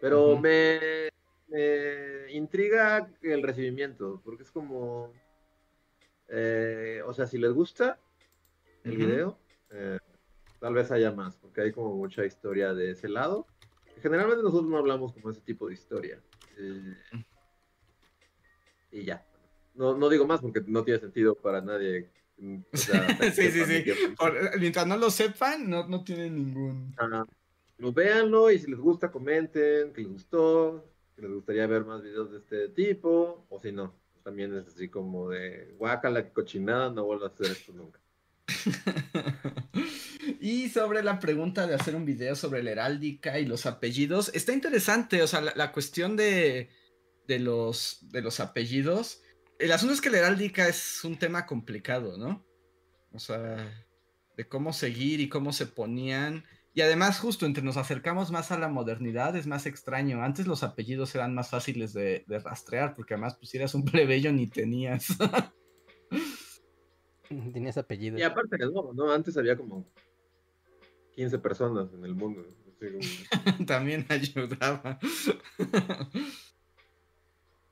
Pero 0.00 0.38
me 0.38 1.10
me 1.50 2.32
intriga 2.32 3.10
el 3.22 3.42
recibimiento, 3.42 4.20
porque 4.24 4.44
es 4.44 4.50
como, 4.50 5.12
eh, 6.28 7.02
o 7.04 7.12
sea, 7.12 7.26
si 7.26 7.38
les 7.38 7.52
gusta 7.52 7.98
el 8.84 8.96
video, 8.96 9.38
eh, 9.70 9.98
tal 10.60 10.74
vez 10.74 10.90
haya 10.92 11.10
más, 11.10 11.36
porque 11.36 11.62
hay 11.62 11.72
como 11.72 11.96
mucha 11.96 12.24
historia 12.24 12.72
de 12.72 12.92
ese 12.92 13.08
lado. 13.08 13.46
Generalmente 14.00 14.42
nosotros 14.42 14.70
no 14.70 14.78
hablamos 14.78 15.12
como 15.12 15.30
ese 15.30 15.40
tipo 15.40 15.66
de 15.66 15.74
historia. 15.74 16.22
Eh, 16.56 16.94
y 18.92 19.04
ya. 19.04 19.26
No, 19.74 19.96
no 19.96 20.08
digo 20.08 20.26
más 20.26 20.40
porque 20.40 20.62
no 20.66 20.84
tiene 20.84 21.00
sentido 21.00 21.34
para 21.34 21.60
nadie. 21.60 22.10
sí, 22.72 23.50
sí, 23.50 23.64
sí. 23.64 23.84
mientras 24.58 24.86
no 24.86 24.96
lo 24.96 25.10
sepan, 25.10 25.68
no, 25.68 25.86
no 25.86 26.02
tiene 26.02 26.30
ningún. 26.30 26.94
Lo 27.78 27.92
véanlo 27.92 28.50
y 28.50 28.58
si 28.58 28.70
les 28.70 28.78
gusta, 28.78 29.10
comenten 29.10 29.92
que 29.92 30.02
les 30.02 30.10
gustó 30.10 30.90
les 31.20 31.30
gustaría 31.30 31.66
ver 31.66 31.84
más 31.84 32.02
videos 32.02 32.30
de 32.30 32.38
este 32.38 32.68
tipo, 32.68 33.46
o 33.48 33.60
si 33.60 33.72
no, 33.72 33.94
también 34.22 34.54
es 34.56 34.66
así 34.66 34.88
como 34.88 35.28
de 35.28 35.74
guacala, 35.78 36.28
cochinada, 36.30 36.90
no 36.90 37.04
vuelvo 37.04 37.24
a 37.24 37.28
hacer 37.28 37.46
esto 37.46 37.72
nunca. 37.72 38.00
y 40.40 40.68
sobre 40.70 41.02
la 41.02 41.20
pregunta 41.20 41.66
de 41.66 41.74
hacer 41.74 41.94
un 41.94 42.04
video 42.04 42.34
sobre 42.34 42.62
la 42.62 42.72
heráldica 42.72 43.38
y 43.38 43.46
los 43.46 43.66
apellidos, 43.66 44.30
está 44.34 44.52
interesante, 44.52 45.22
o 45.22 45.26
sea, 45.26 45.40
la, 45.40 45.72
cuestión 45.72 46.16
de, 46.16 46.70
de, 47.26 47.38
los, 47.38 47.98
de 48.10 48.22
los 48.22 48.40
apellidos. 48.40 49.22
El 49.58 49.72
asunto 49.72 49.94
es 49.94 50.00
que 50.00 50.10
la 50.10 50.18
heráldica 50.18 50.68
es 50.68 51.04
un 51.04 51.18
tema 51.18 51.46
complicado, 51.46 52.16
¿no? 52.16 52.44
O 53.12 53.18
sea, 53.18 53.86
de 54.36 54.48
cómo 54.48 54.72
seguir 54.72 55.20
y 55.20 55.28
cómo 55.28 55.52
se 55.52 55.66
ponían. 55.66 56.44
Y 56.72 56.82
además, 56.82 57.18
justo 57.18 57.46
entre 57.46 57.62
nos 57.62 57.76
acercamos 57.76 58.30
más 58.30 58.52
a 58.52 58.58
la 58.58 58.68
modernidad, 58.68 59.36
es 59.36 59.46
más 59.46 59.66
extraño. 59.66 60.22
Antes 60.22 60.46
los 60.46 60.62
apellidos 60.62 61.14
eran 61.14 61.34
más 61.34 61.50
fáciles 61.50 61.92
de, 61.92 62.24
rastrear, 62.28 62.94
porque 62.94 63.14
además, 63.14 63.36
pues 63.36 63.50
si 63.50 63.58
eras 63.58 63.74
un 63.74 63.84
plebeyo 63.84 64.32
ni 64.32 64.46
tenías. 64.46 65.08
tenías 67.28 67.76
apellido. 67.76 68.18
Y 68.18 68.22
aparte, 68.22 68.56
no, 68.58 68.92
¿no? 68.92 69.12
Antes 69.12 69.36
había 69.36 69.56
como 69.56 69.84
15 71.16 71.38
personas 71.40 71.92
en 71.92 72.04
el 72.04 72.14
mundo. 72.14 72.44
También 73.66 74.06
ayudaba. 74.08 74.98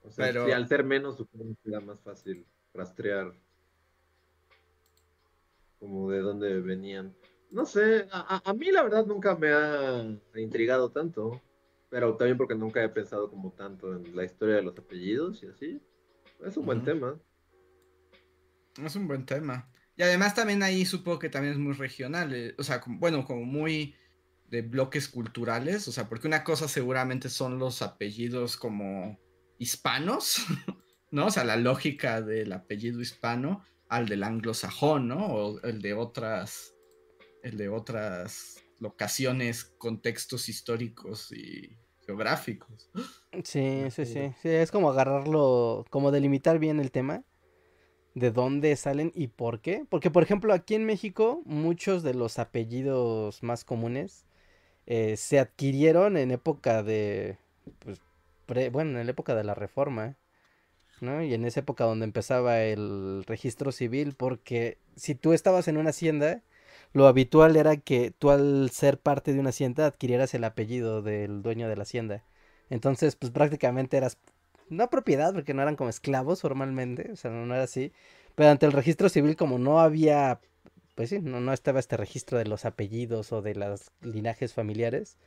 o 0.09 0.11
sea, 0.11 0.27
Pero... 0.27 0.45
al 0.55 0.67
ser 0.67 0.85
menos, 0.85 1.17
supongo 1.17 1.55
que 1.63 1.71
era 1.71 1.81
más 1.81 2.01
fácil 2.01 2.47
rastrear 2.73 3.33
como 5.79 6.11
de 6.11 6.21
dónde 6.21 6.61
venían. 6.61 7.15
No 7.51 7.65
sé, 7.65 8.09
a, 8.11 8.53
mí 8.55 8.71
la 8.71 8.83
verdad 8.83 9.07
nunca 9.07 9.35
me 9.37 9.53
ha 9.53 10.05
intrigado 10.37 10.91
tanto, 10.91 11.41
pero 11.89 12.17
también 12.17 12.37
porque 12.37 12.55
nunca 12.55 12.83
he 12.83 12.89
pensado 12.89 13.31
como 13.31 13.53
tanto 13.53 13.95
en 13.97 14.15
la 14.15 14.25
historia 14.25 14.57
de 14.57 14.63
los 14.63 14.79
apellidos 14.79 15.43
y 15.43 15.47
así. 15.47 15.81
Es 16.45 16.57
un 16.57 16.67
buen 16.67 16.85
tema. 16.85 17.19
Es 18.85 18.97
un 18.97 19.09
buen 19.09 19.25
tema. 19.25 19.71
Y 19.97 20.03
además 20.03 20.35
también 20.35 20.63
ahí 20.63 20.85
supongo 20.85 21.19
que 21.19 21.31
también 21.31 21.55
es 21.55 21.59
muy 21.59 21.73
regional, 21.73 22.35
eh, 22.35 22.55
o 22.59 22.63
sea, 22.63 22.83
bueno, 22.87 23.25
como 23.25 23.45
muy 23.45 23.95
de 24.49 24.63
bloques 24.63 25.09
culturales, 25.09 25.89
o 25.89 25.93
sea, 25.93 26.09
porque 26.09 26.27
una 26.27 26.45
cosa 26.45 26.69
seguramente 26.69 27.29
son 27.29 27.59
los 27.59 27.83
apellidos 27.83 28.57
como 28.57 29.19
hispanos, 29.59 30.37
¿no? 31.11 31.27
O 31.27 31.31
sea, 31.31 31.45
la 31.45 31.57
lógica 31.57 32.23
del 32.23 32.53
apellido 32.53 33.01
hispano 33.01 33.65
al 33.89 34.09
del 34.09 34.23
anglosajón, 34.23 35.09
¿no? 35.09 35.27
O 35.27 35.61
el 35.63 35.81
de 35.81 35.95
otras 35.95 36.75
el 37.43 37.57
de 37.57 37.69
otras 37.69 38.63
locaciones, 38.81 39.65
contextos 39.65 40.49
históricos 40.49 41.33
y 41.33 41.77
geográficos. 42.07 42.91
Sí, 43.45 43.85
sí, 43.91 44.07
sí, 44.07 44.33
sí, 44.41 44.49
es 44.49 44.71
como 44.71 44.91
agarrarlo, 44.91 45.85
como 45.91 46.11
delimitar 46.11 46.59
bien 46.59 46.81
el 46.81 46.91
tema, 46.91 47.25
de 48.15 48.31
dónde 48.31 48.75
salen 48.77 49.13
y 49.15 49.29
por 49.29 49.61
qué. 49.61 49.85
Porque, 49.89 50.11
por 50.11 50.23
ejemplo, 50.23 50.53
aquí 50.53 50.75
en 50.75 50.85
México, 50.87 51.43
muchos 51.45 52.03
de 52.03 52.15
los 52.15 52.39
apellidos 52.39 53.43
más 53.43 53.65
comunes 53.65 54.27
eh, 54.87 55.17
se 55.17 55.39
adquirieron 55.39 56.17
en 56.17 56.31
época 56.31 56.83
de, 56.83 57.39
pues, 57.81 58.01
bueno, 58.71 58.99
en 58.99 59.07
la 59.07 59.11
época 59.11 59.35
de 59.35 59.45
la 59.45 59.55
Reforma, 59.55 60.17
¿no? 61.01 61.23
Y 61.23 61.35
en 61.35 61.45
esa 61.45 61.61
época 61.61 61.85
donde 61.85 62.05
empezaba 62.05 62.63
el 62.63 63.25
registro 63.27 63.73
civil, 63.73 64.15
porque 64.17 64.79
si 64.97 65.15
tú 65.15 65.33
estabas 65.33 65.69
en 65.69 65.77
una 65.77 65.91
hacienda, 65.91 66.43
lo 66.93 67.07
habitual 67.07 67.57
era 67.57 67.77
que 67.77 68.11
tú 68.11 68.31
al 68.31 68.71
ser 68.71 68.99
parte 68.99 69.33
de 69.33 69.41
una 69.41 69.51
hacienda 69.51 69.87
adquirieras 69.87 70.35
el 70.35 70.45
apellido 70.45 71.03
del 71.03 71.43
dueño 71.43 71.69
de 71.69 71.77
la 71.77 71.83
hacienda. 71.83 72.25
Entonces, 72.71 73.17
pues 73.17 73.33
prácticamente 73.33 73.97
eras, 73.97 74.19
no 74.69 74.91
propiedad, 74.91 75.33
porque 75.35 75.55
no 75.55 75.63
eran 75.63 75.77
como 75.77 75.91
esclavos 75.91 76.43
formalmente, 76.43 77.13
o 77.13 77.17
sea, 77.17 77.31
no, 77.31 77.55
era 77.55 77.65
así. 77.65 77.93
Pero 78.35 78.51
ante 78.51 78.67
el 78.67 78.73
registro 78.73 79.09
civil, 79.09 79.37
como 79.37 79.59
no 79.59 79.81
había, 79.81 80.41
pues 80.95 81.11
sí, 81.11 81.21
no, 81.21 81.41
no 81.41 81.53
estaba 81.53 81.81
este 81.81 81.97
registro 81.97 82.39
de 82.39 82.47
los 82.47 82.65
apellidos 82.65 83.33
o 83.33 83.43
de 83.43 83.55
los 83.55 83.91
linajes 84.03 84.55
familiares, 84.55 85.19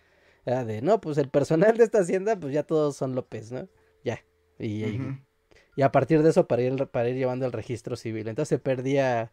era 0.45 0.65
de, 0.65 0.81
no, 0.81 1.01
pues 1.01 1.17
el 1.17 1.29
personal 1.29 1.77
de 1.77 1.83
esta 1.83 1.99
hacienda, 1.99 2.39
pues 2.39 2.53
ya 2.53 2.63
todos 2.63 2.95
son 2.95 3.15
López, 3.15 3.51
¿no? 3.51 3.67
Ya. 4.03 4.23
Y, 4.59 4.85
y, 5.75 5.81
a 5.81 5.91
partir 5.91 6.23
de 6.23 6.29
eso 6.29 6.47
para 6.47 6.61
ir, 6.61 6.87
para 6.87 7.09
ir 7.09 7.15
llevando 7.15 7.45
el 7.45 7.51
registro 7.51 7.95
civil. 7.95 8.27
Entonces 8.27 8.49
se 8.49 8.59
perdía 8.59 9.31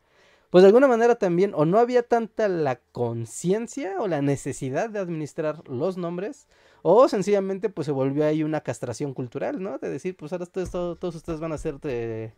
pues 0.51 0.63
de 0.63 0.69
alguna 0.69 0.89
manera 0.89 1.17
también 1.17 1.53
o 1.55 1.67
no 1.67 1.79
había 1.79 2.03
tanta 2.03 2.49
la 2.49 2.77
conciencia 2.77 3.97
o 4.01 4.09
la 4.09 4.23
necesidad 4.23 4.89
de 4.89 4.99
administrar 4.99 5.69
los 5.69 5.99
nombres 5.99 6.49
o 6.83 7.09
sencillamente 7.09 7.69
pues 7.69 7.87
se 7.87 7.93
volvió 7.93 8.25
ahí 8.25 8.43
una 8.43 8.63
castración 8.63 9.13
cultural, 9.13 9.63
¿no? 9.63 9.79
De 9.79 9.91
decir, 9.91 10.17
pues 10.17 10.33
ahora 10.33 10.47
todos, 10.47 10.71
todos 10.71 11.15
ustedes 11.15 11.41
van 11.41 11.53
a 11.53 11.59
ser 11.59 11.79
de, 11.81 12.33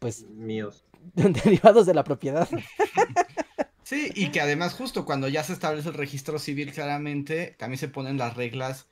pues 0.00 0.28
míos, 0.28 0.84
derivados 1.14 1.86
de 1.86 1.94
la 1.94 2.02
propiedad. 2.02 2.48
Sí, 3.92 4.10
y 4.14 4.30
que 4.30 4.40
además 4.40 4.72
justo 4.72 5.04
cuando 5.04 5.28
ya 5.28 5.44
se 5.44 5.52
establece 5.52 5.90
el 5.90 5.94
registro 5.94 6.38
civil 6.38 6.72
claramente, 6.72 7.54
también 7.58 7.76
se 7.78 7.88
ponen 7.88 8.16
las 8.16 8.34
reglas 8.34 8.88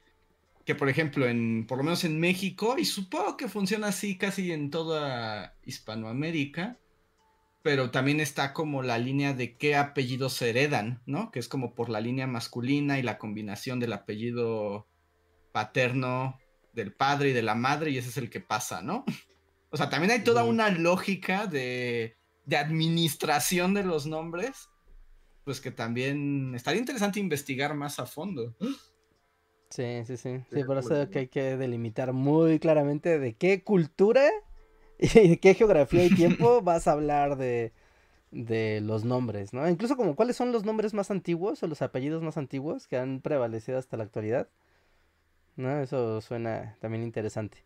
que 0.66 0.74
por 0.74 0.90
ejemplo 0.90 1.26
en 1.26 1.66
por 1.66 1.78
lo 1.78 1.84
menos 1.84 2.04
en 2.04 2.20
México 2.20 2.76
y 2.76 2.84
supongo 2.84 3.38
que 3.38 3.48
funciona 3.48 3.86
así 3.88 4.18
casi 4.18 4.52
en 4.52 4.68
toda 4.68 5.56
Hispanoamérica, 5.64 6.78
pero 7.62 7.90
también 7.90 8.20
está 8.20 8.52
como 8.52 8.82
la 8.82 8.98
línea 8.98 9.32
de 9.32 9.56
qué 9.56 9.74
apellidos 9.74 10.34
se 10.34 10.50
heredan, 10.50 11.00
¿no? 11.06 11.30
Que 11.30 11.38
es 11.38 11.48
como 11.48 11.74
por 11.74 11.88
la 11.88 12.02
línea 12.02 12.26
masculina 12.26 12.98
y 12.98 13.02
la 13.02 13.16
combinación 13.16 13.80
del 13.80 13.94
apellido 13.94 14.86
paterno 15.50 16.38
del 16.74 16.92
padre 16.92 17.30
y 17.30 17.32
de 17.32 17.42
la 17.42 17.54
madre 17.54 17.90
y 17.90 17.96
ese 17.96 18.10
es 18.10 18.18
el 18.18 18.28
que 18.28 18.40
pasa, 18.40 18.82
¿no? 18.82 19.06
O 19.72 19.78
sea, 19.78 19.88
también 19.88 20.10
hay 20.10 20.24
toda 20.24 20.44
una 20.44 20.68
lógica 20.68 21.46
de, 21.46 22.16
de 22.44 22.56
administración 22.56 23.72
de 23.72 23.84
los 23.84 24.04
nombres, 24.04 24.69
pues 25.50 25.60
que 25.60 25.72
también 25.72 26.54
estaría 26.54 26.78
interesante 26.78 27.18
investigar 27.18 27.74
más 27.74 27.98
a 27.98 28.06
fondo. 28.06 28.54
Sí, 29.68 30.04
sí, 30.06 30.16
sí. 30.16 30.38
Sí, 30.52 30.62
por 30.62 30.78
eso 30.78 31.10
que 31.10 31.18
hay 31.18 31.26
que 31.26 31.56
delimitar 31.56 32.12
muy 32.12 32.60
claramente 32.60 33.18
de 33.18 33.34
qué 33.34 33.64
cultura 33.64 34.30
y 35.00 35.30
de 35.30 35.40
qué 35.40 35.54
geografía 35.54 36.04
y 36.04 36.14
tiempo 36.14 36.60
vas 36.62 36.86
a 36.86 36.92
hablar 36.92 37.36
de, 37.36 37.72
de 38.30 38.80
los 38.80 39.04
nombres, 39.04 39.52
¿no? 39.52 39.68
Incluso 39.68 39.96
como 39.96 40.14
cuáles 40.14 40.36
son 40.36 40.52
los 40.52 40.64
nombres 40.64 40.94
más 40.94 41.10
antiguos 41.10 41.60
o 41.64 41.66
los 41.66 41.82
apellidos 41.82 42.22
más 42.22 42.36
antiguos 42.36 42.86
que 42.86 42.96
han 42.96 43.20
prevalecido 43.20 43.76
hasta 43.76 43.96
la 43.96 44.04
actualidad. 44.04 44.48
¿No? 45.56 45.80
Eso 45.80 46.20
suena 46.20 46.76
también 46.80 47.02
interesante. 47.02 47.64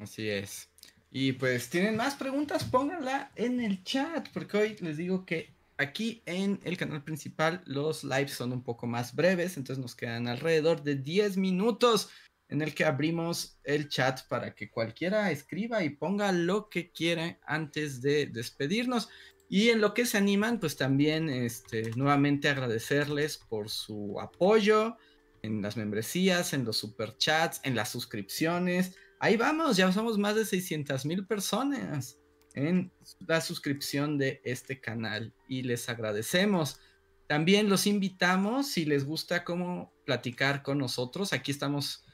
Así 0.00 0.28
es. 0.30 0.68
Y 1.10 1.32
pues 1.32 1.70
tienen 1.70 1.96
más 1.96 2.14
preguntas, 2.14 2.62
pónganla 2.62 3.32
en 3.34 3.60
el 3.60 3.82
chat, 3.82 4.28
porque 4.32 4.56
hoy 4.58 4.76
les 4.78 4.96
digo 4.96 5.26
que 5.26 5.58
aquí 5.80 6.22
en 6.26 6.60
el 6.62 6.76
canal 6.76 7.02
principal 7.02 7.62
los 7.64 8.04
lives 8.04 8.32
son 8.32 8.52
un 8.52 8.62
poco 8.62 8.86
más 8.86 9.14
breves, 9.14 9.56
entonces 9.56 9.80
nos 9.80 9.94
quedan 9.94 10.28
alrededor 10.28 10.82
de 10.82 10.96
10 10.96 11.38
minutos 11.38 12.10
en 12.48 12.60
el 12.60 12.74
que 12.74 12.84
abrimos 12.84 13.58
el 13.64 13.88
chat 13.88 14.20
para 14.28 14.54
que 14.54 14.70
cualquiera 14.70 15.30
escriba 15.30 15.82
y 15.82 15.90
ponga 15.90 16.32
lo 16.32 16.68
que 16.68 16.90
quiera 16.90 17.38
antes 17.46 18.02
de 18.02 18.26
despedirnos. 18.26 19.08
Y 19.48 19.70
en 19.70 19.80
lo 19.80 19.94
que 19.94 20.04
se 20.04 20.18
animan, 20.18 20.60
pues 20.60 20.76
también 20.76 21.30
este, 21.30 21.90
nuevamente 21.96 22.48
agradecerles 22.48 23.38
por 23.38 23.70
su 23.70 24.20
apoyo 24.20 24.96
en 25.42 25.62
las 25.62 25.76
membresías, 25.76 26.52
en 26.52 26.64
los 26.64 26.76
superchats, 26.76 27.60
en 27.64 27.74
las 27.74 27.88
suscripciones. 27.88 28.96
Ahí 29.18 29.36
vamos, 29.36 29.76
ya 29.76 29.90
somos 29.92 30.18
más 30.18 30.36
de 30.36 30.44
600 30.44 31.06
mil 31.06 31.26
personas 31.26 32.20
en 32.54 32.90
la 33.26 33.40
suscripción 33.40 34.18
de 34.18 34.40
este 34.44 34.80
canal 34.80 35.32
y 35.48 35.62
les 35.62 35.88
agradecemos. 35.88 36.80
También 37.26 37.68
los 37.68 37.86
invitamos, 37.86 38.68
si 38.68 38.84
les 38.84 39.04
gusta 39.04 39.44
cómo 39.44 39.92
platicar 40.04 40.62
con 40.62 40.78
nosotros, 40.78 41.32
aquí 41.32 41.52
estamos 41.52 42.04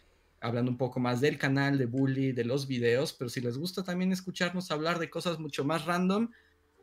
hablando 0.41 0.71
un 0.71 0.77
poco 0.77 1.01
más 1.01 1.21
del 1.21 1.39
canal 1.39 1.79
de 1.79 1.87
Bully, 1.87 2.33
de 2.33 2.45
los 2.45 2.67
videos, 2.67 3.15
pero 3.15 3.31
si 3.31 3.41
les 3.41 3.57
gusta 3.57 3.83
también 3.83 4.13
escucharnos 4.13 4.71
hablar 4.71 4.99
de 4.99 5.09
cosas 5.09 5.39
mucho 5.39 5.65
más 5.65 5.87
random 5.87 6.31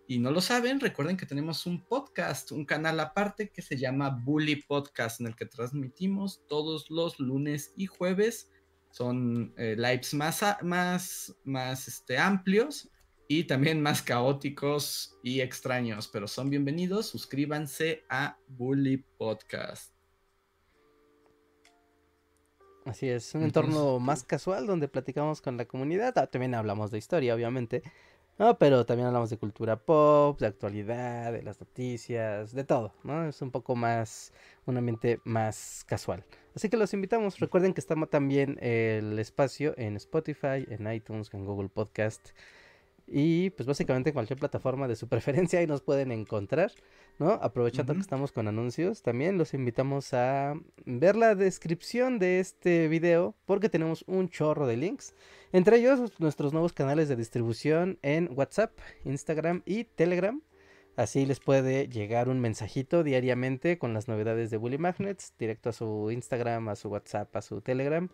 y 0.08 0.18
no 0.18 0.32
lo 0.32 0.42
saben, 0.42 0.80
recuerden 0.80 1.16
que 1.16 1.26
tenemos 1.26 1.66
un 1.66 1.86
podcast, 1.86 2.52
un 2.52 2.66
canal 2.66 3.00
aparte 3.00 3.52
que 3.52 3.62
se 3.62 3.78
llama 3.78 4.10
Bully 4.10 4.58
Podcast, 4.58 5.22
en 5.22 5.28
el 5.28 5.36
que 5.36 5.46
transmitimos 5.46 6.42
todos 6.48 6.90
los 6.90 7.20
lunes 7.20 7.74
y 7.78 7.86
jueves. 7.86 8.50
Son 8.92 9.54
eh, 9.58 9.76
lives 9.78 10.14
más, 10.14 10.44
más, 10.62 11.36
más 11.46 11.88
este, 11.88 12.18
amplios 12.18 12.90
y 13.28 13.46
también 13.46 13.82
más 13.82 14.02
caóticos 14.02 15.18
y 15.24 15.42
extraños, 15.42 16.08
pero 16.08 16.28
son 16.28 16.50
bienvenidos. 16.50 17.08
Suscríbanse 17.08 18.04
a 18.10 18.38
Bully 18.48 18.98
Podcast. 19.18 19.94
Así 22.86 23.08
es, 23.08 23.34
un 23.34 23.44
entorno 23.44 24.00
más 24.00 24.24
casual 24.24 24.68
donde 24.68 24.90
platicamos 24.90 25.42
con 25.42 25.56
la 25.56 25.66
comunidad. 25.66 26.18
Ah, 26.18 26.28
también 26.28 26.54
hablamos 26.54 26.92
de 26.92 26.98
historia, 26.98 27.34
obviamente. 27.34 27.82
No, 28.40 28.58
pero 28.58 28.86
también 28.86 29.08
hablamos 29.08 29.30
de 29.30 29.38
cultura 29.38 29.78
pop, 29.78 30.40
de 30.40 30.48
actualidad, 30.48 31.32
de 31.32 31.44
las 31.44 31.60
noticias, 31.60 32.52
de 32.52 32.64
todo, 32.64 32.94
¿no? 33.04 33.28
Es 33.28 33.42
un 33.42 33.52
poco 33.52 33.76
más, 33.76 34.34
un 34.66 34.76
ambiente 34.76 35.22
más 35.24 35.86
casual. 35.88 36.26
Así 36.56 36.68
que 36.68 36.76
los 36.76 36.94
invitamos. 36.94 37.40
Recuerden 37.40 37.74
que 37.74 37.80
estamos 37.80 38.10
también 38.10 38.58
el 38.60 39.18
espacio 39.20 39.76
en 39.78 39.96
Spotify, 39.98 40.66
en 40.68 40.92
iTunes, 40.92 41.30
en 41.34 41.46
Google 41.46 41.70
Podcast. 41.70 42.32
Y 43.06 43.50
pues 43.52 43.68
básicamente 43.68 44.10
en 44.10 44.14
cualquier 44.14 44.40
plataforma 44.40 44.88
de 44.88 44.96
su 44.96 45.08
preferencia 45.10 45.60
ahí 45.60 45.68
nos 45.68 45.82
pueden 45.82 46.12
encontrar, 46.12 46.72
¿no? 47.20 47.32
Aprovechando 47.34 47.94
que 47.94 48.00
estamos 48.00 48.32
con 48.32 48.48
anuncios, 48.48 49.02
también 49.02 49.38
los 49.38 49.54
invitamos 49.54 50.14
a 50.14 50.54
ver 50.86 51.16
la 51.16 51.36
descripción 51.36 52.20
de 52.20 52.40
este 52.40 52.88
video 52.88 53.36
porque 53.46 53.70
tenemos 53.70 54.04
un 54.08 54.30
chorro 54.30 54.68
de 54.68 54.78
links. 54.78 55.16
Entre 55.52 55.78
ellos 55.78 56.20
nuestros 56.20 56.54
nuevos 56.54 56.74
canales 56.74 57.10
de 57.10 57.16
distribución 57.16 58.00
en 58.02 58.30
WhatsApp, 58.34 58.72
Instagram 59.06 59.62
y 59.66 59.84
Telegram. 59.84 60.42
Así 60.96 61.26
les 61.26 61.40
puede 61.40 61.88
llegar 61.88 62.30
un 62.30 62.40
mensajito 62.40 63.04
diariamente 63.04 63.80
con 63.80 63.96
las 63.96 64.08
novedades 64.08 64.52
de 64.52 64.58
Bully 64.58 64.78
Magnets, 64.78 65.34
directo 65.40 65.70
a 65.70 65.74
su 65.74 66.12
Instagram, 66.12 66.70
a 66.70 66.76
su 66.76 66.90
WhatsApp, 66.90 67.36
a 67.36 67.42
su 67.42 67.62
Telegram 67.62 68.10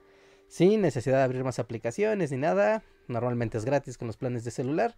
sin 0.49 0.81
necesidad 0.81 1.17
de 1.17 1.23
abrir 1.23 1.43
más 1.43 1.59
aplicaciones 1.59 2.31
ni 2.31 2.37
nada. 2.37 2.83
Normalmente 3.07 3.57
es 3.57 3.65
gratis 3.65 3.97
con 3.97 4.07
los 4.07 4.17
planes 4.17 4.43
de 4.43 4.51
celular. 4.51 4.95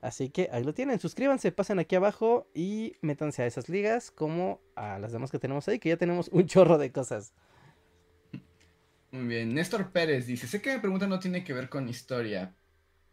Así 0.00 0.30
que 0.30 0.48
ahí 0.52 0.62
lo 0.62 0.72
tienen. 0.72 1.00
Suscríbanse, 1.00 1.52
pasen 1.52 1.78
aquí 1.78 1.96
abajo 1.96 2.48
y 2.54 2.96
métanse 3.02 3.42
a 3.42 3.46
esas 3.46 3.68
ligas 3.68 4.10
como 4.10 4.60
a 4.76 4.98
las 4.98 5.12
demás 5.12 5.30
que 5.30 5.38
tenemos 5.38 5.66
ahí, 5.68 5.78
que 5.78 5.88
ya 5.88 5.96
tenemos 5.96 6.28
un 6.28 6.46
chorro 6.46 6.78
de 6.78 6.92
cosas. 6.92 7.32
Muy 9.10 9.26
bien. 9.26 9.54
Néstor 9.54 9.90
Pérez 9.90 10.26
dice, 10.26 10.46
sé 10.46 10.62
que 10.62 10.74
mi 10.74 10.80
pregunta 10.80 11.06
no 11.06 11.18
tiene 11.18 11.44
que 11.44 11.52
ver 11.52 11.68
con 11.68 11.88
historia, 11.88 12.54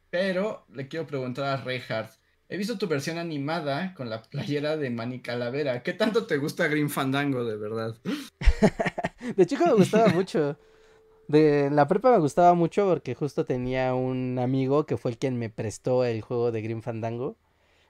pero 0.10 0.66
le 0.74 0.88
quiero 0.88 1.08
preguntar 1.08 1.46
a 1.46 1.58
Reinhardt. 1.58 2.12
He 2.50 2.56
visto 2.56 2.78
tu 2.78 2.88
versión 2.88 3.18
animada 3.18 3.94
con 3.94 4.10
la 4.10 4.22
playera 4.22 4.78
de 4.78 4.90
Manny 4.90 5.22
Calavera. 5.22 5.84
¿Qué 5.84 5.92
tanto 5.92 6.26
te 6.26 6.38
gusta 6.38 6.68
Green 6.68 6.90
Fandango, 6.90 7.44
de 7.44 7.58
verdad? 7.58 7.98
de 9.36 9.46
chico 9.46 9.66
me 9.66 9.74
gustaba 9.74 10.08
mucho. 10.14 10.58
De 11.28 11.70
la 11.72 11.88
prepa 11.88 12.12
me 12.12 12.20
gustaba 12.20 12.54
mucho 12.54 12.88
porque 12.88 13.14
justo 13.16 13.46
tenía 13.46 13.94
un 13.94 14.40
amigo 14.40 14.86
que 14.86 14.98
fue 14.98 15.12
el 15.12 15.18
quien 15.18 15.38
me 15.38 15.50
prestó 15.50 16.06
el 16.06 16.22
juego 16.22 16.52
de 16.52 16.62
Green 16.62 16.82
Fandango. 16.82 17.36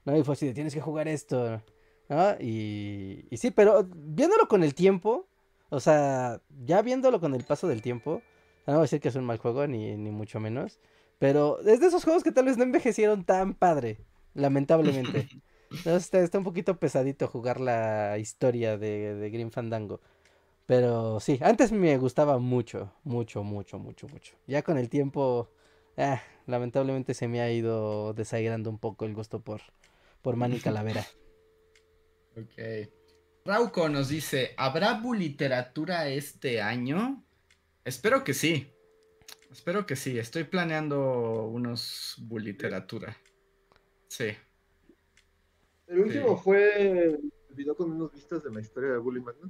¿no? 0.06 0.18
Y 0.18 0.24
fue 0.24 0.34
así 0.34 0.48
de 0.48 0.54
tienes 0.54 0.74
que 0.74 0.82
jugar 0.82 1.08
esto. 1.08 1.62
¿no? 2.10 2.32
Y, 2.40 3.26
y 3.30 3.38
sí, 3.38 3.52
pero 3.52 3.88
viéndolo 3.96 4.48
con 4.48 4.64
el 4.64 4.74
tiempo, 4.74 5.28
o 5.70 5.80
sea, 5.80 6.42
ya 6.66 6.82
viéndolo 6.82 7.20
con 7.20 7.36
el 7.36 7.44
paso 7.44 7.68
del 7.68 7.82
tiempo, 7.82 8.22
no 8.66 8.74
voy 8.74 8.80
a 8.80 8.82
decir 8.84 9.00
que 9.02 9.10
es 9.10 9.16
un 9.16 9.26
mal 9.26 9.38
juego, 9.38 9.68
ni, 9.68 9.96
ni 9.98 10.12
mucho 10.12 10.40
menos. 10.40 10.80
Pero 11.20 11.60
es 11.62 11.80
de 11.80 11.88
esos 11.88 12.04
juegos 12.04 12.24
que 12.24 12.32
tal 12.32 12.46
vez 12.46 12.58
no 12.58 12.64
envejecieron 12.64 13.24
tan 13.24 13.54
padre, 13.54 14.00
lamentablemente. 14.34 15.28
está, 15.86 16.20
está 16.20 16.38
un 16.38 16.44
poquito 16.44 16.80
pesadito 16.80 17.28
jugar 17.28 17.60
la 17.60 18.18
historia 18.18 18.78
de, 18.78 19.16
de 19.16 19.30
Green 19.30 19.52
Fandango. 19.52 20.02
Pero 20.68 21.22
sí, 21.22 21.40
antes 21.42 21.72
me 21.72 21.98
gustaba 21.98 22.40
mucho, 22.40 22.94
mucho, 23.06 23.42
mucho, 23.42 23.80
mucho, 23.80 24.08
mucho. 24.10 24.36
Ya 24.48 24.64
con 24.64 24.78
el 24.78 24.90
tiempo, 24.90 25.50
ah, 25.96 26.22
lamentablemente 26.46 27.14
se 27.14 27.30
me 27.30 27.40
ha 27.40 27.50
ido 27.50 28.14
desairando 28.14 28.70
un 28.70 28.78
poco 28.78 29.06
el 29.06 29.16
gusto 29.16 29.40
por, 29.40 29.62
por 30.22 30.36
Manny 30.36 30.60
Calavera. 30.60 31.08
ok. 32.36 32.90
Rauco 33.46 33.88
nos 33.88 34.10
dice, 34.10 34.54
¿habrá 34.58 35.00
literatura 35.00 36.10
este 36.10 36.62
año? 36.62 37.24
Espero 37.86 38.26
que 38.26 38.34
sí. 38.34 38.74
Espero 39.50 39.86
que 39.86 39.96
sí. 39.96 40.20
Estoy 40.20 40.44
planeando 40.44 41.46
unos 41.46 42.18
literatura. 42.30 43.16
Sí. 44.10 44.34
El 45.88 46.00
último 46.00 46.36
fue 46.36 47.06
el 47.06 47.32
video 47.52 47.74
con 47.74 47.90
unos 47.94 48.12
vistas 48.12 48.44
de 48.44 48.52
la 48.52 48.60
historia 48.60 48.92
de 48.92 48.98
Bully 48.98 49.22
¿no? 49.22 49.50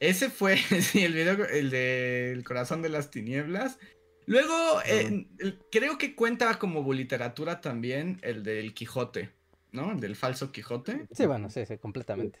Ese 0.00 0.30
fue, 0.30 0.56
sí, 0.80 1.04
el 1.04 1.14
video, 1.14 1.44
el 1.46 1.70
del 1.70 2.44
corazón 2.44 2.82
de 2.82 2.88
las 2.88 3.10
tinieblas. 3.10 3.78
Luego, 4.26 4.80
eh, 4.84 5.28
creo 5.70 5.98
que 5.98 6.16
cuenta 6.16 6.58
como 6.58 6.92
literatura 6.92 7.60
también 7.60 8.18
el 8.22 8.42
del 8.42 8.74
Quijote, 8.74 9.30
¿no? 9.70 9.92
El 9.92 10.00
del 10.00 10.16
falso 10.16 10.50
Quijote. 10.50 11.06
Sí, 11.12 11.26
bueno, 11.26 11.48
sí, 11.48 11.64
sí, 11.64 11.78
completamente. 11.78 12.40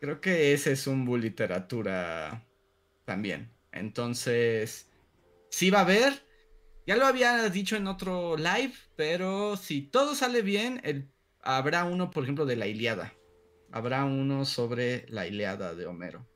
Creo 0.00 0.20
que 0.20 0.54
ese 0.54 0.72
es 0.72 0.86
un 0.86 1.04
literatura 1.20 2.44
también. 3.04 3.52
Entonces, 3.70 4.90
sí 5.50 5.70
va 5.70 5.80
a 5.80 5.82
haber. 5.82 6.26
Ya 6.86 6.96
lo 6.96 7.06
había 7.06 7.48
dicho 7.50 7.76
en 7.76 7.86
otro 7.86 8.36
live, 8.36 8.72
pero 8.96 9.56
si 9.56 9.82
todo 9.82 10.14
sale 10.14 10.42
bien, 10.42 10.80
habrá 11.42 11.84
uno, 11.84 12.10
por 12.10 12.24
ejemplo, 12.24 12.46
de 12.46 12.56
la 12.56 12.66
Iliada. 12.66 13.12
Habrá 13.70 14.04
uno 14.04 14.44
sobre 14.44 15.06
la 15.08 15.26
Iliada 15.26 15.74
de 15.74 15.86
Homero. 15.86 16.26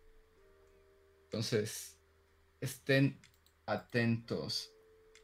Entonces, 1.36 1.98
estén 2.62 3.20
atentos. 3.66 4.72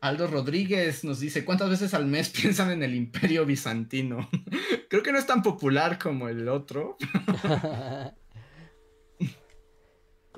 Aldo 0.03 0.27
Rodríguez 0.27 1.05
nos 1.05 1.21
dice, 1.21 1.43
¿cuántas 1.43 1.71
veces 1.71 1.95
al 1.95 2.05
mes 2.05 2.29
piensan 2.43 2.71
en 2.71 2.83
el 2.83 2.95
imperio 2.95 3.47
bizantino? 3.47 4.29
Creo 4.91 5.03
que 5.03 5.11
no 5.11 5.17
es 5.17 5.27
tan 5.27 5.43
popular 5.43 5.99
como 5.99 6.29
el 6.29 6.51
otro. 6.51 6.99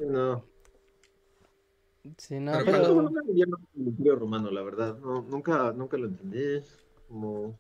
no. 0.00 0.44
Sí, 2.18 2.38
no, 2.38 2.52
pero... 2.52 2.64
pero... 2.66 3.02
nunca 3.02 3.20
el 3.74 3.88
imperio 3.88 4.14
romano, 4.14 4.52
la 4.52 4.62
verdad. 4.62 4.96
No, 5.00 5.22
nunca, 5.22 5.72
nunca 5.72 5.96
lo 5.96 6.06
entendí. 6.06 6.62
Como... 7.08 7.58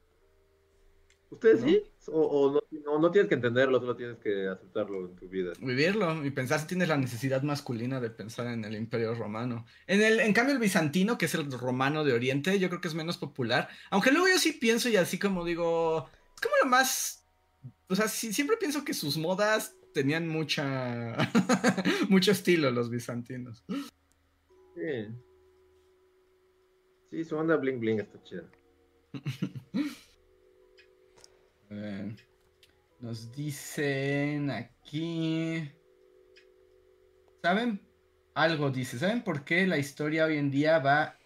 ¿Ustedes 1.34 1.62
sí? 1.62 1.82
O, 2.06 2.60
no, 3.00 3.10
tienes 3.10 3.28
que 3.28 3.34
entenderlo, 3.34 3.80
solo 3.80 3.96
tienes 3.96 4.18
que 4.18 4.46
aceptarlo 4.46 5.06
en 5.06 5.16
tu 5.16 5.28
vida. 5.28 5.52
Vivirlo 5.58 6.24
y 6.24 6.30
pensar 6.30 6.60
si 6.60 6.66
tienes 6.68 6.88
la 6.88 6.96
necesidad 6.96 7.42
masculina 7.42 8.00
de 8.00 8.10
pensar 8.10 8.46
en 8.46 8.64
el 8.64 8.76
imperio 8.76 9.14
romano. 9.14 9.66
En, 9.86 10.00
el, 10.00 10.20
en 10.20 10.32
cambio, 10.32 10.54
el 10.54 10.60
bizantino, 10.60 11.18
que 11.18 11.24
es 11.24 11.34
el 11.34 11.50
romano 11.50 12.04
de 12.04 12.12
Oriente, 12.12 12.58
yo 12.58 12.68
creo 12.68 12.80
que 12.80 12.88
es 12.88 12.94
menos 12.94 13.18
popular. 13.18 13.68
Aunque 13.90 14.12
luego 14.12 14.28
yo 14.28 14.38
sí 14.38 14.52
pienso 14.52 14.88
y 14.88 14.96
así 14.96 15.18
como 15.18 15.44
digo, 15.44 16.08
es 16.34 16.40
como 16.40 16.54
lo 16.62 16.68
más... 16.68 17.26
O 17.88 17.96
sea, 17.96 18.06
siempre 18.06 18.56
pienso 18.56 18.84
que 18.84 18.94
sus 18.94 19.16
modas 19.16 19.74
tenían 19.92 20.28
mucha... 20.28 21.16
mucho 22.08 22.30
estilo 22.30 22.70
los 22.70 22.90
bizantinos. 22.90 23.64
Sí. 24.76 25.08
Sí, 27.10 27.24
su 27.24 27.36
onda 27.36 27.56
bling 27.56 27.80
bling 27.80 28.00
está 28.00 28.22
chida. 28.22 28.44
Nos 33.00 33.32
dicen 33.32 34.50
aquí. 34.50 35.70
¿Saben? 37.42 37.80
Algo 38.34 38.70
dice. 38.70 38.98
¿Saben 38.98 39.22
por 39.22 39.44
qué 39.44 39.66
la 39.66 39.78
historia 39.78 40.24
hoy 40.24 40.38
en 40.38 40.50
día 40.50 40.78
va 40.78 41.18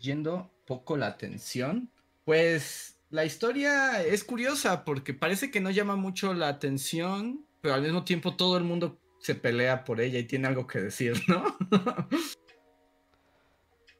yendo 0.00 0.50
poco 0.66 0.96
la 0.96 1.06
atención? 1.06 1.90
Pues 2.24 2.98
la 3.10 3.24
historia 3.24 4.02
es 4.02 4.24
curiosa 4.24 4.84
porque 4.84 5.14
parece 5.14 5.50
que 5.50 5.60
no 5.60 5.70
llama 5.70 5.96
mucho 5.96 6.34
la 6.34 6.48
atención, 6.48 7.46
pero 7.60 7.74
al 7.74 7.82
mismo 7.82 8.04
tiempo 8.04 8.36
todo 8.36 8.56
el 8.56 8.64
mundo 8.64 8.98
se 9.20 9.34
pelea 9.34 9.84
por 9.84 10.00
ella 10.00 10.18
y 10.18 10.24
tiene 10.24 10.48
algo 10.48 10.66
que 10.66 10.80
decir, 10.80 11.20
¿no? 11.28 11.44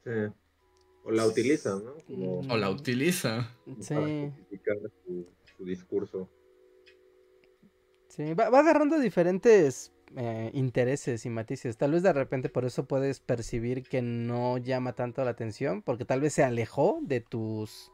sí. 0.03 0.33
O 1.03 1.11
la 1.11 1.25
utilizan, 1.27 1.83
¿no? 1.83 1.95
Como 2.07 2.39
O 2.49 2.57
la 2.57 2.69
utiliza. 2.69 3.49
Sí, 3.79 3.93
para 3.93 4.07
justificar 4.07 4.77
su, 5.05 5.27
su 5.57 5.65
discurso. 5.65 6.29
sí, 8.07 8.33
va, 8.33 8.49
va 8.49 8.59
agarrando 8.59 8.99
diferentes 8.99 9.91
eh, 10.15 10.51
intereses 10.53 11.25
y 11.25 11.29
matices. 11.29 11.77
Tal 11.77 11.91
vez 11.91 12.03
de 12.03 12.13
repente 12.13 12.49
por 12.49 12.65
eso 12.65 12.85
puedes 12.85 13.19
percibir 13.19 13.83
que 13.83 14.01
no 14.01 14.57
llama 14.57 14.93
tanto 14.93 15.23
la 15.23 15.31
atención, 15.31 15.81
porque 15.81 16.05
tal 16.05 16.21
vez 16.21 16.33
se 16.33 16.43
alejó 16.43 16.99
de 17.01 17.21
tus, 17.21 17.91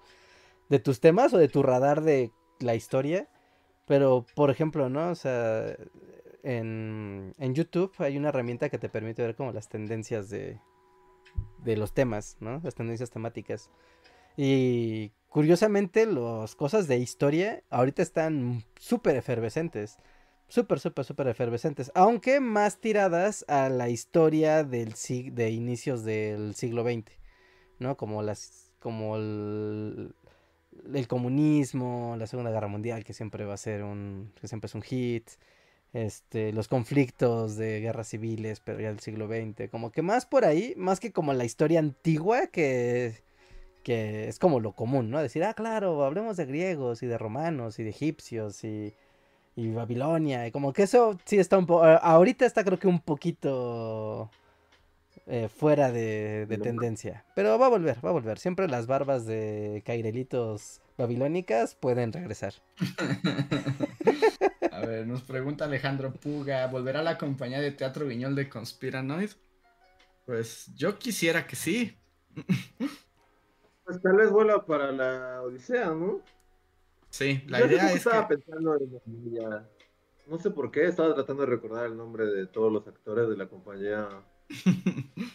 de 0.69 0.79
tus 0.79 0.99
temas 0.99 1.33
o 1.33 1.37
de 1.37 1.47
tu 1.47 1.63
radar 1.63 2.01
de 2.01 2.31
la 2.59 2.75
historia. 2.75 3.29
Pero, 3.87 4.25
por 4.35 4.51
ejemplo, 4.51 4.89
¿no? 4.89 5.09
O 5.09 5.15
sea, 5.15 5.75
en, 6.43 7.33
en 7.37 7.55
YouTube 7.55 7.93
hay 7.99 8.17
una 8.17 8.29
herramienta 8.29 8.69
que 8.69 8.77
te 8.77 8.89
permite 8.89 9.23
ver 9.23 9.35
como 9.35 9.51
las 9.51 9.69
tendencias 9.69 10.29
de, 10.29 10.59
de 11.63 11.77
los 11.77 11.93
temas, 11.93 12.37
¿no? 12.39 12.59
Las 12.63 12.75
tendencias 12.75 13.09
temáticas. 13.09 13.69
Y 14.37 15.11
curiosamente, 15.27 16.05
las 16.05 16.55
cosas 16.55 16.87
de 16.87 16.97
historia 16.97 17.63
ahorita 17.69 18.01
están 18.01 18.63
súper 18.79 19.15
efervescentes. 19.17 19.97
Súper, 20.47 20.79
súper, 20.79 21.05
súper 21.05 21.27
efervescentes. 21.27 21.91
Aunque 21.93 22.39
más 22.39 22.79
tiradas 22.79 23.45
a 23.47 23.69
la 23.69 23.89
historia 23.89 24.63
del 24.63 24.93
sig- 24.95 25.31
de 25.33 25.51
inicios 25.51 26.03
del 26.03 26.55
siglo 26.55 26.83
XX. 26.83 27.11
¿No? 27.79 27.97
Como 27.97 28.23
las. 28.23 28.71
como 28.79 29.15
el, 29.17 30.13
el 30.93 31.07
comunismo, 31.07 32.15
la 32.17 32.25
Segunda 32.27 32.51
Guerra 32.51 32.67
Mundial, 32.67 33.03
que 33.03 33.13
siempre 33.13 33.45
va 33.45 33.53
a 33.53 33.57
ser 33.57 33.83
un. 33.83 34.31
que 34.41 34.47
siempre 34.47 34.67
es 34.67 34.75
un 34.75 34.81
hit. 34.81 35.29
Este, 35.91 36.53
los 36.53 36.67
conflictos 36.67 37.55
de 37.55 37.79
guerras 37.81 38.09
civiles, 38.09 38.59
pero 38.59 38.79
ya 38.79 38.89
del 38.89 38.99
siglo 38.99 39.27
XX. 39.27 39.69
Como 39.71 39.91
que 39.91 40.01
más 40.01 40.25
por 40.25 40.45
ahí, 40.45 40.73
más 40.77 40.99
que 40.99 41.11
como 41.11 41.33
la 41.33 41.45
historia 41.45 41.79
antigua, 41.79 42.47
que, 42.47 43.23
que 43.83 44.27
es 44.27 44.37
como 44.37 44.59
lo 44.59 44.73
común, 44.73 45.09
¿no? 45.09 45.19
Decir, 45.21 45.43
ah, 45.43 45.53
claro, 45.55 46.03
hablemos 46.05 46.37
de 46.37 46.45
griegos 46.45 47.01
y 47.01 47.07
de 47.07 47.17
romanos 47.17 47.79
y 47.79 47.83
de 47.83 47.89
egipcios 47.89 48.63
y, 48.63 48.93
y 49.55 49.71
Babilonia. 49.71 50.45
Y 50.45 50.51
como 50.51 50.73
que 50.73 50.83
eso 50.83 51.17
sí 51.25 51.37
está 51.39 51.57
un 51.57 51.65
poco. 51.65 51.83
Ahorita 51.83 52.45
está 52.45 52.63
creo 52.63 52.77
que 52.77 52.87
un 52.87 52.99
poquito 52.99 54.29
eh, 55.25 55.49
fuera 55.49 55.91
de, 55.91 56.45
de 56.45 56.57
tendencia. 56.59 57.25
Pero 57.35 57.57
va 57.57 57.65
a 57.65 57.69
volver, 57.69 58.03
va 58.05 58.09
a 58.09 58.13
volver. 58.13 58.37
Siempre 58.37 58.67
las 58.67 58.85
barbas 58.85 59.25
de 59.25 59.81
cairelitos 59.85 60.81
babilónicas 60.99 61.73
pueden 61.75 62.13
regresar. 62.13 62.53
A 64.71 64.79
ver, 64.81 65.07
nos 65.07 65.23
pregunta 65.23 65.65
Alejandro 65.65 66.13
Puga, 66.13 66.67
¿volverá 66.67 67.01
la 67.01 67.17
compañía 67.17 67.59
de 67.59 67.71
teatro 67.71 68.05
Viñol 68.05 68.35
de 68.35 68.47
Conspiranoid? 68.49 69.31
Pues 70.25 70.67
yo 70.75 70.99
quisiera 70.99 71.47
que 71.47 71.55
sí. 71.55 71.97
Pues 73.83 74.01
tal 74.01 74.17
vez 74.17 74.29
vuela 74.29 74.63
para 74.65 74.91
la 74.91 75.41
Odisea, 75.41 75.87
¿no? 75.87 76.21
Sí, 77.09 77.41
la 77.47 77.59
Yo 77.61 77.65
idea 77.65 77.89
es 77.89 77.95
estaba 77.97 78.27
que... 78.27 78.37
pensando 78.37 78.75
en 78.77 79.33
ya- 79.33 79.67
No 80.27 80.37
sé 80.37 80.51
por 80.51 80.69
qué, 80.71 80.85
estaba 80.85 81.15
tratando 81.15 81.41
de 81.43 81.49
recordar 81.49 81.87
el 81.87 81.97
nombre 81.97 82.27
de 82.27 82.45
todos 82.45 82.71
los 82.71 82.87
actores 82.87 83.27
de 83.27 83.35
la 83.37 83.47
compañía. 83.47 84.07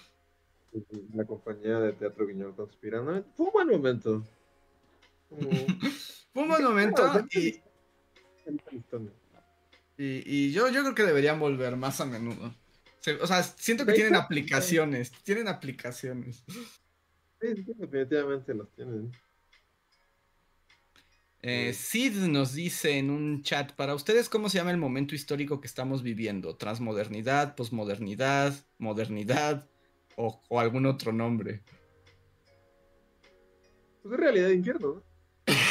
La 1.12 1.24
compañía 1.24 1.78
de 1.78 1.92
teatro 1.92 2.26
Guiñol 2.26 2.56
Conspirano. 2.56 3.22
Fue 3.36 3.46
un 3.46 3.52
buen 3.52 3.68
momento. 3.68 4.24
Como- 5.34 5.50
Fue 6.32 6.42
un 6.42 6.48
buen 6.48 6.64
momento 6.64 7.26
y, 7.30 7.62
y- 9.96 10.22
y 10.26 10.52
yo, 10.52 10.68
yo 10.68 10.82
creo 10.82 10.94
que 10.94 11.04
deberían 11.04 11.38
volver 11.38 11.76
más 11.76 12.00
a 12.00 12.06
menudo. 12.06 12.52
O 13.20 13.26
sea, 13.26 13.42
siento 13.42 13.84
que 13.86 13.92
tienen 13.92 14.16
aplicaciones, 14.16 15.12
tienen 15.22 15.46
aplicaciones. 15.46 16.42
Sí, 17.40 17.48
sí, 17.54 17.72
definitivamente 17.76 18.54
los 18.54 18.68
tienen. 18.74 19.12
Eh, 21.42 21.74
Sid 21.74 22.14
nos 22.28 22.54
dice 22.54 22.96
en 22.96 23.10
un 23.10 23.42
chat, 23.42 23.72
para 23.72 23.94
ustedes, 23.94 24.30
¿cómo 24.30 24.48
se 24.48 24.56
llama 24.58 24.70
el 24.70 24.78
momento 24.78 25.14
histórico 25.14 25.60
que 25.60 25.66
estamos 25.66 26.02
viviendo? 26.02 26.56
¿Transmodernidad, 26.56 27.54
posmodernidad, 27.54 28.54
modernidad 28.78 29.68
o, 30.16 30.40
o 30.48 30.58
algún 30.58 30.86
otro 30.86 31.12
nombre? 31.12 31.62
Pues 34.02 34.14
en 34.14 34.20
realidad 34.20 34.48
infierno, 34.48 34.94
¿no? 34.94 35.13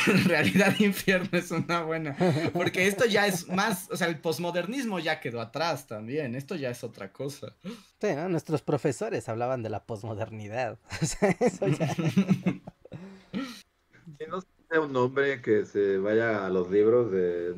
Realidad 0.28 0.76
infierno 0.80 1.30
es 1.38 1.51
una 1.51 1.84
buena. 1.84 2.16
Porque 2.54 2.88
esto 2.88 3.06
ya 3.06 3.28
es 3.28 3.47
más, 3.49 3.89
o 3.91 3.95
sea, 3.97 4.08
el 4.08 4.20
posmodernismo 4.20 4.99
ya 4.99 5.20
quedó 5.20 5.41
atrás 5.41 5.88
también, 5.88 6.36
esto 6.36 6.56
ya 6.56 6.70
es 6.70 6.84
otra 6.84 7.12
cosa. 7.12 7.56
Sí, 8.01 8.14
¿no? 8.16 8.30
Nuestros 8.30 8.62
profesores 8.62 9.30
hablaban 9.30 9.64
de 9.64 9.70
la 9.70 9.86
posmodernidad. 9.86 10.80
O 11.01 11.06
sea, 11.06 11.30
eso 11.39 11.68
ya. 11.68 11.93
Si 14.18 14.26
no 14.28 14.41
sea 14.70 14.80
un 14.82 14.93
nombre 14.93 15.41
que 15.41 15.66
se 15.66 15.97
vaya 15.97 16.45
a 16.45 16.49
los 16.49 16.70
libros 16.70 17.12
de, 17.12 17.56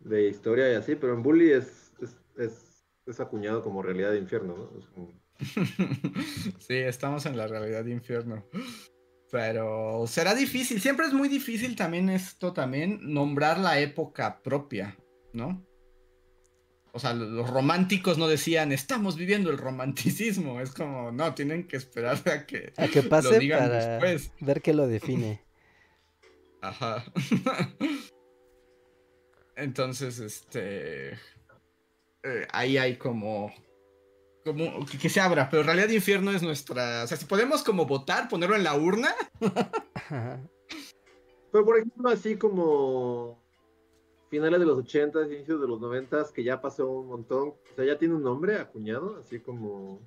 de 0.00 0.28
historia 0.28 0.70
y 0.72 0.74
así, 0.76 0.94
pero 0.96 1.14
en 1.14 1.22
Bully 1.22 1.52
es, 1.52 1.92
es, 2.00 2.16
es, 2.38 2.84
es 3.06 3.20
acuñado 3.20 3.62
como 3.62 3.82
realidad 3.82 4.12
de 4.12 4.18
infierno, 4.18 4.56
¿no? 4.56 4.78
Es 4.78 4.86
como- 4.88 5.22
Sí, 6.58 6.74
estamos 6.74 7.26
en 7.26 7.36
la 7.36 7.46
realidad 7.46 7.84
infierno. 7.86 8.44
Pero 9.32 10.04
será 10.06 10.34
difícil, 10.34 10.78
siempre 10.82 11.06
es 11.06 11.14
muy 11.14 11.26
difícil 11.26 11.74
también 11.74 12.10
esto 12.10 12.52
también, 12.52 12.98
nombrar 13.00 13.58
la 13.58 13.80
época 13.80 14.42
propia, 14.42 14.98
¿no? 15.32 15.66
O 16.92 16.98
sea, 16.98 17.14
los 17.14 17.48
románticos 17.48 18.18
no 18.18 18.28
decían, 18.28 18.72
estamos 18.72 19.16
viviendo 19.16 19.50
el 19.50 19.56
romanticismo. 19.56 20.60
Es 20.60 20.72
como, 20.72 21.12
no, 21.12 21.32
tienen 21.32 21.66
que 21.66 21.78
esperar 21.78 22.18
a 22.28 22.44
que 22.44 22.74
A 22.76 22.88
que 22.88 23.00
lo 23.02 23.08
pase 23.08 23.38
digan 23.38 23.60
para 23.60 23.98
después. 23.98 24.32
ver 24.40 24.60
qué 24.60 24.74
lo 24.74 24.86
define. 24.86 25.40
Ajá. 26.60 27.02
Entonces, 29.56 30.18
este. 30.18 31.12
eh, 32.22 32.46
ahí 32.52 32.76
hay 32.76 32.96
como. 32.96 33.50
Como 34.44 34.84
que, 34.86 34.98
que 34.98 35.08
se 35.08 35.20
abra, 35.20 35.48
pero 35.48 35.62
realidad 35.62 35.88
de 35.88 35.94
infierno 35.94 36.32
es 36.32 36.42
nuestra. 36.42 37.04
O 37.04 37.06
sea, 37.06 37.16
si 37.16 37.26
podemos 37.26 37.62
como 37.62 37.86
votar, 37.86 38.28
ponerlo 38.28 38.56
en 38.56 38.64
la 38.64 38.76
urna. 38.76 39.14
Pero 41.52 41.66
por 41.66 41.76
ejemplo, 41.76 42.08
así 42.08 42.36
como 42.36 43.38
finales 44.30 44.58
de 44.58 44.66
los 44.66 44.78
80, 44.78 45.26
inicios 45.26 45.60
de 45.60 45.68
los 45.68 45.78
90, 45.78 46.24
que 46.34 46.42
ya 46.42 46.62
pasó 46.62 46.90
un 46.90 47.08
montón, 47.08 47.48
o 47.50 47.74
sea, 47.76 47.84
ya 47.84 47.98
tiene 47.98 48.14
un 48.14 48.22
nombre 48.22 48.56
acuñado, 48.56 49.18
así 49.20 49.38
como... 49.38 50.00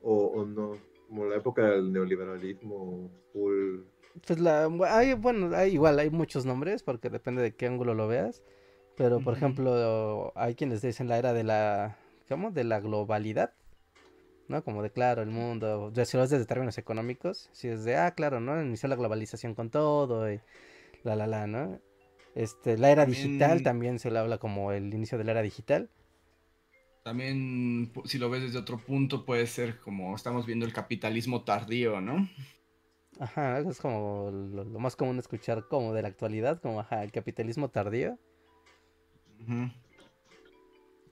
O, 0.00 0.26
o 0.26 0.46
no, 0.46 0.76
como 1.08 1.24
la 1.24 1.36
época 1.36 1.70
del 1.70 1.92
neoliberalismo 1.92 3.10
full... 3.32 3.80
Pues 4.24 4.38
la, 4.38 4.70
hay, 4.88 5.14
bueno, 5.14 5.54
hay, 5.56 5.72
igual 5.72 5.98
hay 5.98 6.10
muchos 6.10 6.46
nombres 6.46 6.84
porque 6.84 7.10
depende 7.10 7.42
de 7.42 7.56
qué 7.56 7.66
ángulo 7.66 7.94
lo 7.94 8.06
veas. 8.06 8.44
Pero 8.96 9.20
por 9.20 9.34
ejemplo, 9.34 10.32
hay 10.36 10.54
quienes 10.54 10.80
dicen 10.80 11.08
la 11.08 11.18
era 11.18 11.32
de 11.32 11.44
la, 11.44 11.98
¿cómo? 12.28 12.50
De 12.50 12.64
la 12.64 12.80
globalidad. 12.80 13.54
¿No? 14.48 14.62
Como 14.64 14.82
de 14.82 14.90
claro, 14.92 15.22
el 15.22 15.30
mundo. 15.30 15.92
Ya 15.92 16.04
si 16.04 16.16
lo 16.16 16.22
ves 16.22 16.30
desde 16.30 16.46
términos 16.46 16.78
económicos, 16.78 17.48
si 17.52 17.68
es 17.68 17.84
de, 17.84 17.96
ah, 17.96 18.12
claro, 18.12 18.40
¿no? 18.40 18.60
Inició 18.62 18.88
la 18.88 18.96
globalización 18.96 19.54
con 19.54 19.70
todo 19.70 20.32
y 20.32 20.40
la, 21.04 21.16
la, 21.16 21.26
la, 21.26 21.46
¿no? 21.46 21.80
Este, 22.34 22.78
la 22.78 22.90
era 22.90 23.06
digital 23.06 23.62
También- 23.62 23.98
se 23.98 24.10
le 24.10 24.18
habla 24.18 24.38
como 24.38 24.72
el 24.72 24.94
inicio 24.94 25.18
de 25.18 25.24
la 25.24 25.32
era 25.32 25.42
digital. 25.42 25.90
También, 27.02 27.92
si 28.04 28.18
lo 28.18 28.28
ves 28.28 28.42
desde 28.42 28.58
otro 28.58 28.78
punto, 28.78 29.24
puede 29.24 29.46
ser 29.46 29.78
como 29.80 30.14
estamos 30.14 30.44
viendo 30.44 30.66
el 30.66 30.72
capitalismo 30.72 31.42
tardío, 31.44 32.00
¿no? 32.00 32.28
Ajá, 33.20 33.58
eso 33.58 33.70
es 33.70 33.78
como 33.80 34.30
lo, 34.30 34.64
lo 34.64 34.78
más 34.78 34.96
común 34.96 35.18
escuchar 35.18 35.68
como 35.68 35.92
de 35.92 36.00
la 36.02 36.08
actualidad, 36.08 36.60
como 36.62 36.80
ajá, 36.80 37.02
el 37.04 37.12
capitalismo 37.12 37.68
tardío. 37.70 38.18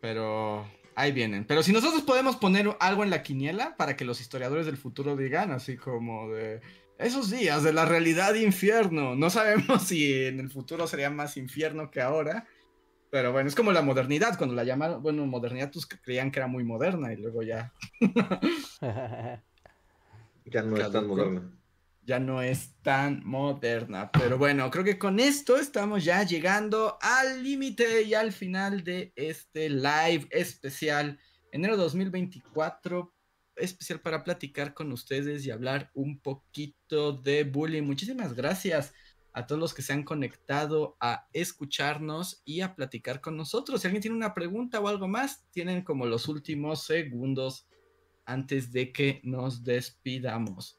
Pero 0.00 0.66
ahí 0.96 1.12
vienen. 1.12 1.44
Pero 1.46 1.62
si 1.62 1.72
nosotros 1.72 2.02
podemos 2.02 2.36
poner 2.36 2.76
algo 2.80 3.04
en 3.04 3.10
la 3.10 3.22
quiniela 3.22 3.76
para 3.76 3.96
que 3.96 4.04
los 4.04 4.20
historiadores 4.20 4.66
del 4.66 4.76
futuro 4.76 5.16
digan, 5.16 5.52
así 5.52 5.76
como 5.76 6.30
de 6.30 6.60
esos 6.98 7.30
días 7.30 7.62
de 7.62 7.72
la 7.72 7.84
realidad 7.84 8.34
infierno. 8.34 9.14
No 9.14 9.30
sabemos 9.30 9.82
si 9.86 10.12
en 10.24 10.40
el 10.40 10.50
futuro 10.50 10.86
sería 10.86 11.10
más 11.10 11.36
infierno 11.36 11.90
que 11.90 12.00
ahora. 12.00 12.46
Pero 13.10 13.30
bueno, 13.32 13.48
es 13.48 13.54
como 13.54 13.70
la 13.70 13.82
modernidad, 13.82 14.36
cuando 14.36 14.56
la 14.56 14.64
llamaron, 14.64 15.00
bueno, 15.00 15.24
modernidad, 15.24 15.70
pues 15.72 15.86
creían 15.86 16.32
que 16.32 16.40
era 16.40 16.48
muy 16.48 16.64
moderna 16.64 17.12
y 17.12 17.16
luego 17.16 17.44
ya, 17.44 17.72
Ya 20.46 20.62
no 20.62 20.76
es 20.76 20.92
tan 20.92 21.06
moderna. 21.06 21.50
Ya 22.04 22.18
no 22.18 22.42
es 22.42 22.74
tan 22.82 23.24
moderna. 23.24 24.10
Pero 24.12 24.38
bueno, 24.38 24.70
creo 24.70 24.84
que 24.84 24.98
con 24.98 25.18
esto 25.18 25.56
estamos 25.56 26.04
ya 26.04 26.22
llegando 26.22 26.98
al 27.00 27.42
límite 27.42 28.02
y 28.02 28.14
al 28.14 28.32
final 28.32 28.84
de 28.84 29.12
este 29.16 29.70
live 29.70 30.26
especial, 30.30 31.18
enero 31.50 31.76
2024, 31.76 33.14
especial 33.56 34.00
para 34.00 34.22
platicar 34.24 34.74
con 34.74 34.92
ustedes 34.92 35.46
y 35.46 35.50
hablar 35.50 35.90
un 35.94 36.20
poquito 36.20 37.12
de 37.12 37.44
bullying. 37.44 37.82
Muchísimas 37.82 38.34
gracias 38.34 38.92
a 39.32 39.46
todos 39.46 39.60
los 39.60 39.74
que 39.74 39.82
se 39.82 39.92
han 39.92 40.04
conectado 40.04 40.96
a 41.00 41.26
escucharnos 41.32 42.42
y 42.44 42.60
a 42.60 42.74
platicar 42.74 43.20
con 43.20 43.36
nosotros. 43.36 43.80
Si 43.80 43.86
alguien 43.86 44.02
tiene 44.02 44.16
una 44.16 44.34
pregunta 44.34 44.78
o 44.78 44.88
algo 44.88 45.08
más, 45.08 45.44
tienen 45.50 45.82
como 45.82 46.06
los 46.06 46.28
últimos 46.28 46.84
segundos 46.84 47.66
antes 48.26 48.72
de 48.72 48.92
que 48.92 49.20
nos 49.24 49.64
despidamos. 49.64 50.78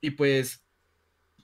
Y 0.00 0.10
pues 0.10 0.65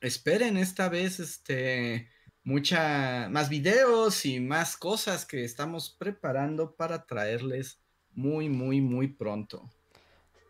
esperen 0.03 0.57
esta 0.57 0.89
vez 0.89 1.21
este 1.21 2.09
mucha 2.45 3.29
más 3.31 3.49
videos 3.49 4.27
y 4.27 4.41
más 4.41 4.77
cosas 4.77 5.25
que 5.25 5.45
estamos 5.45 5.91
preparando 5.91 6.75
para 6.75 7.07
traerles 7.07 7.81
muy 8.13 8.49
muy 8.49 8.81
muy 8.81 9.09
pronto. 9.09 9.71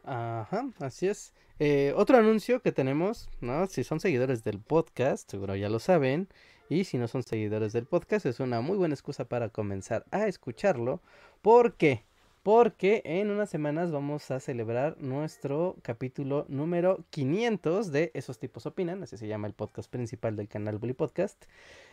Ajá, 0.04 0.68
así 0.80 1.06
es. 1.06 1.32
Eh, 1.60 1.92
otro 1.96 2.16
anuncio 2.16 2.60
que 2.60 2.72
tenemos, 2.72 3.28
¿no? 3.40 3.66
Si 3.68 3.84
son 3.84 4.00
seguidores 4.00 4.42
del 4.42 4.58
podcast, 4.58 5.30
seguro 5.30 5.54
ya 5.54 5.68
lo 5.68 5.78
saben. 5.78 6.28
Y 6.68 6.84
si 6.84 6.96
no 6.96 7.06
son 7.06 7.22
seguidores 7.22 7.72
del 7.72 7.84
podcast, 7.84 8.26
es 8.26 8.40
una 8.40 8.62
muy 8.62 8.78
buena 8.78 8.94
excusa 8.94 9.26
para 9.26 9.50
comenzar 9.50 10.04
a 10.10 10.26
escucharlo. 10.26 11.02
¿Por 11.42 11.74
qué? 11.74 12.04
Porque 12.42 13.02
en 13.04 13.30
unas 13.30 13.50
semanas 13.50 13.92
vamos 13.92 14.30
a 14.32 14.40
celebrar 14.40 14.96
nuestro 14.98 15.76
capítulo 15.82 16.44
número 16.48 17.04
500 17.10 17.92
de 17.92 18.10
Esos 18.14 18.40
tipos 18.40 18.66
opinan, 18.66 19.02
así 19.02 19.16
se 19.16 19.28
llama 19.28 19.46
el 19.46 19.54
podcast 19.54 19.88
principal 19.88 20.34
del 20.34 20.48
canal 20.48 20.78
Bully 20.78 20.92
Podcast. 20.92 21.44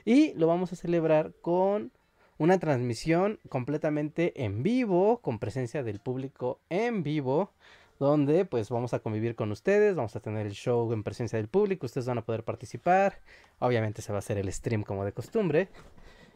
Y 0.05 0.33
lo 0.33 0.47
vamos 0.47 0.73
a 0.73 0.75
celebrar 0.75 1.33
con 1.41 1.91
una 2.39 2.57
transmisión 2.57 3.39
completamente 3.49 4.43
en 4.43 4.63
vivo, 4.63 5.19
con 5.19 5.37
presencia 5.37 5.83
del 5.83 5.99
público 5.99 6.59
en 6.69 7.03
vivo 7.03 7.51
donde 7.99 8.45
pues 8.45 8.69
vamos 8.69 8.93
a 8.93 8.99
convivir 8.99 9.35
con 9.35 9.51
ustedes, 9.51 9.95
vamos 9.95 10.15
a 10.15 10.21
tener 10.21 10.47
el 10.47 10.53
show 10.53 10.91
en 10.93 11.03
presencia 11.03 11.37
del 11.37 11.49
público, 11.49 11.85
ustedes 11.85 12.07
van 12.07 12.17
a 12.17 12.25
poder 12.25 12.43
participar, 12.43 13.19
obviamente 13.59 14.01
se 14.01 14.13
va 14.13 14.17
a 14.17 14.19
hacer 14.19 14.37
el 14.37 14.51
stream 14.51 14.83
como 14.83 15.03
de 15.03 15.11
costumbre 15.11 15.67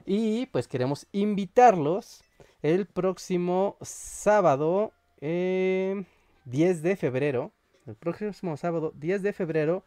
y 0.05 0.47
pues 0.47 0.67
queremos 0.67 1.07
invitarlos 1.13 2.21
el 2.63 2.85
próximo 2.85 3.77
sábado 3.81 4.93
10 5.19 5.21
eh, 5.21 6.05
de 6.45 6.95
febrero, 6.95 7.51
el 7.85 7.95
próximo 7.95 8.57
sábado 8.57 8.93
10 8.95 9.21
de 9.21 9.33
febrero 9.33 9.83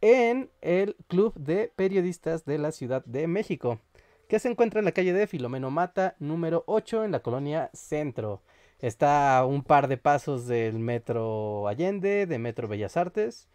en 0.00 0.50
el 0.62 0.96
Club 1.08 1.34
de 1.34 1.70
Periodistas 1.76 2.46
de 2.46 2.56
la 2.58 2.72
Ciudad 2.72 3.04
de 3.04 3.26
México, 3.26 3.80
que 4.28 4.38
se 4.38 4.48
encuentra 4.48 4.80
en 4.80 4.86
la 4.86 4.92
calle 4.92 5.12
de 5.12 5.26
Filomeno 5.26 5.70
Mata 5.70 6.16
número 6.18 6.64
8 6.66 7.04
en 7.04 7.12
la 7.12 7.20
colonia 7.20 7.70
Centro. 7.74 8.40
Está 8.80 9.38
a 9.38 9.46
un 9.46 9.62
par 9.62 9.86
de 9.86 9.98
pasos 9.98 10.46
del 10.46 10.78
metro 10.78 11.68
Allende, 11.68 12.26
de 12.26 12.38
metro 12.38 12.66
Bellas 12.66 12.96
Artes. 12.96 13.48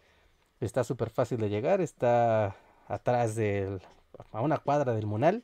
Está 0.60 0.84
súper 0.84 1.10
fácil 1.10 1.38
de 1.38 1.48
llegar, 1.48 1.80
está 1.80 2.56
atrás 2.86 3.34
del, 3.34 3.82
a 4.30 4.40
una 4.40 4.58
cuadra 4.58 4.94
del 4.94 5.06
Munal. 5.06 5.42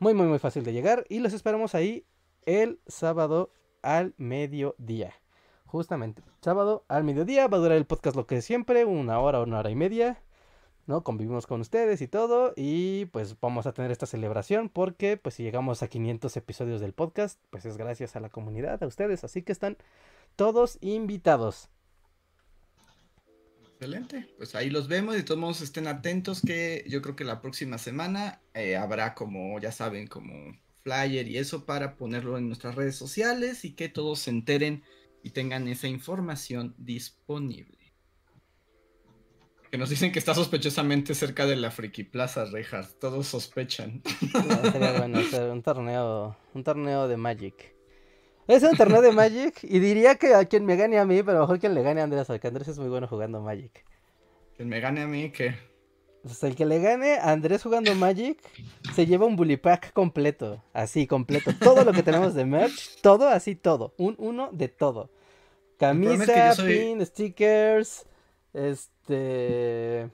Muy, 0.00 0.14
muy, 0.14 0.26
muy 0.26 0.40
fácil 0.40 0.64
de 0.64 0.72
llegar. 0.72 1.06
Y 1.08 1.20
los 1.20 1.32
esperamos 1.32 1.74
ahí 1.74 2.04
el 2.46 2.80
sábado 2.86 3.50
al 3.82 4.14
mediodía. 4.16 5.14
Justamente, 5.66 6.22
sábado 6.40 6.84
al 6.88 7.04
mediodía 7.04 7.48
va 7.48 7.58
a 7.58 7.60
durar 7.60 7.76
el 7.76 7.86
podcast 7.86 8.16
lo 8.16 8.26
que 8.26 8.42
siempre, 8.42 8.84
una 8.84 9.18
hora, 9.18 9.40
una 9.40 9.58
hora 9.58 9.70
y 9.70 9.74
media. 9.74 10.20
¿no? 10.86 11.02
Convivimos 11.02 11.46
con 11.46 11.60
ustedes 11.60 12.02
y 12.02 12.08
todo 12.08 12.52
y 12.56 13.06
pues 13.06 13.38
vamos 13.40 13.66
a 13.66 13.72
tener 13.72 13.90
esta 13.90 14.06
celebración 14.06 14.68
porque 14.68 15.16
pues 15.16 15.36
si 15.36 15.42
llegamos 15.42 15.82
a 15.82 15.88
500 15.88 16.36
episodios 16.36 16.80
del 16.80 16.92
podcast, 16.92 17.40
pues 17.50 17.64
es 17.64 17.76
gracias 17.76 18.16
a 18.16 18.20
la 18.20 18.28
comunidad, 18.28 18.82
a 18.82 18.86
ustedes, 18.86 19.24
así 19.24 19.42
que 19.42 19.52
están 19.52 19.76
todos 20.36 20.78
invitados. 20.80 21.70
Excelente, 23.72 24.28
pues 24.36 24.54
ahí 24.54 24.70
los 24.70 24.88
vemos 24.88 25.16
y 25.18 25.22
todos 25.22 25.60
estén 25.60 25.86
atentos 25.86 26.40
que 26.42 26.84
yo 26.88 27.02
creo 27.02 27.16
que 27.16 27.24
la 27.24 27.40
próxima 27.40 27.76
semana 27.78 28.40
eh, 28.54 28.76
habrá 28.76 29.14
como, 29.14 29.58
ya 29.58 29.72
saben, 29.72 30.06
como 30.06 30.56
flyer 30.84 31.26
y 31.26 31.38
eso 31.38 31.64
para 31.64 31.96
ponerlo 31.96 32.38
en 32.38 32.46
nuestras 32.46 32.76
redes 32.76 32.94
sociales 32.94 33.64
y 33.64 33.72
que 33.72 33.88
todos 33.88 34.20
se 34.20 34.30
enteren 34.30 34.84
y 35.22 35.30
tengan 35.30 35.66
esa 35.66 35.88
información 35.88 36.74
disponible. 36.78 37.78
Que 39.70 39.78
nos 39.78 39.90
dicen 39.90 40.12
que 40.12 40.20
está 40.20 40.34
sospechosamente 40.34 41.14
cerca 41.14 41.46
de 41.46 41.56
la 41.56 41.72
Friki 41.72 42.04
Plaza, 42.04 42.44
Reinhardt. 42.44 43.00
Todos 43.00 43.26
sospechan. 43.26 44.02
sería 44.70 44.98
bueno 44.98 45.18
hacer 45.18 45.50
un 45.50 45.62
torneo, 45.62 46.36
un 46.52 46.62
torneo 46.62 47.08
de 47.08 47.16
Magic. 47.16 47.74
Es 48.46 48.62
un 48.62 48.76
torneo 48.76 49.00
de 49.00 49.10
Magic 49.10 49.64
y 49.64 49.80
diría 49.80 50.16
que 50.16 50.34
a 50.34 50.44
quien 50.44 50.66
me 50.66 50.76
gane 50.76 50.98
a 50.98 51.06
mí, 51.06 51.22
pero 51.22 51.40
mejor 51.40 51.58
quien 51.58 51.74
le 51.74 51.82
gane 51.82 52.02
a 52.02 52.04
Andrés, 52.04 52.26
porque 52.26 52.46
Andrés 52.46 52.68
es 52.68 52.78
muy 52.78 52.88
bueno 52.88 53.08
jugando 53.08 53.40
Magic. 53.40 53.84
Quien 54.56 54.68
me 54.68 54.78
gane 54.78 55.00
a 55.00 55.06
mí, 55.08 55.32
¿qué? 55.32 55.56
Sea, 56.28 56.48
el 56.48 56.56
que 56.56 56.64
le 56.64 56.80
gane 56.80 57.14
a 57.14 57.32
Andrés 57.32 57.62
jugando 57.62 57.94
Magic 57.94 58.38
se 58.94 59.06
lleva 59.06 59.26
un 59.26 59.36
bully 59.36 59.56
pack 59.56 59.92
completo, 59.92 60.62
así, 60.72 61.06
completo. 61.06 61.52
Todo 61.58 61.84
lo 61.84 61.92
que 61.92 62.02
tenemos 62.02 62.34
de 62.34 62.44
merch, 62.44 63.00
todo 63.02 63.28
así, 63.28 63.54
todo. 63.54 63.94
Un 63.98 64.14
uno 64.18 64.48
de 64.52 64.68
todo. 64.68 65.10
Camisa, 65.78 66.54
pin, 66.56 67.04
stickers, 67.04 68.06
este. 68.52 70.10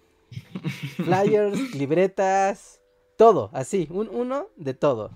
Flyers, 0.97 1.75
libretas, 1.75 2.81
todo, 3.17 3.51
así, 3.53 3.87
un 3.91 4.09
uno 4.09 4.49
de 4.57 4.75
todo. 4.75 5.11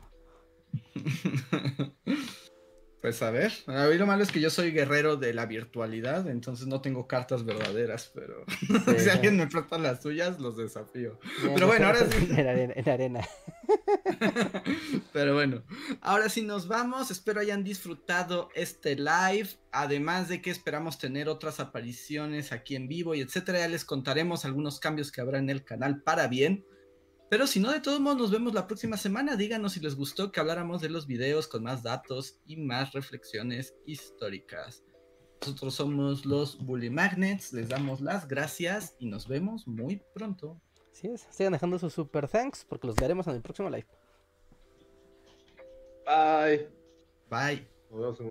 Pues 3.04 3.20
a 3.20 3.30
ver, 3.30 3.52
a 3.66 3.86
mí 3.88 3.98
lo 3.98 4.06
malo 4.06 4.22
es 4.22 4.32
que 4.32 4.40
yo 4.40 4.48
soy 4.48 4.70
guerrero 4.70 5.18
de 5.18 5.34
la 5.34 5.44
virtualidad, 5.44 6.26
entonces 6.26 6.66
no 6.66 6.80
tengo 6.80 7.06
cartas 7.06 7.44
verdaderas, 7.44 8.10
pero 8.14 8.46
si 8.98 9.10
alguien 9.10 9.36
me 9.36 9.46
presta 9.46 9.76
las 9.76 10.00
suyas, 10.00 10.40
los 10.40 10.56
desafío. 10.56 11.20
pero 11.54 11.66
bueno, 11.66 11.88
ahora 11.88 11.98
sí. 12.10 12.28
En 12.30 12.48
arena. 12.48 12.72
En 12.74 12.88
arena. 12.88 13.28
pero 15.12 15.34
bueno, 15.34 15.64
ahora 16.00 16.30
sí 16.30 16.40
nos 16.40 16.66
vamos, 16.66 17.10
espero 17.10 17.40
hayan 17.40 17.62
disfrutado 17.62 18.48
este 18.54 18.96
live, 18.96 19.50
además 19.70 20.30
de 20.30 20.40
que 20.40 20.48
esperamos 20.48 20.98
tener 20.98 21.28
otras 21.28 21.60
apariciones 21.60 22.52
aquí 22.52 22.74
en 22.74 22.88
vivo 22.88 23.14
y 23.14 23.20
etcétera, 23.20 23.58
ya 23.58 23.68
les 23.68 23.84
contaremos 23.84 24.46
algunos 24.46 24.80
cambios 24.80 25.12
que 25.12 25.20
habrá 25.20 25.36
en 25.36 25.50
el 25.50 25.62
canal 25.62 26.00
para 26.00 26.26
bien. 26.26 26.64
Pero 27.34 27.48
si 27.48 27.58
no, 27.58 27.72
de 27.72 27.80
todos 27.80 27.98
modos, 27.98 28.16
nos 28.16 28.30
vemos 28.30 28.54
la 28.54 28.68
próxima 28.68 28.96
semana. 28.96 29.34
Díganos 29.34 29.72
si 29.72 29.80
les 29.80 29.96
gustó 29.96 30.30
que 30.30 30.38
habláramos 30.38 30.80
de 30.80 30.88
los 30.88 31.08
videos 31.08 31.48
con 31.48 31.64
más 31.64 31.82
datos 31.82 32.38
y 32.46 32.56
más 32.56 32.92
reflexiones 32.92 33.74
históricas. 33.86 34.84
Nosotros 35.40 35.74
somos 35.74 36.24
los 36.24 36.64
Bully 36.64 36.90
Magnets, 36.90 37.52
les 37.52 37.68
damos 37.68 38.00
las 38.00 38.28
gracias 38.28 38.94
y 39.00 39.06
nos 39.06 39.26
vemos 39.26 39.66
muy 39.66 40.00
pronto. 40.14 40.60
Así 40.92 41.08
es, 41.08 41.26
sigan 41.28 41.54
dejando 41.54 41.76
sus 41.80 41.92
super 41.92 42.28
thanks 42.28 42.64
porque 42.64 42.86
los 42.86 42.94
veremos 42.94 43.26
en 43.26 43.34
el 43.34 43.42
próximo 43.42 43.68
live. 43.68 43.88
Bye. 46.06 46.68
Bye. 47.28 48.30